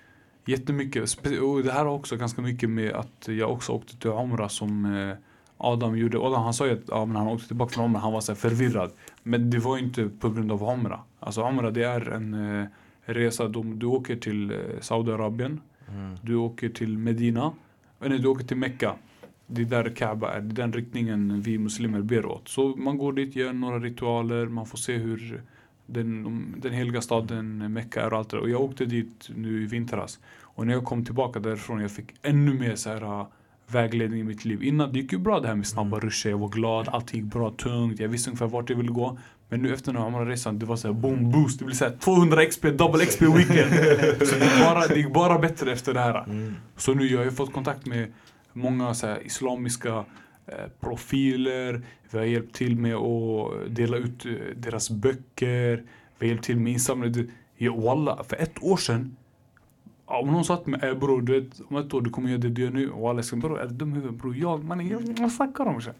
Jättemycket. 0.47 1.16
Och 1.40 1.62
det 1.62 1.73
här 1.73 1.85
har 1.85 1.93
också 1.93 2.16
ganska 2.16 2.43
mycket 2.43 2.71
med 2.71 2.93
att 2.93 3.29
jag 3.29 3.53
också 3.53 3.73
åkte 3.73 3.97
till 3.99 4.11
Omra 4.11 4.49
som 4.49 4.85
eh, 4.85 5.16
Adam 5.61 5.96
gjorde. 5.99 6.18
Adam 6.18 6.42
han 6.42 6.55
sa 6.55 6.66
ju 6.66 6.73
att 6.73 6.88
ja, 6.88 7.05
men 7.05 7.16
han 7.16 7.27
åkte 7.29 7.46
tillbaka 7.46 7.73
från 7.75 7.85
Omra, 7.85 8.01
han 8.01 8.12
var 8.12 8.20
så 8.20 8.35
förvirrad. 8.35 8.90
Men 9.23 9.51
det 9.51 9.59
var 9.59 9.77
ju 9.77 9.85
inte 9.85 10.09
på 10.20 10.31
grund 10.31 10.53
av 10.53 10.62
Omra. 10.64 11.01
Alltså 11.20 11.42
Omra 11.42 11.70
det 11.70 11.83
är 11.85 12.11
en 12.11 12.35
eh, 12.61 12.66
resa, 13.05 13.49
då 13.49 13.62
du 13.62 13.87
åker 13.87 14.16
till 14.16 14.51
eh, 14.51 14.57
Saudiarabien, 14.81 15.61
Mm. 15.94 16.16
du 16.23 16.35
åker 16.37 16.68
till 16.68 16.99
Medina, 16.99 17.53
eller 18.01 18.18
du 18.18 18.29
åker 18.29 18.44
till 18.44 18.57
Mecka. 18.57 18.94
Det 19.46 19.62
är 19.62 19.66
där 19.66 19.92
Kaaba 19.96 20.33
är, 20.33 20.40
det 20.40 20.53
är 20.53 20.57
den 20.66 20.73
riktningen 20.73 21.40
vi 21.40 21.59
muslimer 21.59 22.01
ber 22.03 22.27
åt. 22.27 22.49
Så 22.49 22.68
man 22.77 22.99
går 22.99 23.12
dit, 23.12 23.37
gör 23.37 23.53
några 23.53 23.79
ritualer, 23.79 24.46
man 24.46 24.66
får 24.66 24.79
se 24.79 24.96
hur 24.96 25.42
den, 25.87 26.23
de- 26.23 26.55
den 26.59 26.73
heliga 26.73 27.01
staden 27.01 27.73
Mecka 27.73 28.07
och 28.07 28.12
allt 28.12 28.29
det 28.31 28.37
där. 28.37 28.42
Och 28.42 28.51
jag 28.51 28.61
åkte 28.61 28.85
dit 28.85 29.31
nu 29.37 29.62
i 29.62 29.66
vintras. 29.66 30.18
Och 30.40 30.66
när 30.66 30.75
jag 30.75 30.85
kom 30.85 31.05
tillbaka 31.05 31.40
därifrån 31.40 31.81
jag 31.81 31.90
fick 31.90 32.14
ännu 32.23 32.55
mer 32.55 32.75
så 32.77 32.90
här 32.90 33.03
uh, 33.05 33.27
vägledning 33.72 34.20
i 34.20 34.24
mitt 34.24 34.44
liv. 34.44 34.62
Innan 34.62 34.92
det 34.92 34.98
gick 34.98 35.12
ju 35.12 35.18
bra 35.18 35.40
det 35.40 35.48
här 35.48 35.54
med 35.54 35.66
snabba 35.66 35.96
Mm. 35.96 36.00
ruscher, 36.09 36.30
jag 36.30 36.38
var 36.38 36.48
glad, 36.48 36.88
allt 36.88 37.14
gick 37.14 37.24
bra, 37.24 37.50
tungt, 37.50 38.00
jag 38.00 38.09
visste 38.09 38.30
ungefär 38.30 38.46
vart 38.46 38.70
jag 38.70 38.76
ville 38.76 38.92
gå. 38.92 39.18
Men 39.48 39.62
nu 39.62 39.72
efter 39.74 39.92
den 39.92 40.00
här 40.02 40.09
Amara-resan, 40.09 40.59
det 40.59 40.66
var 40.66 40.76
så 40.76 40.88
här 40.88 40.94
boom 40.94 41.30
boost, 41.30 41.59
det 41.59 41.64
blir 41.64 41.74
så 41.76 41.85
här 41.85 41.96
200 41.96 42.44
XP, 42.46 42.62
double 42.64 43.06
XP 43.06 43.22
weekend. 43.37 43.70
så 44.28 44.35
det 44.38 44.44
gick, 44.44 44.59
bara, 44.64 44.87
det 44.87 44.96
gick 44.96 45.12
bara 45.12 45.38
bättre 45.38 45.72
efter 45.72 45.94
det 45.94 46.00
här. 46.00 46.24
Mm. 46.24 46.54
Så 46.76 46.94
nu 46.94 47.06
jag 47.06 47.18
har 47.18 47.24
jag 47.24 47.37
fått 47.37 47.52
kontakt 47.52 47.87
med 47.87 48.12
många 48.52 48.94
så 48.94 49.06
här, 49.06 49.26
islamiska 49.26 50.04
eh, 50.46 50.54
profiler. 50.80 51.83
Vi 52.11 52.18
har 52.18 52.24
hjälpt 52.24 52.54
till 52.54 52.76
med 52.76 52.94
att 52.94 53.50
dela 53.76 53.96
ut 53.96 54.26
eh, 54.26 54.33
deras 54.56 54.90
böcker. 54.90 55.83
Vi 56.18 56.26
har 56.26 56.28
hjälpt 56.28 56.44
till 56.44 56.56
med 56.61 56.72
insamling. 56.72 57.30
Ja, 57.56 58.24
för 58.28 58.37
ett 58.37 58.62
år 58.62 58.76
sedan 58.76 59.16
om 60.18 60.33
någon 60.33 60.44
sa 60.44 60.57
till 60.57 60.70
mig 60.70 60.90
äh, 60.90 60.99
bror, 60.99 61.23
du 61.23 61.40
vet, 61.40 61.61
om 61.68 61.77
ett 61.77 61.94
år 61.94 62.01
du 62.01 62.11
kommer 62.11 62.29
göra 62.29 62.40
det 62.40 62.49
du 62.49 62.62
gör 62.62 62.70
nu. 62.70 62.87
Wallah, 62.87 63.16
jag 63.16 63.25
ska 63.25 63.37
bror, 63.37 63.61
är 63.61 63.66
du 63.66 63.75
dum 63.75 63.92
i 63.92 63.94
huvudet? 63.94 64.20
Bror, 64.20 64.37
jag, 64.37 64.64
mannen, 64.64 64.88
jag, 64.88 65.18
vad 65.20 65.33
snackar 65.33 65.64
de 65.64 65.75
om? 65.75 65.83
så? 65.83 65.90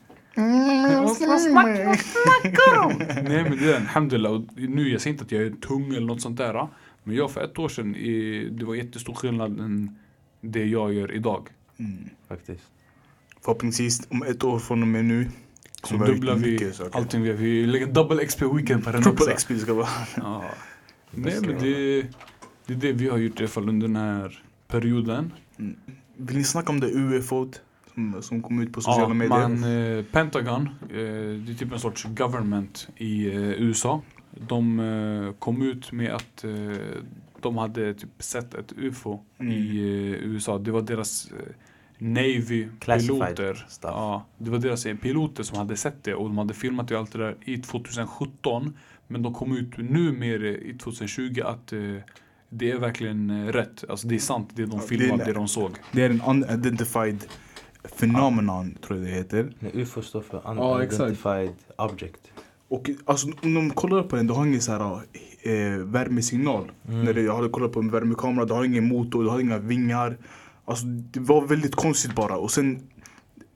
Vad 1.29 1.41
snackar 1.41 2.77
de 2.77 2.87
om? 2.87 2.99
Nej 3.29 3.43
men 3.43 3.59
det 3.59 3.73
är 3.73 3.77
alhamdulillah. 3.77 4.33
Och 4.33 4.43
nu, 4.57 4.89
jag 4.89 5.01
säger 5.01 5.15
inte 5.15 5.25
att 5.25 5.33
jag 5.33 5.43
är 5.43 5.51
tung 5.51 5.89
eller 5.95 6.07
något 6.07 6.21
sånt 6.21 6.37
där. 6.37 6.69
Men 7.03 7.17
jag 7.17 7.31
för 7.31 7.45
ett 7.45 7.59
år 7.59 7.69
sedan, 7.69 7.95
eh, 7.95 8.53
det 8.53 8.65
var 8.65 8.75
jättestor 8.75 9.15
skillnad 9.15 9.61
än 9.61 9.99
det 10.41 10.65
jag 10.65 10.93
gör 10.93 11.15
idag. 11.15 11.49
Mm. 11.79 12.09
Faktiskt. 12.29 12.63
Förhoppningsvis 13.41 14.09
om 14.11 14.23
ett 14.23 14.45
år 14.45 14.59
från 14.59 14.83
och 14.83 14.89
med 14.89 15.05
nu. 15.05 15.29
Så 15.83 15.97
dubblar 15.97 16.35
vi 16.35 16.53
mycket 16.53 16.75
saker. 16.75 16.97
allting 16.99 17.23
vi 17.23 17.29
gör. 17.29 17.37
Vi 17.37 17.67
lägger 17.67 17.87
double 17.87 18.27
XP 18.27 18.43
weekend 18.43 18.85
på 18.85 18.93
den 18.93 19.03
Triple 19.03 19.25
också. 19.25 19.37
XP 19.37 19.59
ska 19.59 19.75
vara. 19.75 19.89
Ja. 20.17 20.45
Nej 21.11 21.41
men 21.41 21.59
det, 21.59 22.07
det 22.75 22.89
är 22.89 22.93
det 22.93 22.93
vi 22.93 23.09
har 23.09 23.19
gjort 23.19 23.41
i 23.41 23.43
alla 23.43 23.49
fall 23.49 23.69
under 23.69 23.87
den 23.89 23.97
här 23.97 24.43
perioden. 24.69 25.33
Vill 26.17 26.37
ni 26.37 26.45
snacka 26.45 26.73
om 26.73 26.81
det 26.81 26.87
UFO 26.91 27.49
som, 27.95 28.23
som 28.23 28.43
kom 28.43 28.63
ut 28.63 28.73
på 28.73 28.81
sociala 28.81 29.09
Ja, 29.09 29.15
medier? 29.15 29.49
man, 29.49 29.65
eh, 29.99 30.05
Pentagon, 30.05 30.69
eh, 30.83 30.97
det 31.47 31.53
är 31.53 31.59
typ 31.59 31.73
en 31.73 31.79
sorts 31.81 32.05
government 32.05 32.89
i 32.97 33.27
eh, 33.27 33.37
USA. 33.37 34.03
De 34.49 34.81
eh, 34.81 35.33
kom 35.39 35.63
ut 35.63 35.93
med 35.93 36.13
att 36.13 36.45
eh, 36.45 36.51
de 37.41 37.59
hade 37.59 37.95
typ 37.95 38.09
sett 38.23 38.55
ett 38.55 38.73
UFO 38.77 39.21
Mm. 39.39 39.53
i 39.53 39.79
eh, 39.79 40.29
USA. 40.31 40.59
Det 40.59 40.71
var 40.71 40.83
deras 40.83 41.29
Navy 41.99 42.69
Classified 42.81 43.37
piloter. 43.37 43.55
stuff. 43.69 43.91
Ja, 43.95 44.27
det 44.39 44.51
var 44.51 44.59
deras 44.59 44.87
piloter 45.03 45.43
som 45.43 45.59
hade 45.59 45.77
sett 45.77 46.05
det 46.05 46.15
och 46.15 46.29
de 46.29 46.39
hade 46.39 46.55
filmat 46.55 46.89
det 46.89 46.95
och 46.95 47.01
allt 47.01 47.13
det 47.13 47.19
där 47.19 47.37
i 47.45 47.59
2017. 47.59 48.73
Men 49.07 49.23
de 49.23 49.35
kom 49.35 49.57
ut 49.57 49.77
nu 49.77 50.13
mer 50.13 50.45
i 50.45 50.79
2020 50.79 51.41
att 51.45 51.73
det 52.51 52.71
är 52.71 52.79
verkligen 52.79 53.31
eh, 53.31 53.53
rätt. 53.53 53.85
Alltså 53.89 54.09
det 54.09 54.15
är 54.15 54.19
sant 54.19 54.51
det 54.55 54.63
de 54.63 54.71
Ja, 54.71 54.77
det 54.77 54.85
är 54.85 54.99
filmade, 54.99 55.17
lä- 55.19 55.25
det 55.25 55.33
de 55.33 55.49
såg. 55.49 55.71
Det 55.93 56.03
är 56.03 56.11
en 56.11 56.23
unidentified 56.27 57.25
phenomenon 57.99 58.79
tror 58.87 58.99
jag 58.99 59.09
det 59.09 59.15
heter. 59.15 59.53
Nej, 59.59 59.73
UFO 59.75 60.03
står 60.03 60.21
för. 60.21 60.43
Unidentified 60.51 61.53
Object. 61.77 62.21
Och 62.69 62.91
alltså 63.05 63.27
om 63.43 63.55
de 63.55 63.71
kollar 63.71 64.03
på 64.03 64.17
den, 64.17 64.27
du 64.27 64.35
har 64.35 64.47
ingen 64.47 64.61
så 64.61 64.73
här 64.73 64.93
eh, 65.43 65.79
värmesignal. 65.79 66.71
Mm. 66.89 67.05
När 67.05 67.15
det, 67.15 67.23
jag 67.23 67.37
hade 67.37 67.49
kollat 67.49 67.73
på 67.73 67.81
en 67.81 67.91
värmekamera, 67.91 68.45
du 68.45 68.55
har 68.55 68.65
ingen 68.65 68.89
motor, 68.89 69.23
du 69.25 69.29
har 69.31 69.41
inga 69.41 69.59
vingar. 69.59 70.17
Alltså 70.65 70.85
det 70.87 71.21
var 71.21 71.47
väldigt 71.47 71.75
konstigt 71.75 72.15
bara. 72.15 72.37
Och 72.37 72.51
sen 72.51 72.83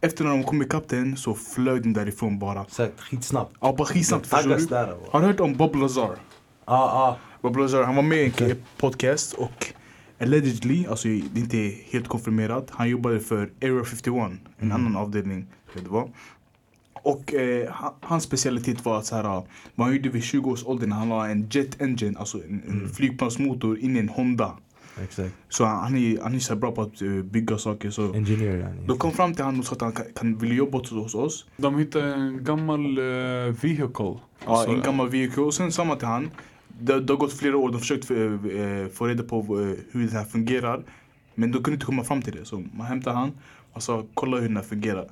efter 0.01 0.25
när 0.25 0.31
de 0.31 0.43
kom 0.45 0.63
ikapp 0.63 0.89
den 0.89 1.17
så 1.17 1.35
flög 1.35 1.83
den 1.83 1.93
därifrån 1.93 2.39
bara. 2.39 2.63
Exakt, 2.63 3.01
skitsnabbt. 3.01 3.57
Ja, 3.61 3.75
bara 3.79 3.85
skitsnabbt 3.85 4.27
förstår 4.27 4.57
du. 4.87 4.97
Har 5.11 5.21
du 5.21 5.27
hört 5.27 5.41
om 5.41 5.55
Bob 5.55 5.77
Lazar? 5.77 6.11
Ja, 6.11 6.17
ja. 6.67 7.19
Lazar, 7.51 7.83
han 7.83 7.97
var 7.97 8.03
med 8.03 8.19
i 8.19 8.25
en 8.25 8.31
Okej. 8.31 8.55
podcast 8.77 9.33
och 9.33 9.67
allegedly, 10.21 10.87
alltså 10.87 11.09
det 11.09 11.15
är 11.41 11.43
inte 11.43 11.73
helt 11.91 12.09
konfirmerat, 12.09 12.67
han 12.71 12.89
jobbade 12.89 13.21
för 13.21 13.51
Area 13.63 13.85
51, 13.85 14.17
en 14.17 14.39
Mm. 14.59 14.73
annan 14.73 14.97
avdelning. 14.97 15.47
Det 15.75 15.89
var. 15.89 16.09
Och 17.03 17.35
eh, 17.35 17.71
han- 17.73 17.93
hans 18.01 18.25
specialitet 18.25 18.85
var 18.85 18.99
att 18.99 19.07
så 19.07 19.17
här, 19.17 19.23
vad 19.23 19.87
han 19.87 19.97
gjorde 19.97 20.09
vid 20.09 20.23
20 20.25 20.51
års 20.51 20.65
ålder 20.65 20.87
när 20.87 20.97
han 20.97 21.09
la 21.09 21.29
en 21.29 21.49
jet 21.51 21.81
engine, 21.83 22.19
alltså 22.19 22.39
en, 22.39 22.63
en 22.67 22.73
Mm. 22.79 22.89
flygplansmotor 22.89 23.79
in 23.79 23.97
i 23.97 23.99
en 24.01 24.09
Honda. 24.09 24.53
Exakt. 25.03 25.35
Så 25.49 25.65
han, 25.65 25.77
han 25.83 25.97
är, 25.97 26.23
han 26.23 26.35
är 26.35 26.39
så 26.39 26.57
bra 26.57 26.73
på 26.73 26.83
att 26.83 27.03
eh, 27.03 27.09
bygga 27.09 27.59
saker. 27.59 27.91
Så 27.91 28.13
Engineer 28.15 28.57
yani. 28.59 28.87
de 28.87 28.99
kom 28.99 29.13
fram 29.13 29.35
till 29.35 29.45
honom 29.45 29.61
och 29.61 29.67
sa 29.67 29.73
att 29.75 29.81
han 29.83 29.93
kan, 29.93 30.07
kan 30.15 30.39
vill 30.39 30.57
jobba 30.57 30.79
hos, 30.79 31.15
oss. 31.15 31.47
De 31.57 31.79
hittade 31.79 32.15
en 32.15 32.45
gammal 32.45 32.99
eh, 32.99 33.05
vehicle. 33.63 33.89
Ja, 33.99 34.21
Alltså, 34.47 34.71
en 34.75 34.81
gammal 34.83 35.09
vehicle. 35.09 35.43
Och 35.43 35.55
sen 35.55 35.73
sa 35.73 35.85
man 35.85 35.99
till 35.99 36.07
han. 36.07 36.31
Det, 36.81 37.01
det 37.01 37.13
har 37.13 37.19
gått 37.19 37.33
flera 37.33 37.57
år, 37.57 37.69
de 37.69 37.75
har 37.75 37.81
försökt 37.81 38.05
få, 38.05 38.15
eh, 38.15 38.89
få 38.89 39.07
reda 39.07 39.23
på 39.23 39.39
eh, 39.39 39.77
hur 39.91 40.09
det 40.09 40.19
här 40.19 40.25
fungerar. 40.25 40.85
Men 41.35 41.53
de 41.53 41.63
kunde 41.63 41.75
inte 41.75 41.87
komma 41.87 42.05
fram 42.05 42.23
till 42.23 42.37
det. 42.37 42.45
Så 42.45 42.65
man 42.75 42.87
hämtade 42.87 43.17
han 43.17 43.33
och 43.73 43.83
sa 43.83 44.05
kolla 44.15 44.37
hur 44.37 44.49
den 44.49 44.57
här 44.57 44.65
fungerar. 44.65 45.09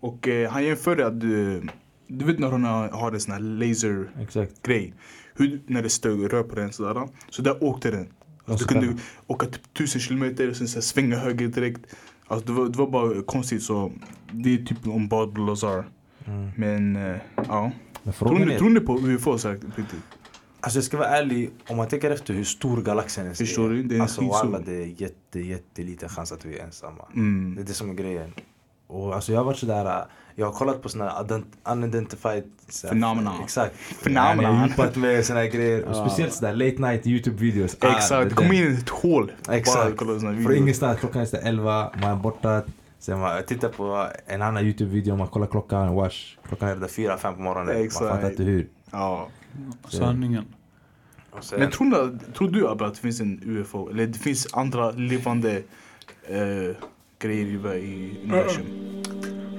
Och 0.00 0.28
eh, 0.28 0.50
han 0.50 0.64
jämförde 0.64 1.06
att 1.06 1.20
du, 1.20 1.62
du 2.06 2.24
vet 2.24 2.38
när 2.38 2.50
hon 2.50 2.64
har, 2.64 3.12
en 3.12 3.20
sån 3.20 3.32
här 3.32 3.40
laser 3.40 4.10
Exakt. 4.20 4.62
grej. 4.62 4.94
Hur, 5.34 5.60
när 5.66 5.82
det 5.82 5.90
stod 5.90 6.32
rör 6.32 6.42
på 6.42 6.54
den 6.54 6.72
sådär. 6.72 7.08
Så 7.30 7.42
där 7.42 7.64
åkte 7.64 7.90
den. 7.90 8.08
Alltså, 8.44 8.66
du 8.66 8.74
kunde 8.74 9.02
åka 9.26 9.46
typ 9.46 9.74
tusen 9.74 10.00
kilometer 10.00 10.50
och 10.50 10.56
sen 10.56 10.68
så 10.68 10.82
svänga 10.82 11.16
höger 11.16 11.48
direkt. 11.48 11.80
Alltså, 12.26 12.46
det, 12.46 12.52
var, 12.52 12.68
det 12.68 12.78
var 12.78 12.86
bara 12.86 13.22
konstigt 13.22 13.62
så 13.62 13.92
det 14.32 14.54
är 14.54 14.58
typ 14.58 14.86
om 14.86 15.08
Bob 15.08 15.38
Lazar. 15.38 15.84
Mm. 16.24 16.50
Men 16.56 16.96
eh, 16.96 17.16
ja. 17.48 17.72
Men 18.02 18.12
Tror 18.12 18.38
ni, 18.38 18.52
är... 18.52 18.58
tror 18.58 18.70
ni 18.70 18.80
på 18.80 18.98
UFO 18.98 19.38
så 19.38 19.48
här? 19.48 19.58
Alltså 20.66 20.78
jag 20.78 20.84
ska 20.84 20.96
vara 20.96 21.08
ärlig, 21.08 21.50
om 21.68 21.76
man 21.76 21.88
tänker 21.88 22.10
efter 22.10 22.34
hur 22.34 22.44
stor 22.44 22.82
galaxen 22.82 23.24
ens 23.24 23.38
Förstår 23.38 23.68
du? 23.68 23.82
Det 23.82 23.96
är 23.96 24.00
Alltså 24.00 24.30
alla, 24.30 24.58
det 24.58 24.72
är 24.82 24.86
jätte, 25.02 25.40
jätteliten 25.40 26.08
chans 26.08 26.32
att 26.32 26.44
vi 26.44 26.58
är 26.58 26.64
ensamma. 26.64 27.04
Mm. 27.14 27.54
Det 27.54 27.62
är 27.62 27.64
det 27.64 27.72
som 27.72 27.90
är 27.90 27.94
grejen. 27.94 28.32
Och 28.86 29.14
alltså 29.14 29.32
jag 29.32 29.40
har 29.40 29.44
varit 29.44 29.58
sådär, 29.58 30.04
jag 30.34 30.46
har 30.46 30.52
kollat 30.52 30.82
på 30.82 30.88
ident- 30.88 31.44
unidentified 31.64 32.44
Phenomena. 32.82 33.34
Exakt. 33.42 33.74
Phenomena. 34.04 34.42
Jag 34.42 34.50
har 34.50 34.68
djupat 34.68 34.96
med 34.96 35.24
såna 35.24 35.40
här 35.40 35.46
grejer. 35.46 35.84
Och 35.84 35.96
speciellt 35.96 36.32
sådär 36.32 36.52
late 36.52 36.82
night 36.82 37.06
YouTube 37.06 37.36
videos. 37.36 37.76
Ah, 37.80 37.96
Exakt, 37.96 38.28
det 38.28 38.34
kom 38.34 38.52
in 38.52 38.72
i 38.72 38.74
ett 38.74 38.88
hål. 38.88 39.32
Exakt. 39.50 39.98
Från 39.98 40.54
ingenstans, 40.56 41.00
klockan 41.00 41.22
är 41.22 41.26
sådär 41.26 41.48
11, 41.48 41.90
man 42.00 42.10
är 42.10 42.16
borta. 42.16 42.62
Sen 42.98 43.18
man 43.20 43.42
tittar 43.46 43.68
på 43.68 44.06
en 44.26 44.42
annan 44.42 44.62
YouTube-video, 44.64 45.16
man 45.16 45.28
kollar 45.28 45.46
klockan, 45.46 45.94
wash. 45.94 46.16
Klockan 46.48 46.68
är 46.68 46.76
där 46.76 46.88
4-5 46.88 47.34
på 47.34 47.40
morgonen. 47.40 47.76
Exakt. 47.76 48.04
Man 48.04 48.10
fattar 48.14 48.30
inte 48.30 48.42
hur. 48.42 48.68
Ja. 48.90 49.28
Sanningen. 49.88 50.44
Sen, 51.40 51.60
Men 51.60 51.70
tror 51.70 51.90
du, 51.90 52.18
tror 52.34 52.48
du 52.48 52.68
Abbe, 52.68 52.86
att 52.86 52.94
det 52.94 53.00
finns 53.00 53.20
en 53.20 53.40
UFO? 53.44 53.88
Eller 53.90 54.06
det 54.06 54.18
finns 54.18 54.46
andra 54.52 54.90
levande 54.90 55.56
eh, 56.28 56.76
grejer 57.18 57.46
i, 57.46 57.78
i 57.78 58.16
universum? 58.24 58.64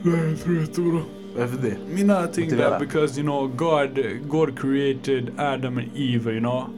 Nej, 0.04 0.30
jag 0.30 0.40
tror 0.40 0.58
jättebra. 0.60 1.02
Varför 1.38 1.58
det? 1.62 1.78
Mina 1.96 2.28
think 2.28 2.52
Motivera. 2.52 2.70
that 2.70 2.80
because 2.80 3.20
you 3.22 3.24
know 3.24 3.48
God 3.48 4.00
God 4.30 4.60
created 4.60 5.32
Adam 5.38 5.78
and 5.78 5.88
Eve, 5.96 6.32
you 6.32 6.40
know. 6.40 6.70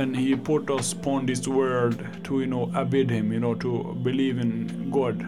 And 0.00 0.16
he 0.16 0.36
put 0.36 0.70
us 0.70 0.94
upon 0.94 1.26
this 1.26 1.46
world 1.48 1.96
to 2.24 2.40
you 2.40 2.46
know 2.46 2.72
obey 2.76 3.04
him, 3.04 3.32
you 3.32 3.38
know, 3.40 3.54
to 3.54 3.94
believe 4.04 4.40
in 4.40 4.70
God. 4.90 5.24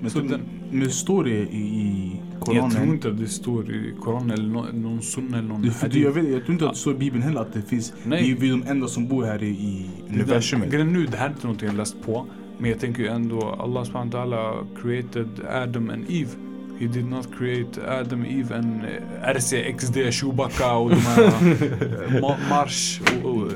Men, 0.00 0.10
Så 0.10 0.18
den- 0.20 0.40
men 0.72 0.90
står 0.90 1.24
det 1.24 1.30
i, 1.52 1.58
i 1.58 2.20
Jag 2.52 2.70
tror 2.72 2.86
inte 2.86 3.08
att 3.08 3.18
det 3.18 3.28
står 3.28 3.70
i 3.70 3.92
Koranen 4.00 4.30
eller 4.30 4.48
nå- 4.48 4.66
någon 4.72 5.02
sunna 5.02 5.38
eller 5.38 5.48
någon 5.48 5.62
Det, 5.62 5.70
för 5.70 5.96
jag, 5.96 6.10
vet, 6.12 6.28
jag 6.28 6.40
tror 6.44 6.52
inte 6.52 6.64
att 6.66 6.72
det 6.72 6.78
står 6.78 6.94
i 6.94 6.96
Bibeln 6.98 7.22
heller 7.22 7.40
att 7.40 7.52
det 7.52 7.62
finns. 7.62 7.92
Nej. 8.04 8.36
Vi, 8.40 8.48
är 8.48 8.50
de 8.52 8.62
enda 8.68 8.88
som 8.88 9.08
bor 9.08 9.24
här 9.24 9.42
i, 9.42 9.46
i 9.48 9.86
universumet. 10.10 10.70
Grejen 10.70 10.92
nu, 10.92 11.06
det 11.06 11.16
här 11.16 11.26
är 11.26 11.30
inte 11.30 11.46
någonting 11.46 11.68
jag 11.68 11.76
läst 11.76 11.96
på. 12.06 12.26
Men 12.58 12.70
jag 12.70 12.80
tänker 12.80 13.02
ju 13.02 13.08
ändå, 13.08 13.40
Allah 13.60 13.84
subhanahu 13.84 14.10
wa 14.12 14.24
ta'ala 14.24 14.66
created 14.82 15.28
Adam 15.52 15.90
and 15.90 16.04
Eve. 16.08 16.30
He 16.80 16.86
did 16.86 17.04
not 17.04 17.28
create 17.38 17.80
Adam 18.00 18.24
Eve 18.26 18.56
and 18.58 18.80
eh, 18.84 19.28
RCXD, 19.36 19.96
Chewbacca 20.12 20.74
och 20.76 20.90
de 20.90 20.96
här 20.96 21.22
eh, 21.24 22.22
Ma- 22.22 22.36
Mars 22.50 23.00
och, 23.24 23.30
och 23.30 23.46
eh, 23.46 23.52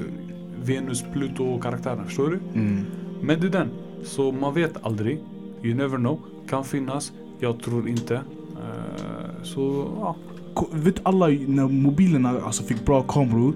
Venus, 0.64 1.04
Pluto 1.12 1.58
karaktärer. 1.60 2.04
Förstår 2.04 2.30
du? 2.30 2.60
Mm. 2.60 2.84
Men 3.22 3.40
det 3.40 3.46
är 3.46 3.50
den. 3.50 3.68
Så 4.04 4.32
man 4.32 4.54
vet 4.54 4.84
aldrig. 4.86 5.18
You 5.62 5.74
never 5.74 5.96
know. 5.96 6.20
Kan 6.50 6.64
finnas. 6.64 7.12
Jag 7.40 7.62
tror 7.62 7.88
inte. 7.88 8.20
Eh, 8.68 9.42
så 9.42 9.88
ja. 10.00 10.16
Ko- 10.54 10.68
Vet 10.72 11.00
alla 11.02 11.26
när 11.26 11.68
mobilerna 11.68 12.40
alltså, 12.44 12.62
fick 12.62 12.84
bra 12.86 13.02
kameror? 13.02 13.52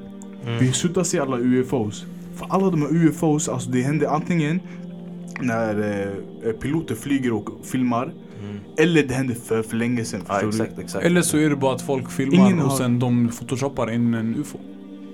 Mm. 0.46 0.58
Vi 0.58 0.72
slutade 0.72 1.06
se 1.06 1.18
alla 1.18 1.36
UFOs. 1.38 2.04
För 2.34 2.46
alla 2.50 2.70
de 2.70 2.82
här 2.82 2.88
UFOs, 2.94 3.48
alltså 3.48 3.70
det 3.70 3.82
hände 3.82 4.10
antingen 4.10 4.60
när 5.40 5.74
eh, 6.44 6.52
piloter 6.52 6.94
flyger 6.94 7.32
och 7.32 7.48
filmar. 7.62 8.12
Mm. 8.42 8.56
Eller 8.76 9.02
det 9.02 9.14
hände 9.14 9.34
för, 9.34 9.62
för 9.62 9.76
länge 9.76 10.04
sedan. 10.04 10.20
Ja 10.28 10.40
exakt, 10.48 10.78
exakt. 10.78 11.04
Eller 11.04 11.22
så 11.22 11.36
är 11.36 11.50
det 11.50 11.56
bara 11.56 11.74
att 11.74 11.82
folk 11.82 12.10
filmar 12.10 12.34
Ingen 12.46 12.60
och 12.60 12.70
har- 12.70 12.76
sen 12.76 12.98
de 12.98 13.28
photoshoppar 13.28 13.90
in 13.90 14.14
en 14.14 14.34
UFO. 14.36 14.58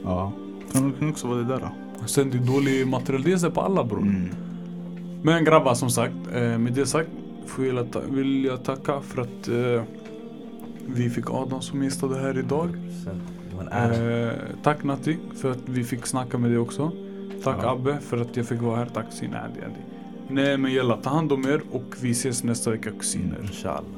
Ja. 0.05 0.33
Kan 0.73 0.93
kan 0.93 1.09
också 1.11 1.27
vara 1.29 1.39
det 1.39 1.45
där 1.45 1.59
då. 1.61 2.07
Sen 2.07 2.31
det 2.31 2.37
är 2.39 2.43
dålig 2.43 2.87
material. 2.87 3.23
Det 3.23 3.33
är 3.33 3.37
så 3.37 3.51
på 3.51 3.61
alla 3.61 3.85
bror. 3.85 4.03
Mm. 4.03 4.29
Men 5.23 5.45
grabbar 5.45 5.75
som 5.75 5.91
sagt, 5.91 6.15
eh, 6.35 6.59
med 6.59 6.73
det 6.73 6.87
sagt 6.87 7.09
får 7.49 7.67
jag 7.67 7.91
ta- 7.93 8.01
vill 8.11 8.45
jag 8.45 8.65
tacka 8.65 9.01
för 9.01 9.23
att 9.23 9.49
eh, 9.49 9.83
vi 10.87 11.11
fick 11.11 11.31
Adam 11.31 11.63
som 11.63 11.83
gästade 11.83 12.19
här 12.19 12.39
idag. 12.39 12.69
Eh, 13.73 14.33
tack 14.63 14.85
Natti 14.85 15.17
för 15.37 15.51
att 15.51 15.59
vi 15.65 15.85
fick 15.85 16.07
snacka 16.07 16.39
med 16.39 16.51
dig 16.51 16.59
också. 16.59 16.91
Tack 17.45 17.57
Ja. 17.63 17.71
Abbe 17.73 17.99
för 18.01 18.17
att 18.17 18.37
jag 18.37 18.47
fick 18.47 18.61
vara 18.61 18.77
här. 18.77 18.87
Tack 18.87 19.13
Sina. 19.13 19.41
Nej 20.29 20.57
men 20.59 20.73
jalla, 20.73 20.97
ta 20.97 21.11
hand 21.11 21.33
om 21.33 21.45
er 21.49 21.61
och 21.73 21.95
vi 22.01 22.11
ses 22.11 22.45
nästa 22.45 22.71
vecka 22.71 22.91
kusiner. 22.91 23.39
Inshallah. 23.43 23.98